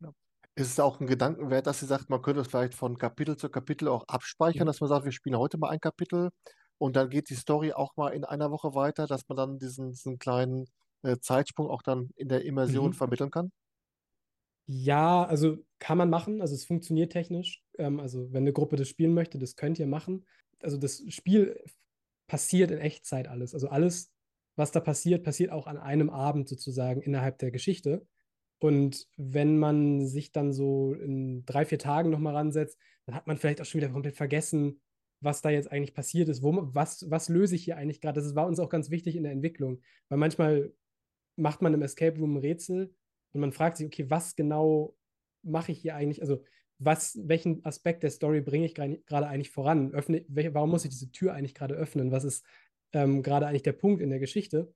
Ja. 0.02 0.14
Ist 0.56 0.72
es 0.74 0.80
auch 0.82 1.00
ein 1.00 1.08
Gedankenwert, 1.08 1.68
dass 1.68 1.80
sie 1.80 1.86
sagt, 1.86 2.10
man 2.10 2.22
könnte 2.22 2.42
es 2.42 2.50
vielleicht 2.50 2.74
von 2.74 2.98
Kapitel 2.98 3.38
zu 3.38 3.48
Kapitel 3.48 3.88
auch 3.88 4.04
abspeichern, 4.10 4.64
mhm. 4.64 4.68
dass 4.68 4.82
man 4.82 4.90
sagt, 4.90 5.06
wir 5.06 5.14
spielen 5.14 5.38
heute 5.38 5.58
mal 5.58 5.70
ein 5.70 5.80
Kapitel 5.80 6.32
und 6.80 6.96
dann 6.96 7.10
geht 7.10 7.30
die 7.30 7.36
Story 7.36 7.74
auch 7.74 7.96
mal 7.98 8.10
in 8.10 8.24
einer 8.24 8.50
Woche 8.52 8.74
weiter, 8.74 9.06
dass 9.06 9.28
man 9.28 9.38
dann 9.38 9.60
diesen, 9.60 9.92
diesen 9.92 10.18
kleinen 10.18 10.68
äh, 11.04 11.18
Zeitsprung 11.20 11.70
auch 11.70 11.84
dann 11.84 12.10
in 12.16 12.30
der 12.30 12.46
Immersion 12.46 12.88
mhm. 12.88 12.94
vermitteln 12.94 13.30
kann? 13.30 13.52
Ja, 14.66 15.24
also 15.24 15.58
kann 15.80 15.98
man 15.98 16.10
machen. 16.10 16.42
Also 16.42 16.56
es 16.56 16.66
funktioniert 16.66 17.12
technisch. 17.12 17.62
Ähm, 17.78 18.00
also 18.00 18.32
wenn 18.32 18.44
eine 18.44 18.54
Gruppe 18.54 18.78
das 18.78 18.88
spielen 18.88 19.14
möchte, 19.14 19.38
das 19.38 19.56
könnt 19.56 19.78
ihr 19.78 19.88
machen. 19.88 20.26
Also 20.62 20.78
das 20.78 21.04
Spiel 21.10 21.62
passiert 22.28 22.72
in 22.72 22.78
Echtzeit 22.78 23.28
alles. 23.28 23.54
Also 23.54 23.68
alles, 23.68 24.12
was 24.56 24.72
da 24.72 24.80
passiert, 24.80 25.24
passiert 25.24 25.52
auch 25.52 25.68
an 25.68 25.78
einem 25.78 26.10
Abend 26.10 26.48
sozusagen 26.48 27.02
innerhalb 27.02 27.40
der 27.40 27.52
Geschichte. 27.52 28.06
Und 28.60 29.08
wenn 29.18 29.58
man 29.58 30.06
sich 30.06 30.32
dann 30.32 30.54
so 30.54 30.94
in 30.94 31.46
drei, 31.46 31.66
vier 31.66 31.80
Tagen 31.80 32.10
nochmal 32.10 32.36
ransetzt, 32.36 32.78
dann 33.06 33.16
hat 33.16 33.26
man 33.26 33.38
vielleicht 33.38 33.62
auch 33.62 33.66
schon 33.66 33.82
wieder 33.82 33.92
komplett 33.92 34.18
vergessen, 34.18 34.82
was 35.22 35.42
da 35.42 35.50
jetzt 35.50 35.72
eigentlich 35.72 35.94
passiert 35.94 36.30
ist, 36.30 36.44
wo, 36.44 36.54
was, 36.74 37.10
was 37.10 37.30
löse 37.30 37.56
ich 37.56 37.64
hier 37.64 37.78
eigentlich 37.78 38.02
gerade. 38.02 38.22
Das 38.22 38.36
war 38.36 38.48
uns 38.48 38.60
auch 38.60 38.70
ganz 38.70 38.90
wichtig 38.90 39.16
in 39.16 39.24
der 39.24 39.32
Entwicklung, 39.32 39.82
weil 40.08 40.18
manchmal 40.18 40.74
macht 41.36 41.62
man 41.62 41.74
im 41.74 41.82
Escape 41.82 42.18
Room 42.18 42.36
ein 42.36 42.42
Rätsel 42.42 42.94
und 43.34 43.42
man 43.42 43.52
fragt 43.52 43.78
sich, 43.78 43.88
okay, 43.88 44.10
was 44.10 44.36
genau 44.36 44.96
mache 45.42 45.72
ich 45.72 45.80
hier 45.80 45.96
eigentlich, 45.96 46.22
also 46.22 46.44
was, 46.80 47.20
welchen 47.24 47.64
Aspekt 47.66 48.04
der 48.04 48.10
Story 48.10 48.42
bringe 48.42 48.66
ich 48.66 48.74
gerade 48.74 49.28
eigentlich 49.28 49.52
voran? 49.52 49.94
Öffne, 49.94 50.24
welche, 50.30 50.54
warum 50.54 50.70
muss 50.70 50.86
ich 50.86 50.92
diese 50.92 51.12
Tür 51.12 51.34
eigentlich 51.34 51.54
gerade 51.54 51.76
öffnen? 51.76 52.12
Was 52.12 52.24
ist 52.24 52.46
ähm, 52.94 53.22
gerade 53.22 53.48
eigentlich 53.48 53.64
der 53.64 53.74
Punkt 53.74 54.02
in 54.02 54.10
der 54.10 54.20
Geschichte? 54.20 54.74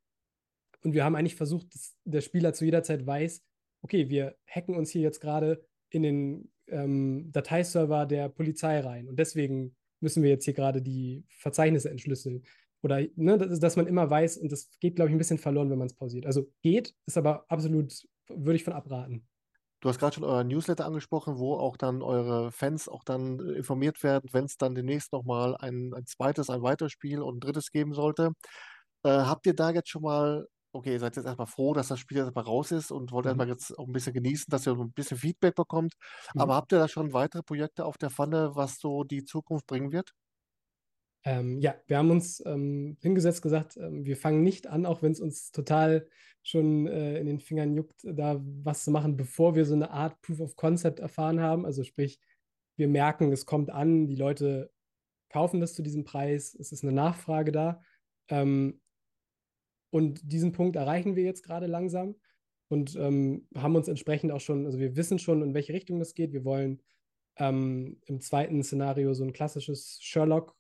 Und 0.83 0.93
wir 0.93 1.05
haben 1.05 1.15
eigentlich 1.15 1.35
versucht, 1.35 1.73
dass 1.73 1.95
der 2.03 2.19
Spieler 2.19 2.53
zu 2.53 2.65
jeder 2.65 2.83
Zeit 2.83 3.05
weiß, 3.05 3.41
okay, 3.81 4.09
wir 4.09 4.35
hacken 4.47 4.75
uns 4.75 4.89
hier 4.89 5.01
jetzt 5.01 5.21
gerade 5.21 5.65
in 5.89 6.03
den 6.03 6.51
ähm, 6.67 7.31
Dateiserver 7.31 8.05
der 8.05 8.27
Polizei 8.27 8.81
rein 8.81 9.07
und 9.07 9.17
deswegen 9.17 9.75
müssen 10.03 10.21
wir 10.21 10.29
jetzt 10.29 10.45
hier 10.45 10.53
gerade 10.53 10.81
die 10.81 11.23
Verzeichnisse 11.29 11.89
entschlüsseln. 11.89 12.43
Oder 12.83 13.01
ne, 13.15 13.37
dass, 13.37 13.59
dass 13.59 13.75
man 13.77 13.87
immer 13.87 14.09
weiß, 14.09 14.37
und 14.37 14.51
das 14.51 14.69
geht, 14.79 14.97
glaube 14.97 15.09
ich, 15.09 15.15
ein 15.15 15.17
bisschen 15.17 15.37
verloren, 15.37 15.69
wenn 15.69 15.79
man 15.79 15.87
es 15.87 15.95
pausiert. 15.95 16.25
Also 16.25 16.51
geht, 16.61 16.93
ist 17.05 17.17
aber 17.17 17.45
absolut, 17.47 17.93
würde 18.27 18.55
ich 18.55 18.63
von 18.63 18.73
abraten. 18.73 19.25
Du 19.79 19.89
hast 19.89 19.99
gerade 19.99 20.15
schon 20.15 20.23
euer 20.23 20.43
Newsletter 20.43 20.85
angesprochen, 20.85 21.37
wo 21.37 21.55
auch 21.55 21.75
dann 21.75 22.01
eure 22.01 22.51
Fans 22.51 22.87
auch 22.87 23.03
dann 23.03 23.39
äh, 23.39 23.53
informiert 23.53 24.01
werden, 24.03 24.29
wenn 24.31 24.45
es 24.45 24.57
dann 24.57 24.75
demnächst 24.75 25.11
nochmal 25.11 25.57
ein, 25.57 25.93
ein 25.93 26.05
zweites, 26.05 26.49
ein 26.49 26.61
weiteres 26.61 26.91
Spiel 26.91 27.21
und 27.21 27.37
ein 27.37 27.39
drittes 27.41 27.71
geben 27.71 27.93
sollte. 27.93 28.31
Äh, 29.03 29.09
habt 29.09 29.45
ihr 29.45 29.53
da 29.53 29.71
jetzt 29.71 29.89
schon 29.89 30.03
mal, 30.03 30.47
okay, 30.73 30.93
ihr 30.93 30.99
seid 30.99 31.15
jetzt 31.15 31.25
erstmal 31.25 31.47
froh, 31.47 31.73
dass 31.73 31.87
das 31.87 31.99
Spiel 31.99 32.17
jetzt 32.17 32.35
mal 32.35 32.41
raus 32.41 32.71
ist 32.71 32.91
und 32.91 33.11
wollt 33.11 33.25
mhm. 33.25 33.29
erstmal 33.29 33.47
jetzt 33.47 33.77
auch 33.77 33.87
ein 33.87 33.93
bisschen 33.93 34.13
genießen, 34.13 34.47
dass 34.49 34.67
ihr 34.67 34.73
ein 34.73 34.91
bisschen 34.91 35.17
Feedback 35.17 35.55
bekommt. 35.55 35.93
Mhm. 36.33 36.41
Aber 36.41 36.55
habt 36.55 36.71
ihr 36.73 36.79
da 36.79 36.87
schon 36.87 37.13
weitere 37.13 37.43
Projekte 37.43 37.85
auf 37.85 37.97
der 37.97 38.09
Pfanne, 38.09 38.55
was 38.55 38.79
so 38.79 39.03
die 39.03 39.23
Zukunft 39.23 39.67
bringen 39.67 39.91
wird? 39.91 40.13
Ähm, 41.25 41.59
ja, 41.59 41.75
wir 41.87 41.97
haben 41.97 42.11
uns 42.11 42.43
ähm, 42.45 42.97
hingesetzt, 43.01 43.41
gesagt, 43.41 43.77
ähm, 43.77 44.05
wir 44.05 44.17
fangen 44.17 44.43
nicht 44.43 44.67
an, 44.67 44.85
auch 44.85 45.01
wenn 45.01 45.13
es 45.13 45.21
uns 45.21 45.51
total 45.51 46.07
schon 46.41 46.87
äh, 46.87 47.17
in 47.17 47.27
den 47.27 47.39
Fingern 47.39 47.73
juckt, 47.73 48.01
da 48.03 48.41
was 48.41 48.83
zu 48.83 48.91
machen, 48.91 49.15
bevor 49.15 49.55
wir 49.55 49.65
so 49.65 49.73
eine 49.73 49.91
Art 49.91 50.19
Proof 50.21 50.41
of 50.41 50.55
Concept 50.57 50.99
erfahren 50.99 51.39
haben. 51.39 51.65
Also 51.65 51.83
sprich, 51.83 52.19
wir 52.75 52.89
merken, 52.89 53.31
es 53.31 53.45
kommt 53.45 53.69
an, 53.69 54.07
die 54.07 54.17
Leute 54.17 54.69
kaufen 55.29 55.61
das 55.61 55.73
zu 55.73 55.81
diesem 55.81 56.03
Preis, 56.03 56.55
es 56.59 56.73
ist 56.73 56.83
eine 56.83 56.91
Nachfrage 56.91 57.53
da. 57.53 57.81
Ähm, 58.27 58.81
und 59.93 60.19
diesen 60.31 60.51
Punkt 60.51 60.75
erreichen 60.75 61.15
wir 61.15 61.23
jetzt 61.23 61.43
gerade 61.43 61.67
langsam 61.67 62.15
und 62.67 62.95
ähm, 62.95 63.47
haben 63.55 63.75
uns 63.75 63.87
entsprechend 63.87 64.31
auch 64.31 64.41
schon, 64.41 64.65
also 64.65 64.79
wir 64.79 64.95
wissen 64.95 65.19
schon, 65.19 65.41
in 65.41 65.53
welche 65.53 65.73
Richtung 65.73 65.99
das 65.99 66.13
geht. 66.13 66.33
Wir 66.33 66.43
wollen 66.43 66.81
ähm, 67.37 67.99
im 68.05 68.19
zweiten 68.19 68.63
Szenario 68.63 69.13
so 69.13 69.23
ein 69.23 69.33
klassisches 69.33 69.99
Sherlock 70.01 70.55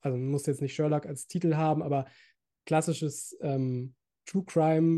also 0.00 0.16
man 0.16 0.30
muss 0.30 0.46
jetzt 0.46 0.62
nicht 0.62 0.74
Sherlock 0.74 1.06
als 1.06 1.26
Titel 1.26 1.56
haben, 1.56 1.82
aber 1.82 2.06
klassisches 2.66 3.36
ähm, 3.40 3.94
True 4.26 4.44
Crime-Format 4.44 4.94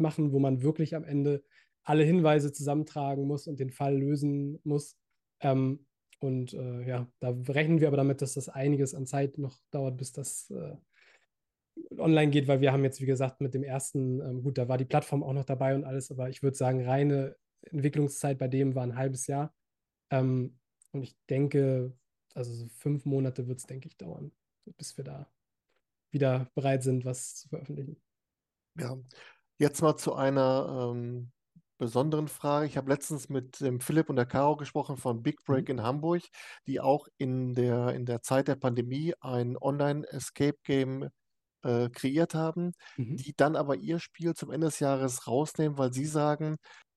äh, 0.00 0.02
machen, 0.02 0.32
wo 0.32 0.38
man 0.38 0.62
wirklich 0.62 0.94
am 0.94 1.04
Ende 1.04 1.44
alle 1.82 2.04
Hinweise 2.04 2.52
zusammentragen 2.52 3.26
muss 3.26 3.46
und 3.46 3.58
den 3.60 3.70
Fall 3.70 3.98
lösen 3.98 4.60
muss. 4.64 4.96
Ähm, 5.40 5.86
und 6.20 6.54
äh, 6.54 6.86
ja, 6.86 7.10
da 7.18 7.30
rechnen 7.48 7.80
wir 7.80 7.88
aber 7.88 7.96
damit, 7.96 8.22
dass 8.22 8.34
das 8.34 8.48
einiges 8.48 8.94
an 8.94 9.06
Zeit 9.06 9.36
noch 9.38 9.58
dauert, 9.70 9.96
bis 9.96 10.12
das 10.12 10.50
äh, 10.50 10.76
online 11.98 12.30
geht, 12.30 12.48
weil 12.48 12.60
wir 12.60 12.72
haben 12.72 12.84
jetzt, 12.84 13.00
wie 13.00 13.06
gesagt, 13.06 13.40
mit 13.40 13.54
dem 13.54 13.62
ersten, 13.62 14.20
ähm, 14.20 14.42
gut, 14.42 14.58
da 14.58 14.68
war 14.68 14.78
die 14.78 14.84
Plattform 14.84 15.22
auch 15.22 15.32
noch 15.32 15.44
dabei 15.44 15.74
und 15.74 15.84
alles, 15.84 16.10
aber 16.10 16.28
ich 16.28 16.42
würde 16.42 16.56
sagen, 16.56 16.84
reine 16.84 17.36
Entwicklungszeit 17.62 18.38
bei 18.38 18.48
dem 18.48 18.74
war 18.74 18.82
ein 18.82 18.96
halbes 18.96 19.26
Jahr. 19.26 19.54
Ähm, 20.10 20.58
und 20.92 21.02
ich 21.02 21.16
denke, 21.28 21.92
also 22.34 22.52
so 22.52 22.68
fünf 22.68 23.04
Monate 23.04 23.48
wird 23.48 23.58
es, 23.58 23.66
denke 23.66 23.88
ich, 23.88 23.96
dauern, 23.96 24.32
bis 24.76 24.96
wir 24.96 25.04
da 25.04 25.30
wieder 26.10 26.50
bereit 26.54 26.82
sind, 26.82 27.04
was 27.04 27.36
zu 27.36 27.48
veröffentlichen. 27.48 28.00
Ja, 28.78 28.96
jetzt 29.58 29.82
mal 29.82 29.96
zu 29.96 30.14
einer 30.14 30.92
ähm, 30.92 31.32
besonderen 31.78 32.28
Frage. 32.28 32.66
Ich 32.66 32.76
habe 32.76 32.90
letztens 32.90 33.28
mit 33.28 33.60
dem 33.60 33.80
Philipp 33.80 34.08
und 34.08 34.16
der 34.16 34.26
Caro 34.26 34.56
gesprochen 34.56 34.96
von 34.96 35.22
Big 35.22 35.44
Break 35.44 35.68
mhm. 35.68 35.78
in 35.78 35.82
Hamburg, 35.82 36.22
die 36.66 36.80
auch 36.80 37.08
in 37.18 37.54
der, 37.54 37.94
in 37.94 38.06
der 38.06 38.22
Zeit 38.22 38.48
der 38.48 38.56
Pandemie 38.56 39.14
ein 39.20 39.56
Online-Escape-Game 39.56 41.08
äh, 41.64 41.88
kreiert 41.90 42.34
haben, 42.34 42.72
mhm. 42.96 43.16
die 43.16 43.34
dann 43.34 43.56
aber 43.56 43.76
ihr 43.76 43.98
Spiel 43.98 44.34
zum 44.34 44.50
Ende 44.50 44.66
des 44.68 44.80
Jahres 44.80 45.26
rausnehmen, 45.26 45.78
weil 45.78 45.92
sie 45.92 46.06
sagen, 46.06 46.56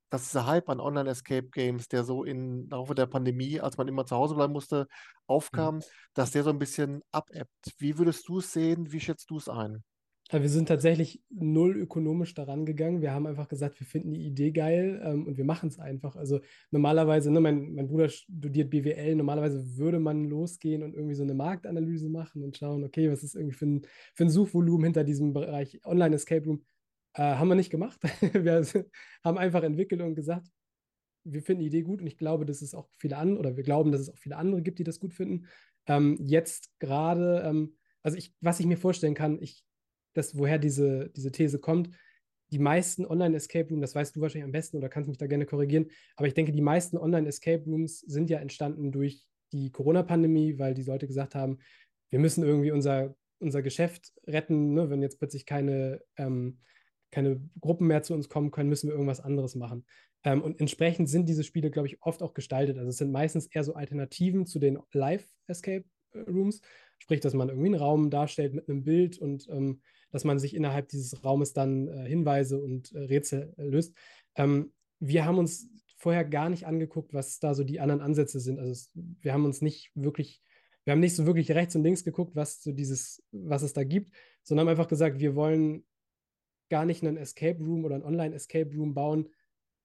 dass 0.10 0.23
dieser 0.25 0.45
Hype 0.45 0.69
an 0.69 0.80
Online-Escape-Games, 0.80 1.88
der 1.89 2.03
so 2.03 2.23
im 2.23 2.69
Laufe 2.69 2.95
der 2.95 3.08
Pandemie, 3.08 3.60
als 3.60 3.77
man 3.77 3.88
immer 3.88 4.06
zu 4.06 4.15
Hause 4.15 4.36
bleiben 4.36 4.53
musste, 4.53 4.82
mhm. 4.82 4.86
aufkam, 5.27 5.75
mhm. 5.77 5.84
dass 6.13 6.32
der 6.32 6.43
so 6.43 6.49
ein 6.49 6.60
bisschen 6.60 7.01
abebbt. 7.12 7.73
Wie 7.77 7.97
würdest 7.97 8.27
du 8.27 8.39
es 8.39 8.53
sehen? 8.53 8.91
Wie 8.91 8.99
schätzt 8.99 9.30
du 9.30 9.38
es 9.38 9.49
ein? 9.49 9.84
Wir 10.29 10.49
sind 10.49 10.67
tatsächlich 10.67 11.23
null 11.29 11.77
ökonomisch 11.77 12.33
daran 12.33 12.65
gegangen. 12.65 13.01
Wir 13.01 13.13
haben 13.13 13.27
einfach 13.27 13.47
gesagt, 13.47 13.79
wir 13.79 13.87
finden 13.87 14.13
die 14.13 14.25
Idee 14.25 14.51
geil 14.51 15.01
ähm, 15.03 15.25
und 15.25 15.37
wir 15.37 15.45
machen 15.45 15.69
es 15.69 15.79
einfach. 15.79 16.17
Also 16.17 16.41
normalerweise, 16.69 17.31
ne, 17.31 17.39
mein, 17.39 17.73
mein 17.73 17.87
Bruder 17.87 18.09
studiert 18.09 18.69
BWL, 18.69 19.15
normalerweise 19.15 19.77
würde 19.77 19.99
man 19.99 20.25
losgehen 20.25 20.83
und 20.83 20.93
irgendwie 20.93 21.15
so 21.15 21.23
eine 21.23 21.33
Marktanalyse 21.33 22.09
machen 22.09 22.43
und 22.43 22.57
schauen, 22.57 22.83
okay, 22.83 23.09
was 23.09 23.23
ist 23.23 23.35
irgendwie 23.35 23.55
für 23.55 23.67
ein, 23.67 23.81
für 24.15 24.25
ein 24.25 24.29
Suchvolumen 24.29 24.83
hinter 24.83 25.05
diesem 25.05 25.31
Bereich 25.31 25.79
Online-Escape 25.85 26.45
Room 26.45 26.65
äh, 27.13 27.21
haben 27.21 27.47
wir 27.47 27.55
nicht 27.55 27.69
gemacht. 27.69 27.99
wir 28.33 28.65
haben 29.23 29.37
einfach 29.37 29.63
entwickelt 29.63 30.01
und 30.01 30.15
gesagt, 30.15 30.47
wir 31.23 31.41
finden 31.41 31.61
die 31.61 31.67
Idee 31.67 31.81
gut 31.81 32.01
und 32.01 32.07
ich 32.07 32.17
glaube, 32.17 32.45
dass 32.45 32.61
es 32.61 32.73
auch 32.73 32.89
viele 32.97 33.17
andere, 33.17 33.39
oder 33.39 33.57
wir 33.57 33.63
glauben, 33.63 33.91
dass 33.91 34.01
es 34.01 34.09
auch 34.09 34.17
viele 34.17 34.37
andere 34.37 34.61
gibt, 34.61 34.79
die 34.79 34.83
das 34.83 34.99
gut 34.99 35.13
finden. 35.13 35.47
Ähm, 35.85 36.17
jetzt 36.19 36.71
gerade, 36.79 37.43
ähm, 37.45 37.77
also 38.03 38.17
ich, 38.17 38.33
was 38.41 38.59
ich 38.59 38.65
mir 38.65 38.77
vorstellen 38.77 39.13
kann, 39.13 39.41
ich, 39.41 39.63
das, 40.17 40.38
woher 40.38 40.58
diese, 40.58 41.10
diese 41.10 41.32
These 41.32 41.60
kommt, 41.60 41.89
die 42.51 42.60
meisten 42.60 43.06
Online-Escape 43.06 43.69
Rooms, 43.69 43.82
das 43.82 43.95
weißt 43.95 44.15
du 44.15 44.21
wahrscheinlich 44.21 44.45
am 44.45 44.51
besten 44.51 44.77
oder 44.77 44.89
kannst 44.89 45.10
mich 45.10 45.17
da 45.17 45.27
gerne 45.27 45.45
korrigieren, 45.45 45.88
aber 46.15 46.27
ich 46.27 46.34
denke, 46.34 46.51
die 46.51 46.62
meisten 46.62 46.97
Online-Escape 46.97 47.63
Rooms 47.65 47.99
sind 47.99 48.30
ja 48.30 48.39
entstanden 48.39 48.91
durch 48.91 49.25
die 49.51 49.71
Corona-Pandemie, 49.71 50.58
weil 50.58 50.73
die 50.73 50.84
Leute 50.84 51.08
gesagt 51.08 51.36
haben, 51.36 51.60
wir 52.10 52.19
müssen 52.19 52.43
irgendwie 52.43 52.71
unser, 52.71 53.15
unser 53.39 53.62
Geschäft 53.62 54.13
retten, 54.25 54.73
ne? 54.73 54.89
wenn 54.89 55.01
jetzt 55.01 55.19
plötzlich 55.19 55.45
keine 55.45 56.01
ähm, 56.17 56.60
keine 57.12 57.41
Gruppen 57.60 57.88
mehr 57.88 58.03
zu 58.03 58.13
uns 58.13 58.30
kommen 58.30 58.51
können, 58.51 58.69
müssen 58.69 58.88
wir 58.88 58.93
irgendwas 58.93 59.21
anderes 59.21 59.56
machen. 59.56 59.86
Ähm, 60.23 60.41
und 60.41 60.60
entsprechend 60.60 61.10
sind 61.10 61.27
diese 61.30 61.43
Spiele, 61.43 61.71
glaube 61.71 61.88
ich, 61.88 62.01
oft 62.01 62.21
auch 62.21 62.34
gestaltet. 62.34 62.77
Also 62.77 62.89
es 62.89 62.97
sind 62.97 63.12
meistens 63.12 63.47
eher 63.47 63.63
so 63.63 63.73
Alternativen 63.75 64.45
zu 64.45 64.60
den 64.60 64.80
Live-Escape 64.91 65.86
Rooms, 66.27 66.62
sprich, 66.99 67.19
dass 67.19 67.34
man 67.34 67.49
irgendwie 67.49 67.67
einen 67.67 67.80
Raum 67.80 68.10
darstellt 68.10 68.53
mit 68.53 68.69
einem 68.69 68.84
Bild 68.84 69.19
und 69.19 69.47
ähm, 69.49 69.82
dass 70.12 70.24
man 70.24 70.39
sich 70.39 70.55
innerhalb 70.55 70.89
dieses 70.89 71.24
Raumes 71.24 71.53
dann 71.53 71.88
äh, 71.88 72.08
Hinweise 72.08 72.60
und 72.60 72.91
äh, 72.93 72.99
Rätsel 72.99 73.53
äh, 73.58 73.64
löst. 73.64 73.95
Ähm, 74.36 74.74
wir 74.99 75.26
haben 75.26 75.38
uns 75.38 75.70
vorher 75.97 76.26
gar 76.26 76.49
nicht 76.49 76.66
angeguckt, 76.66 77.14
was 77.14 77.39
da 77.39 77.53
so 77.53 77.64
die 77.64 77.80
anderen 77.80 78.01
Ansätze 78.01 78.39
sind. 78.39 78.60
Also 78.60 78.72
es, 78.72 78.91
wir 78.93 79.34
haben 79.34 79.45
uns 79.45 79.62
nicht 79.62 79.91
wirklich, 79.95 80.41
wir 80.86 80.93
haben 80.93 80.99
nicht 80.99 81.16
so 81.16 81.26
wirklich 81.26 81.51
rechts 81.51 81.76
und 81.76 81.84
links 81.84 82.03
geguckt, 82.03 82.36
was 82.36 82.62
so 82.62 82.72
dieses, 82.72 83.24
was 83.32 83.64
es 83.64 83.74
da 83.74 83.84
gibt, 83.84 84.12
sondern 84.43 84.68
haben 84.68 84.72
einfach 84.72 84.88
gesagt, 84.88 85.20
wir 85.20 85.36
wollen 85.36 85.86
gar 86.70 86.86
nicht 86.86 87.03
einen 87.03 87.18
Escape 87.18 87.60
Room 87.60 87.86
oder 87.86 87.95
einen 87.95 88.03
Online-Escape 88.03 88.76
Room 88.76 88.93
bauen 88.93 89.30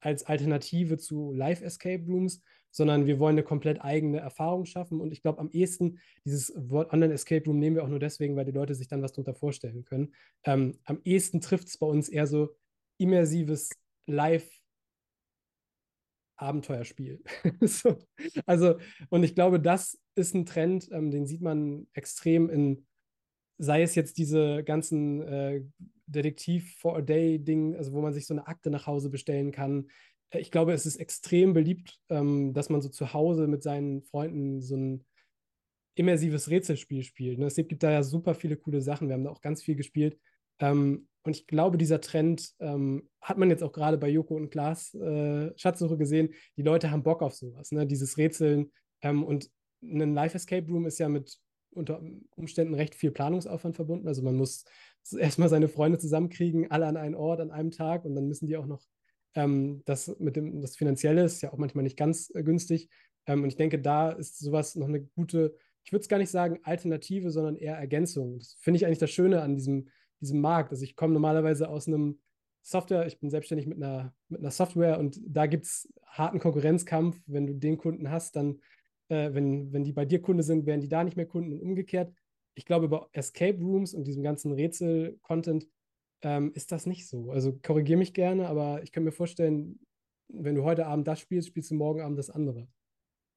als 0.00 0.24
Alternative 0.24 0.98
zu 0.98 1.32
Live-Escape 1.32 2.04
Rooms, 2.06 2.42
sondern 2.72 3.06
wir 3.06 3.20
wollen 3.20 3.34
eine 3.34 3.44
komplett 3.44 3.80
eigene 3.82 4.18
Erfahrung 4.18 4.64
schaffen. 4.64 5.00
Und 5.00 5.12
ich 5.12 5.22
glaube, 5.22 5.38
am 5.38 5.50
ehesten, 5.50 6.00
dieses 6.24 6.52
Wort 6.56 6.92
Online-Escape 6.92 7.44
Room 7.46 7.58
nehmen 7.58 7.76
wir 7.76 7.84
auch 7.84 7.88
nur 7.88 8.00
deswegen, 8.00 8.34
weil 8.34 8.46
die 8.46 8.50
Leute 8.50 8.74
sich 8.74 8.88
dann 8.88 9.02
was 9.02 9.12
darunter 9.12 9.34
vorstellen 9.34 9.84
können. 9.84 10.14
Ähm, 10.44 10.78
am 10.84 11.00
ehesten 11.04 11.40
trifft 11.40 11.68
es 11.68 11.78
bei 11.78 11.86
uns 11.86 12.08
eher 12.08 12.26
so 12.26 12.56
immersives 12.98 13.70
Live- 14.06 14.58
Abenteuerspiel. 16.36 17.22
so. 17.60 17.98
Also, 18.46 18.78
und 19.10 19.22
ich 19.22 19.36
glaube, 19.36 19.60
das 19.60 20.00
ist 20.16 20.34
ein 20.34 20.44
Trend, 20.44 20.88
ähm, 20.90 21.12
den 21.12 21.24
sieht 21.24 21.40
man 21.40 21.86
extrem 21.92 22.50
in 22.50 22.84
sei 23.62 23.82
es 23.82 23.94
jetzt 23.94 24.18
diese 24.18 24.64
ganzen 24.64 25.22
äh, 25.22 25.62
Detektiv 26.06 26.76
for 26.78 26.96
a 26.96 27.00
Day-Ding, 27.00 27.76
also 27.76 27.92
wo 27.92 28.00
man 28.00 28.12
sich 28.12 28.26
so 28.26 28.34
eine 28.34 28.46
Akte 28.48 28.70
nach 28.70 28.86
Hause 28.86 29.08
bestellen 29.08 29.52
kann. 29.52 29.88
Ich 30.34 30.50
glaube, 30.50 30.72
es 30.72 30.86
ist 30.86 30.96
extrem 30.96 31.52
beliebt, 31.52 31.98
ähm, 32.08 32.54
dass 32.54 32.70
man 32.70 32.80
so 32.80 32.88
zu 32.88 33.12
Hause 33.12 33.46
mit 33.46 33.62
seinen 33.62 34.02
Freunden 34.02 34.60
so 34.60 34.76
ein 34.76 35.04
immersives 35.94 36.48
Rätselspiel 36.48 37.02
spielt. 37.02 37.38
Ne? 37.38 37.46
Es 37.46 37.56
gibt 37.56 37.82
da 37.82 37.90
ja 37.90 38.02
super 38.02 38.34
viele 38.34 38.56
coole 38.56 38.80
Sachen. 38.80 39.08
Wir 39.08 39.14
haben 39.14 39.24
da 39.24 39.30
auch 39.30 39.42
ganz 39.42 39.62
viel 39.62 39.76
gespielt. 39.76 40.18
Ähm, 40.58 41.08
und 41.24 41.36
ich 41.36 41.46
glaube, 41.46 41.78
dieser 41.78 42.00
Trend 42.00 42.52
ähm, 42.60 43.08
hat 43.20 43.38
man 43.38 43.50
jetzt 43.50 43.62
auch 43.62 43.72
gerade 43.72 43.98
bei 43.98 44.08
Joko 44.08 44.34
und 44.34 44.50
Glas 44.50 44.94
äh, 44.94 45.52
Schatzsuche 45.56 45.98
gesehen. 45.98 46.30
Die 46.56 46.62
Leute 46.62 46.90
haben 46.90 47.02
Bock 47.02 47.22
auf 47.22 47.34
sowas, 47.34 47.70
ne? 47.70 47.86
dieses 47.86 48.16
Rätseln. 48.16 48.72
Ähm, 49.02 49.22
und 49.22 49.50
ein 49.82 50.14
Live-Escape 50.14 50.66
Room 50.66 50.86
ist 50.86 50.98
ja 50.98 51.08
mit 51.08 51.38
unter 51.74 52.02
Umständen 52.36 52.74
recht 52.74 52.94
viel 52.94 53.10
Planungsaufwand 53.10 53.76
verbunden. 53.76 54.08
Also 54.08 54.22
man 54.22 54.36
muss 54.36 54.64
erstmal 55.16 55.48
seine 55.48 55.68
Freunde 55.68 55.98
zusammenkriegen, 55.98 56.70
alle 56.70 56.86
an 56.86 56.96
einen 56.96 57.14
Ort, 57.14 57.40
an 57.40 57.50
einem 57.50 57.70
Tag 57.70 58.04
und 58.04 58.14
dann 58.14 58.28
müssen 58.28 58.46
die 58.46 58.56
auch 58.56 58.66
noch 58.66 58.82
ähm, 59.34 59.82
das 59.84 60.14
mit 60.18 60.36
dem, 60.36 60.60
das 60.60 60.76
Finanzielle 60.76 61.24
ist 61.24 61.42
ja 61.42 61.52
auch 61.52 61.58
manchmal 61.58 61.84
nicht 61.84 61.96
ganz 61.96 62.30
äh, 62.34 62.42
günstig. 62.42 62.88
Ähm, 63.26 63.42
und 63.42 63.48
ich 63.48 63.56
denke, 63.56 63.80
da 63.80 64.10
ist 64.10 64.38
sowas 64.38 64.74
noch 64.76 64.88
eine 64.88 65.02
gute, 65.02 65.54
ich 65.84 65.92
würde 65.92 66.02
es 66.02 66.08
gar 66.08 66.18
nicht 66.18 66.30
sagen 66.30 66.60
Alternative, 66.62 67.30
sondern 67.30 67.56
eher 67.56 67.76
Ergänzung. 67.76 68.38
Das 68.38 68.56
finde 68.60 68.76
ich 68.76 68.86
eigentlich 68.86 68.98
das 68.98 69.10
Schöne 69.10 69.42
an 69.42 69.54
diesem, 69.54 69.88
diesem 70.20 70.40
Markt. 70.40 70.70
Also 70.70 70.84
ich 70.84 70.96
komme 70.96 71.14
normalerweise 71.14 71.68
aus 71.68 71.88
einem 71.88 72.20
Software, 72.62 73.06
ich 73.06 73.18
bin 73.18 73.30
selbstständig 73.30 73.66
mit 73.66 73.82
einer, 73.82 74.14
mit 74.28 74.40
einer 74.40 74.52
Software 74.52 74.98
und 74.98 75.20
da 75.26 75.46
gibt 75.46 75.64
es 75.64 75.92
harten 76.06 76.38
Konkurrenzkampf. 76.38 77.20
Wenn 77.26 77.46
du 77.46 77.54
den 77.54 77.76
Kunden 77.76 78.10
hast, 78.10 78.36
dann 78.36 78.60
äh, 79.12 79.34
wenn, 79.34 79.72
wenn 79.72 79.84
die 79.84 79.92
bei 79.92 80.04
dir 80.04 80.22
Kunde 80.22 80.42
sind, 80.42 80.66
werden 80.66 80.80
die 80.80 80.88
da 80.88 81.04
nicht 81.04 81.16
mehr 81.16 81.26
Kunden 81.26 81.52
und 81.52 81.60
umgekehrt. 81.60 82.12
Ich 82.54 82.64
glaube, 82.64 82.88
bei 82.88 83.00
Escape 83.12 83.58
Rooms 83.58 83.94
und 83.94 84.04
diesem 84.04 84.22
ganzen 84.22 84.52
Rätsel-Content 84.52 85.66
ähm, 86.22 86.52
ist 86.54 86.72
das 86.72 86.86
nicht 86.86 87.08
so. 87.08 87.30
Also 87.30 87.58
korrigiere 87.62 87.98
mich 87.98 88.14
gerne, 88.14 88.48
aber 88.48 88.82
ich 88.82 88.92
kann 88.92 89.04
mir 89.04 89.12
vorstellen, 89.12 89.80
wenn 90.28 90.54
du 90.54 90.64
heute 90.64 90.86
Abend 90.86 91.06
das 91.06 91.20
spielst, 91.20 91.48
spielst 91.48 91.70
du 91.70 91.74
morgen 91.74 92.00
Abend 92.00 92.18
das 92.18 92.30
andere. 92.30 92.68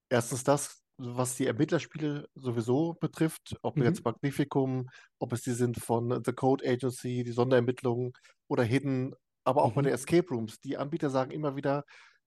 Erstens 0.09 0.43
das, 0.43 0.83
was 0.97 1.35
die 1.35 1.47
Ermittlerspiele 1.47 2.29
sowieso 2.35 2.93
betrifft, 2.93 3.57
ob 3.61 3.75
mhm. 3.75 3.83
jetzt 3.83 4.05
Magnificum, 4.05 4.89
ob 5.19 5.33
es 5.33 5.41
die 5.41 5.51
sind 5.51 5.77
von 5.77 6.23
The 6.23 6.31
Code 6.31 6.65
Agency, 6.65 7.23
die 7.23 7.31
Sonderermittlungen 7.31 8.13
oder 8.47 8.63
Hidden, 8.63 9.13
aber 9.43 9.63
auch 9.63 9.71
mhm. 9.71 9.75
bei 9.75 9.81
den 9.83 9.93
Escape 9.93 10.27
Rooms. 10.29 10.59
Die 10.59 10.77
Anbieter 10.77 11.09
sagen 11.09 11.31
immer 11.31 11.55
wieder, 11.55 11.83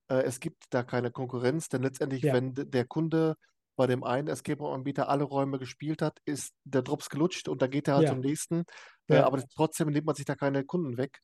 äh, 0.09 0.23
es 0.23 0.41
gibt 0.41 0.65
da 0.71 0.83
keine 0.83 1.11
Konkurrenz, 1.11 1.69
denn 1.69 1.83
letztendlich, 1.83 2.23
ja. 2.23 2.35
wenn 2.35 2.53
der 2.55 2.85
Kunde 2.85 3.37
bei 3.79 3.87
dem 3.87 4.03
einen 4.03 4.26
Escape 4.26 4.61
Room-Anbieter 4.61 5.09
alle 5.09 5.22
Räume 5.22 5.59
gespielt 5.59 6.03
hat, 6.03 6.18
ist 6.24 6.53
der 6.64 6.83
Drops 6.83 7.09
gelutscht 7.09 7.49
und 7.49 7.62
da 7.62 7.68
geht 7.68 7.87
er 7.87 7.95
halt 7.95 8.09
ja. 8.09 8.11
zum 8.11 8.20
nächsten. 8.20 8.64
Äh, 9.07 9.14
ja. 9.14 9.20
Äh, 9.20 9.22
aber 9.22 9.43
trotzdem 9.55 9.89
nimmt 9.89 10.05
man 10.05 10.16
sich 10.16 10.24
da 10.24 10.35
keine 10.35 10.64
Kunden 10.64 10.99
weg. 10.99 11.20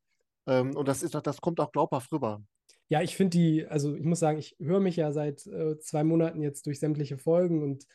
Ähm, 0.46 0.74
und 0.76 0.86
das 0.86 1.02
ist 1.02 1.14
das 1.14 1.40
kommt 1.40 1.58
auch 1.58 1.72
glaubhaft 1.72 2.12
rüber. 2.12 2.42
Ja, 2.88 3.02
ich 3.02 3.16
finde 3.16 3.36
die, 3.36 3.66
also 3.66 3.96
ich 3.96 4.04
muss 4.04 4.20
sagen, 4.20 4.38
ich 4.38 4.54
höre 4.60 4.78
mich 4.78 4.94
ja 4.94 5.10
seit 5.10 5.44
äh, 5.46 5.78
zwei 5.80 6.04
Monaten 6.04 6.42
jetzt 6.42 6.66
durch 6.66 6.78
sämtliche 6.78 7.18
Folgen 7.18 7.62
und 7.62 7.86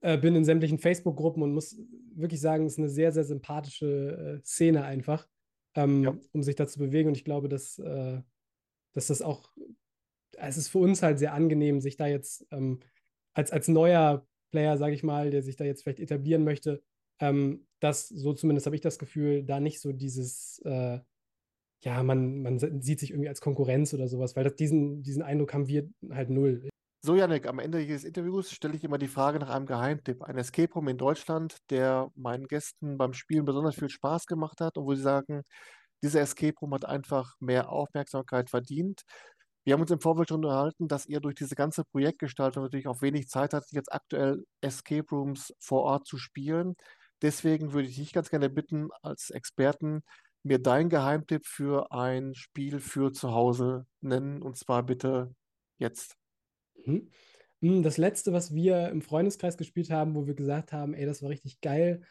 äh, 0.00 0.18
bin 0.18 0.34
in 0.34 0.44
sämtlichen 0.44 0.80
Facebook-Gruppen 0.80 1.42
und 1.42 1.54
muss 1.54 1.80
wirklich 2.16 2.40
sagen, 2.40 2.66
es 2.66 2.72
ist 2.72 2.78
eine 2.78 2.88
sehr, 2.88 3.12
sehr 3.12 3.24
sympathische 3.24 4.40
äh, 4.40 4.44
Szene 4.44 4.82
einfach, 4.84 5.28
ähm, 5.76 6.02
ja. 6.02 6.18
um 6.32 6.42
sich 6.42 6.56
da 6.56 6.66
zu 6.66 6.80
bewegen. 6.80 7.10
Und 7.10 7.16
ich 7.16 7.24
glaube, 7.24 7.48
dass, 7.48 7.78
äh, 7.78 8.20
dass 8.94 9.06
das 9.06 9.22
auch 9.22 9.52
es 10.40 10.56
ist 10.56 10.68
für 10.68 10.78
uns 10.78 11.02
halt 11.02 11.18
sehr 11.18 11.34
angenehm, 11.34 11.80
sich 11.80 11.96
da 11.96 12.06
jetzt 12.06 12.46
ähm, 12.50 12.80
als, 13.38 13.52
als 13.52 13.68
neuer 13.68 14.26
Player, 14.50 14.76
sage 14.78 14.94
ich 14.94 15.04
mal, 15.04 15.30
der 15.30 15.42
sich 15.42 15.54
da 15.54 15.64
jetzt 15.64 15.84
vielleicht 15.84 16.00
etablieren 16.00 16.42
möchte, 16.42 16.82
ähm, 17.20 17.68
dass 17.78 18.08
so 18.08 18.32
zumindest 18.32 18.66
habe 18.66 18.74
ich 18.74 18.82
das 18.82 18.98
Gefühl, 18.98 19.44
da 19.44 19.60
nicht 19.60 19.80
so 19.80 19.92
dieses, 19.92 20.60
äh, 20.64 20.98
ja, 21.84 22.02
man, 22.02 22.42
man 22.42 22.58
sieht 22.58 22.98
sich 22.98 23.10
irgendwie 23.10 23.28
als 23.28 23.40
Konkurrenz 23.40 23.94
oder 23.94 24.08
sowas, 24.08 24.34
weil 24.34 24.42
das, 24.42 24.56
diesen, 24.56 25.04
diesen 25.04 25.22
Eindruck 25.22 25.54
haben 25.54 25.68
wir 25.68 25.88
halt 26.10 26.30
null. 26.30 26.68
So, 27.00 27.14
Janik, 27.14 27.46
am 27.46 27.60
Ende 27.60 27.78
jedes 27.78 28.02
Interviews 28.02 28.50
stelle 28.50 28.74
ich 28.74 28.82
immer 28.82 28.98
die 28.98 29.06
Frage 29.06 29.38
nach 29.38 29.50
einem 29.50 29.66
Geheimtipp. 29.66 30.24
Ein 30.24 30.36
Escape 30.36 30.72
Room 30.74 30.88
in 30.88 30.98
Deutschland, 30.98 31.58
der 31.70 32.10
meinen 32.16 32.48
Gästen 32.48 32.98
beim 32.98 33.12
Spielen 33.12 33.44
besonders 33.44 33.76
viel 33.76 33.88
Spaß 33.88 34.26
gemacht 34.26 34.60
hat 34.60 34.76
und 34.76 34.84
wo 34.84 34.94
sie 34.96 35.02
sagen, 35.02 35.42
dieser 36.02 36.22
Escape 36.22 36.58
Room 36.60 36.74
hat 36.74 36.84
einfach 36.84 37.36
mehr 37.38 37.70
Aufmerksamkeit 37.70 38.50
verdient. 38.50 39.02
Wir 39.64 39.74
haben 39.74 39.82
uns 39.82 39.90
im 39.90 40.00
Vorfeld 40.00 40.28
schon 40.28 40.44
unterhalten, 40.44 40.88
dass 40.88 41.06
ihr 41.06 41.20
durch 41.20 41.34
diese 41.34 41.54
ganze 41.54 41.84
Projektgestaltung 41.84 42.62
natürlich 42.62 42.88
auch 42.88 43.02
wenig 43.02 43.28
Zeit 43.28 43.52
hattet, 43.52 43.72
jetzt 43.72 43.92
aktuell 43.92 44.44
Escape 44.60 45.06
Rooms 45.10 45.54
vor 45.58 45.82
Ort 45.82 46.06
zu 46.06 46.16
spielen. 46.16 46.74
Deswegen 47.22 47.72
würde 47.72 47.88
ich 47.88 47.96
dich 47.96 48.12
ganz 48.12 48.30
gerne 48.30 48.48
bitten, 48.48 48.88
als 49.02 49.30
Experten 49.30 50.02
mir 50.42 50.58
deinen 50.58 50.88
Geheimtipp 50.88 51.44
für 51.46 51.90
ein 51.92 52.34
Spiel 52.34 52.80
für 52.80 53.12
zu 53.12 53.32
Hause 53.32 53.86
nennen. 54.00 54.42
Und 54.42 54.56
zwar 54.56 54.84
bitte 54.84 55.34
jetzt. 55.78 56.16
Mhm. 56.84 57.10
Hm, 57.60 57.82
das 57.82 57.96
letzte, 57.96 58.32
was 58.32 58.54
wir 58.54 58.88
im 58.88 59.02
Freundeskreis 59.02 59.56
gespielt 59.56 59.90
haben, 59.90 60.14
wo 60.14 60.26
wir 60.26 60.34
gesagt 60.34 60.72
haben, 60.72 60.94
ey, 60.94 61.06
das 61.06 61.22
war 61.22 61.30
richtig 61.30 61.60
geil, 61.60 62.02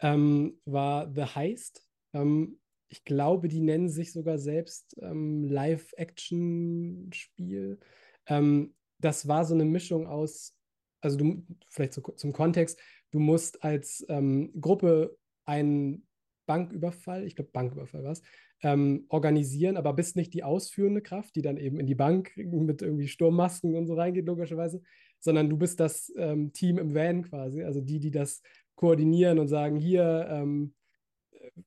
ähm, 0.00 0.60
war 0.64 1.12
The 1.14 1.22
Heist. 1.22 1.86
Ähm, 2.12 2.58
ich 2.88 3.04
glaube, 3.04 3.48
die 3.48 3.60
nennen 3.60 3.88
sich 3.88 4.12
sogar 4.12 4.38
selbst 4.38 4.96
ähm, 5.00 5.42
Live-Action-Spiel. 5.44 7.78
Ähm, 8.26 8.74
das 8.98 9.28
war 9.28 9.44
so 9.44 9.54
eine 9.54 9.64
Mischung 9.64 10.06
aus, 10.06 10.54
also 11.00 11.18
du, 11.18 11.44
vielleicht 11.68 11.94
so, 11.94 12.02
zum 12.02 12.32
Kontext, 12.32 12.80
du 13.10 13.18
musst 13.18 13.64
als 13.64 14.06
ähm, 14.08 14.52
Gruppe 14.60 15.18
einen 15.44 16.06
Banküberfall, 16.46 17.24
ich 17.24 17.34
glaube 17.36 17.50
Banküberfall 17.52 18.04
war 18.04 18.12
es, 18.12 18.22
ähm, 18.62 19.04
organisieren, 19.08 19.76
aber 19.76 19.92
bist 19.92 20.16
nicht 20.16 20.32
die 20.32 20.44
ausführende 20.44 21.02
Kraft, 21.02 21.36
die 21.36 21.42
dann 21.42 21.58
eben 21.58 21.78
in 21.78 21.86
die 21.86 21.94
Bank 21.94 22.34
mit 22.36 22.80
irgendwie 22.82 23.08
Sturmmasken 23.08 23.74
und 23.74 23.86
so 23.86 23.94
reingeht, 23.94 24.26
logischerweise, 24.26 24.80
sondern 25.18 25.50
du 25.50 25.56
bist 25.56 25.80
das 25.80 26.12
ähm, 26.16 26.52
Team 26.52 26.78
im 26.78 26.94
Van 26.94 27.24
quasi, 27.24 27.62
also 27.62 27.80
die, 27.80 28.00
die 28.00 28.10
das 28.10 28.42
koordinieren 28.76 29.38
und 29.38 29.48
sagen, 29.48 29.76
hier, 29.76 30.26
ähm, 30.30 30.74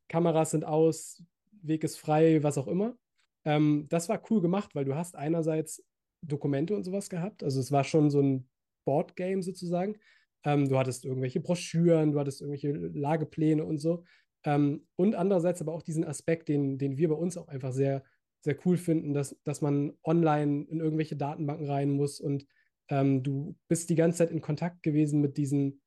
Kameras 0.08 0.52
sind 0.52 0.66
aus, 0.66 1.24
Weg 1.62 1.84
ist 1.84 1.98
frei, 1.98 2.42
was 2.44 2.58
auch 2.58 2.68
immer. 2.68 2.98
Ähm, 3.46 3.88
das 3.90 4.10
war 4.10 4.22
cool 4.30 4.42
gemacht, 4.42 4.76
weil 4.76 4.86
du 4.86 4.96
hast 4.96 5.16
einerseits 5.16 5.84
Dokumente 6.22 6.76
und 6.76 6.84
sowas 6.84 7.10
gehabt. 7.10 7.44
Also 7.44 7.60
es 7.60 7.72
war 7.72 7.84
schon 7.84 8.10
so 8.10 8.22
ein 8.22 8.50
Boardgame 8.86 9.42
sozusagen. 9.42 9.98
Ähm, 10.44 10.70
du 10.70 10.78
hattest 10.78 11.06
irgendwelche 11.06 11.40
Broschüren, 11.40 12.12
du 12.12 12.20
hattest 12.20 12.42
irgendwelche 12.42 12.72
Lagepläne 12.72 13.64
und 13.64 13.78
so. 13.78 14.04
Ähm, 14.46 14.88
und 14.96 15.16
andererseits 15.16 15.62
aber 15.62 15.74
auch 15.74 15.82
diesen 15.82 16.06
Aspekt, 16.06 16.48
den, 16.48 16.78
den 16.78 16.98
wir 16.98 17.10
bei 17.10 17.16
uns 17.16 17.38
auch 17.38 17.48
einfach 17.48 17.74
sehr, 17.74 18.04
sehr 18.42 18.56
cool 18.66 18.78
finden, 18.78 19.14
dass, 19.14 19.38
dass 19.44 19.62
man 19.62 19.94
online 20.04 20.66
in 20.70 20.80
irgendwelche 20.80 21.18
Datenbanken 21.18 21.70
rein 21.70 21.92
muss 21.92 22.22
und 22.22 22.46
ähm, 22.88 23.22
du 23.22 23.56
bist 23.68 23.90
die 23.90 23.96
ganze 23.96 24.20
Zeit 24.20 24.32
in 24.32 24.42
Kontakt 24.42 24.82
gewesen 24.82 25.20
mit 25.20 25.38
diesen 25.38 25.82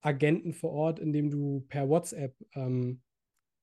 Agenten 0.00 0.52
vor 0.52 0.72
Ort, 0.72 0.98
indem 0.98 1.30
du 1.30 1.64
per 1.68 1.88
WhatsApp 1.88 2.34
ähm, 2.54 3.02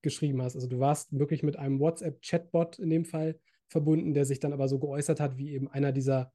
geschrieben 0.01 0.41
hast. 0.41 0.55
Also 0.55 0.67
du 0.67 0.79
warst 0.79 1.17
wirklich 1.17 1.43
mit 1.43 1.57
einem 1.57 1.79
WhatsApp-Chatbot 1.79 2.79
in 2.79 2.89
dem 2.89 3.05
Fall 3.05 3.39
verbunden, 3.67 4.13
der 4.13 4.25
sich 4.25 4.39
dann 4.39 4.53
aber 4.53 4.67
so 4.67 4.79
geäußert 4.79 5.19
hat, 5.19 5.37
wie 5.37 5.51
eben 5.51 5.69
einer 5.69 5.91
dieser 5.91 6.33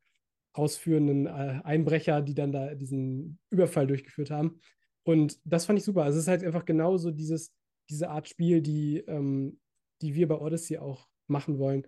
ausführenden 0.52 1.26
äh, 1.26 1.60
Einbrecher, 1.64 2.22
die 2.22 2.34
dann 2.34 2.52
da 2.52 2.74
diesen 2.74 3.38
Überfall 3.50 3.86
durchgeführt 3.86 4.30
haben. 4.30 4.60
Und 5.02 5.38
das 5.44 5.66
fand 5.66 5.78
ich 5.78 5.84
super. 5.84 6.04
Also 6.04 6.18
es 6.18 6.24
ist 6.24 6.28
halt 6.28 6.44
einfach 6.44 6.64
genauso 6.64 7.10
dieses, 7.10 7.52
diese 7.90 8.08
Art 8.08 8.28
Spiel, 8.28 8.62
die, 8.62 8.98
ähm, 8.98 9.58
die 10.00 10.14
wir 10.14 10.28
bei 10.28 10.36
Odyssey 10.36 10.78
auch 10.78 11.08
machen 11.26 11.58
wollen. 11.58 11.86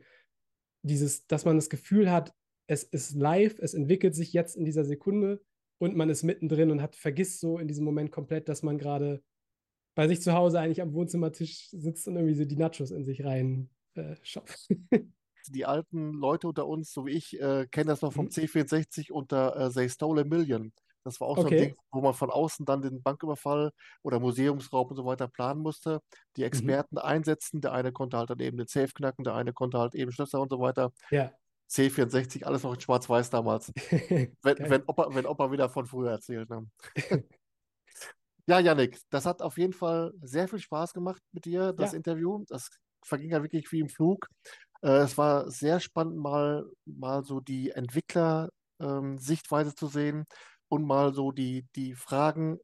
Dieses, 0.82 1.26
dass 1.26 1.44
man 1.44 1.56
das 1.56 1.70
Gefühl 1.70 2.10
hat, 2.10 2.34
es 2.66 2.82
ist 2.82 3.14
live, 3.14 3.58
es 3.60 3.74
entwickelt 3.74 4.14
sich 4.14 4.32
jetzt 4.32 4.56
in 4.56 4.64
dieser 4.64 4.84
Sekunde 4.84 5.40
und 5.78 5.96
man 5.96 6.10
ist 6.10 6.24
mittendrin 6.24 6.70
und 6.70 6.82
hat 6.82 6.96
vergisst 6.96 7.40
so 7.40 7.58
in 7.58 7.68
diesem 7.68 7.84
Moment 7.84 8.10
komplett, 8.10 8.48
dass 8.48 8.62
man 8.62 8.78
gerade 8.78 9.22
bei 9.96 10.06
sich 10.06 10.20
zu 10.22 10.34
Hause 10.34 10.60
eigentlich 10.60 10.82
am 10.82 10.92
Wohnzimmertisch 10.92 11.70
sitzt 11.72 12.06
und 12.06 12.16
irgendwie 12.16 12.34
so 12.34 12.44
die 12.44 12.56
Nachos 12.56 12.92
in 12.92 13.04
sich 13.04 13.24
rein 13.24 13.70
äh, 13.94 14.14
schafft. 14.22 14.68
die 15.48 15.64
alten 15.64 16.12
Leute 16.12 16.48
unter 16.48 16.66
uns, 16.66 16.92
so 16.92 17.06
wie 17.06 17.12
ich, 17.12 17.40
äh, 17.40 17.66
kennen 17.70 17.88
das 17.88 18.02
noch 18.02 18.12
vom 18.12 18.26
mhm. 18.26 18.30
C64 18.30 19.10
unter 19.10 19.56
äh, 19.56 19.70
They 19.70 19.88
Stole 19.88 20.20
a 20.20 20.24
Million. 20.24 20.72
Das 21.02 21.20
war 21.20 21.28
auch 21.28 21.38
okay. 21.38 21.42
so 21.42 21.48
ein 21.48 21.68
Ding, 21.68 21.76
wo 21.92 22.00
man 22.02 22.14
von 22.14 22.30
außen 22.30 22.66
dann 22.66 22.82
den 22.82 23.02
Banküberfall 23.02 23.70
oder 24.02 24.20
Museumsraub 24.20 24.90
und 24.90 24.96
so 24.96 25.06
weiter 25.06 25.28
planen 25.28 25.62
musste. 25.62 26.00
Die 26.36 26.42
mhm. 26.42 26.48
Experten 26.48 26.96
mhm. 26.96 27.02
einsetzen. 27.02 27.60
Der 27.62 27.72
eine 27.72 27.90
konnte 27.90 28.18
halt 28.18 28.28
dann 28.28 28.40
eben 28.40 28.58
den 28.58 28.66
Safe 28.66 28.92
knacken, 28.92 29.24
der 29.24 29.34
eine 29.34 29.54
konnte 29.54 29.78
halt 29.78 29.94
eben 29.94 30.12
Schlösser 30.12 30.42
und 30.42 30.50
so 30.50 30.60
weiter. 30.60 30.92
Ja. 31.10 31.32
C64, 31.70 32.44
alles 32.44 32.64
noch 32.64 32.74
in 32.74 32.80
Schwarz-Weiß 32.80 33.30
damals. 33.30 33.72
wenn, 34.42 34.58
wenn, 34.58 34.82
Opa, 34.86 35.08
wenn 35.14 35.26
Opa 35.26 35.50
wieder 35.50 35.70
von 35.70 35.86
früher 35.86 36.10
erzählt. 36.10 36.50
Ne? 36.50 36.66
Ja, 38.48 38.60
Yannick, 38.60 39.00
das 39.10 39.26
hat 39.26 39.42
auf 39.42 39.58
jeden 39.58 39.72
Fall 39.72 40.12
sehr 40.22 40.46
viel 40.48 40.60
Spaß 40.60 40.92
gemacht 40.92 41.20
mit 41.32 41.44
dir, 41.46 41.72
das 41.72 41.92
ja. 41.92 41.92
Interview. 41.92 42.44
Das 42.48 42.68
verging 43.04 43.30
ja 43.30 43.42
wirklich 43.42 43.70
wie 43.72 43.80
im 43.80 43.88
Flug. 43.88 44.28
Äh, 44.82 44.88
es 44.98 45.18
war 45.18 45.50
sehr 45.50 45.80
spannend, 45.80 46.16
mal, 46.18 46.64
mal 46.84 47.24
so 47.24 47.40
die 47.40 47.70
Entwickler-Sichtweise 47.70 49.70
ähm, 49.70 49.76
zu 49.76 49.86
sehen 49.88 50.24
und 50.68 50.84
mal 50.86 51.12
so 51.14 51.32
die, 51.32 51.66
die 51.76 51.94
Fragen 51.94 52.58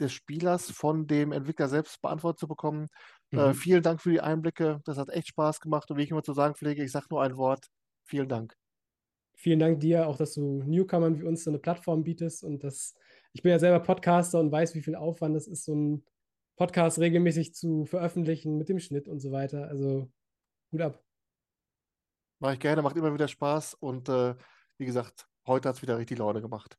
des 0.00 0.12
Spielers 0.12 0.70
von 0.70 1.06
dem 1.06 1.32
Entwickler 1.32 1.68
selbst 1.68 2.00
beantwortet 2.02 2.40
zu 2.40 2.48
bekommen. 2.48 2.88
Äh, 3.34 3.42
Mhm. 3.42 3.54
vielen 3.54 3.82
Dank 3.82 4.00
für 4.02 4.10
die 4.10 4.20
Einblicke. 4.20 4.80
Das 4.84 4.98
hat 4.98 5.08
echt 5.10 5.28
Spaß 5.28 5.60
gemacht. 5.60 5.90
Und 5.90 5.96
wie 5.98 6.02
ich 6.04 6.10
immer 6.10 6.22
zu 6.22 6.34
sagen 6.34 6.54
pflege, 6.56 6.84
ich 6.84 6.92
sage 6.92 7.06
nur 7.10 7.22
ein 7.22 7.36
Wort. 7.36 7.66
Vielen 8.04 8.28
Dank. 8.28 8.54
Vielen 9.34 9.58
Dank 9.58 9.80
dir 9.80 10.06
auch, 10.08 10.16
dass 10.16 10.34
du 10.34 10.62
Newcomern 10.64 11.18
wie 11.18 11.24
uns 11.24 11.44
so 11.44 11.50
eine 11.50 11.58
Plattform 11.58 12.04
bietest 12.04 12.44
und 12.44 12.62
das, 12.64 12.94
ich 13.32 13.42
bin 13.42 13.50
ja 13.50 13.58
selber 13.58 13.80
Podcaster 13.80 14.38
und 14.40 14.52
weiß, 14.52 14.74
wie 14.74 14.82
viel 14.82 14.94
Aufwand 14.94 15.36
es 15.36 15.46
ist, 15.46 15.64
so 15.64 15.72
einen 15.72 16.04
Podcast 16.56 16.98
regelmäßig 16.98 17.54
zu 17.54 17.86
veröffentlichen 17.86 18.58
mit 18.58 18.68
dem 18.68 18.78
Schnitt 18.78 19.08
und 19.08 19.20
so 19.20 19.32
weiter. 19.32 19.68
Also 19.68 20.10
Hut 20.70 20.80
ab. 20.80 21.02
Mache 22.40 22.54
ich 22.54 22.60
gerne, 22.60 22.82
macht 22.82 22.96
immer 22.96 23.14
wieder 23.14 23.28
Spaß. 23.28 23.74
Und 23.74 24.08
äh, 24.08 24.34
wie 24.78 24.84
gesagt, 24.84 25.28
heute 25.46 25.68
hat 25.68 25.76
es 25.76 25.82
wieder 25.82 25.98
richtig 25.98 26.18
Laune 26.18 26.42
gemacht. 26.42 26.76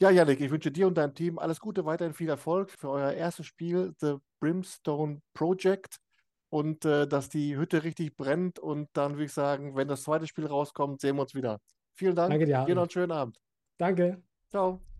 Ja, 0.00 0.10
Yannick, 0.10 0.40
ich 0.40 0.50
wünsche 0.50 0.72
dir 0.72 0.86
und 0.86 0.98
deinem 0.98 1.14
Team 1.14 1.38
alles 1.38 1.60
Gute, 1.60 1.84
weiterhin 1.84 2.12
viel 2.12 2.28
Erfolg 2.28 2.70
für 2.70 2.90
euer 2.90 3.12
erstes 3.12 3.46
Spiel, 3.46 3.94
The 4.00 4.16
Brimstone 4.40 5.22
Project. 5.32 5.96
Und 6.50 6.84
äh, 6.84 7.08
dass 7.08 7.30
die 7.30 7.56
Hütte 7.56 7.82
richtig 7.82 8.14
brennt. 8.14 8.58
Und 8.58 8.90
dann 8.92 9.12
würde 9.12 9.24
ich 9.24 9.32
sagen, 9.32 9.74
wenn 9.74 9.88
das 9.88 10.02
zweite 10.02 10.26
Spiel 10.26 10.46
rauskommt, 10.46 11.00
sehen 11.00 11.16
wir 11.16 11.22
uns 11.22 11.34
wieder. 11.34 11.60
Vielen 11.94 12.14
Dank. 12.14 12.30
Danke 12.30 12.44
dir, 12.44 12.64
Dir 12.66 12.74
noch 12.74 12.82
einen 12.82 12.90
schönen 12.90 13.12
Abend. 13.12 13.38
Danke. 13.78 14.22
Ciao. 14.50 14.91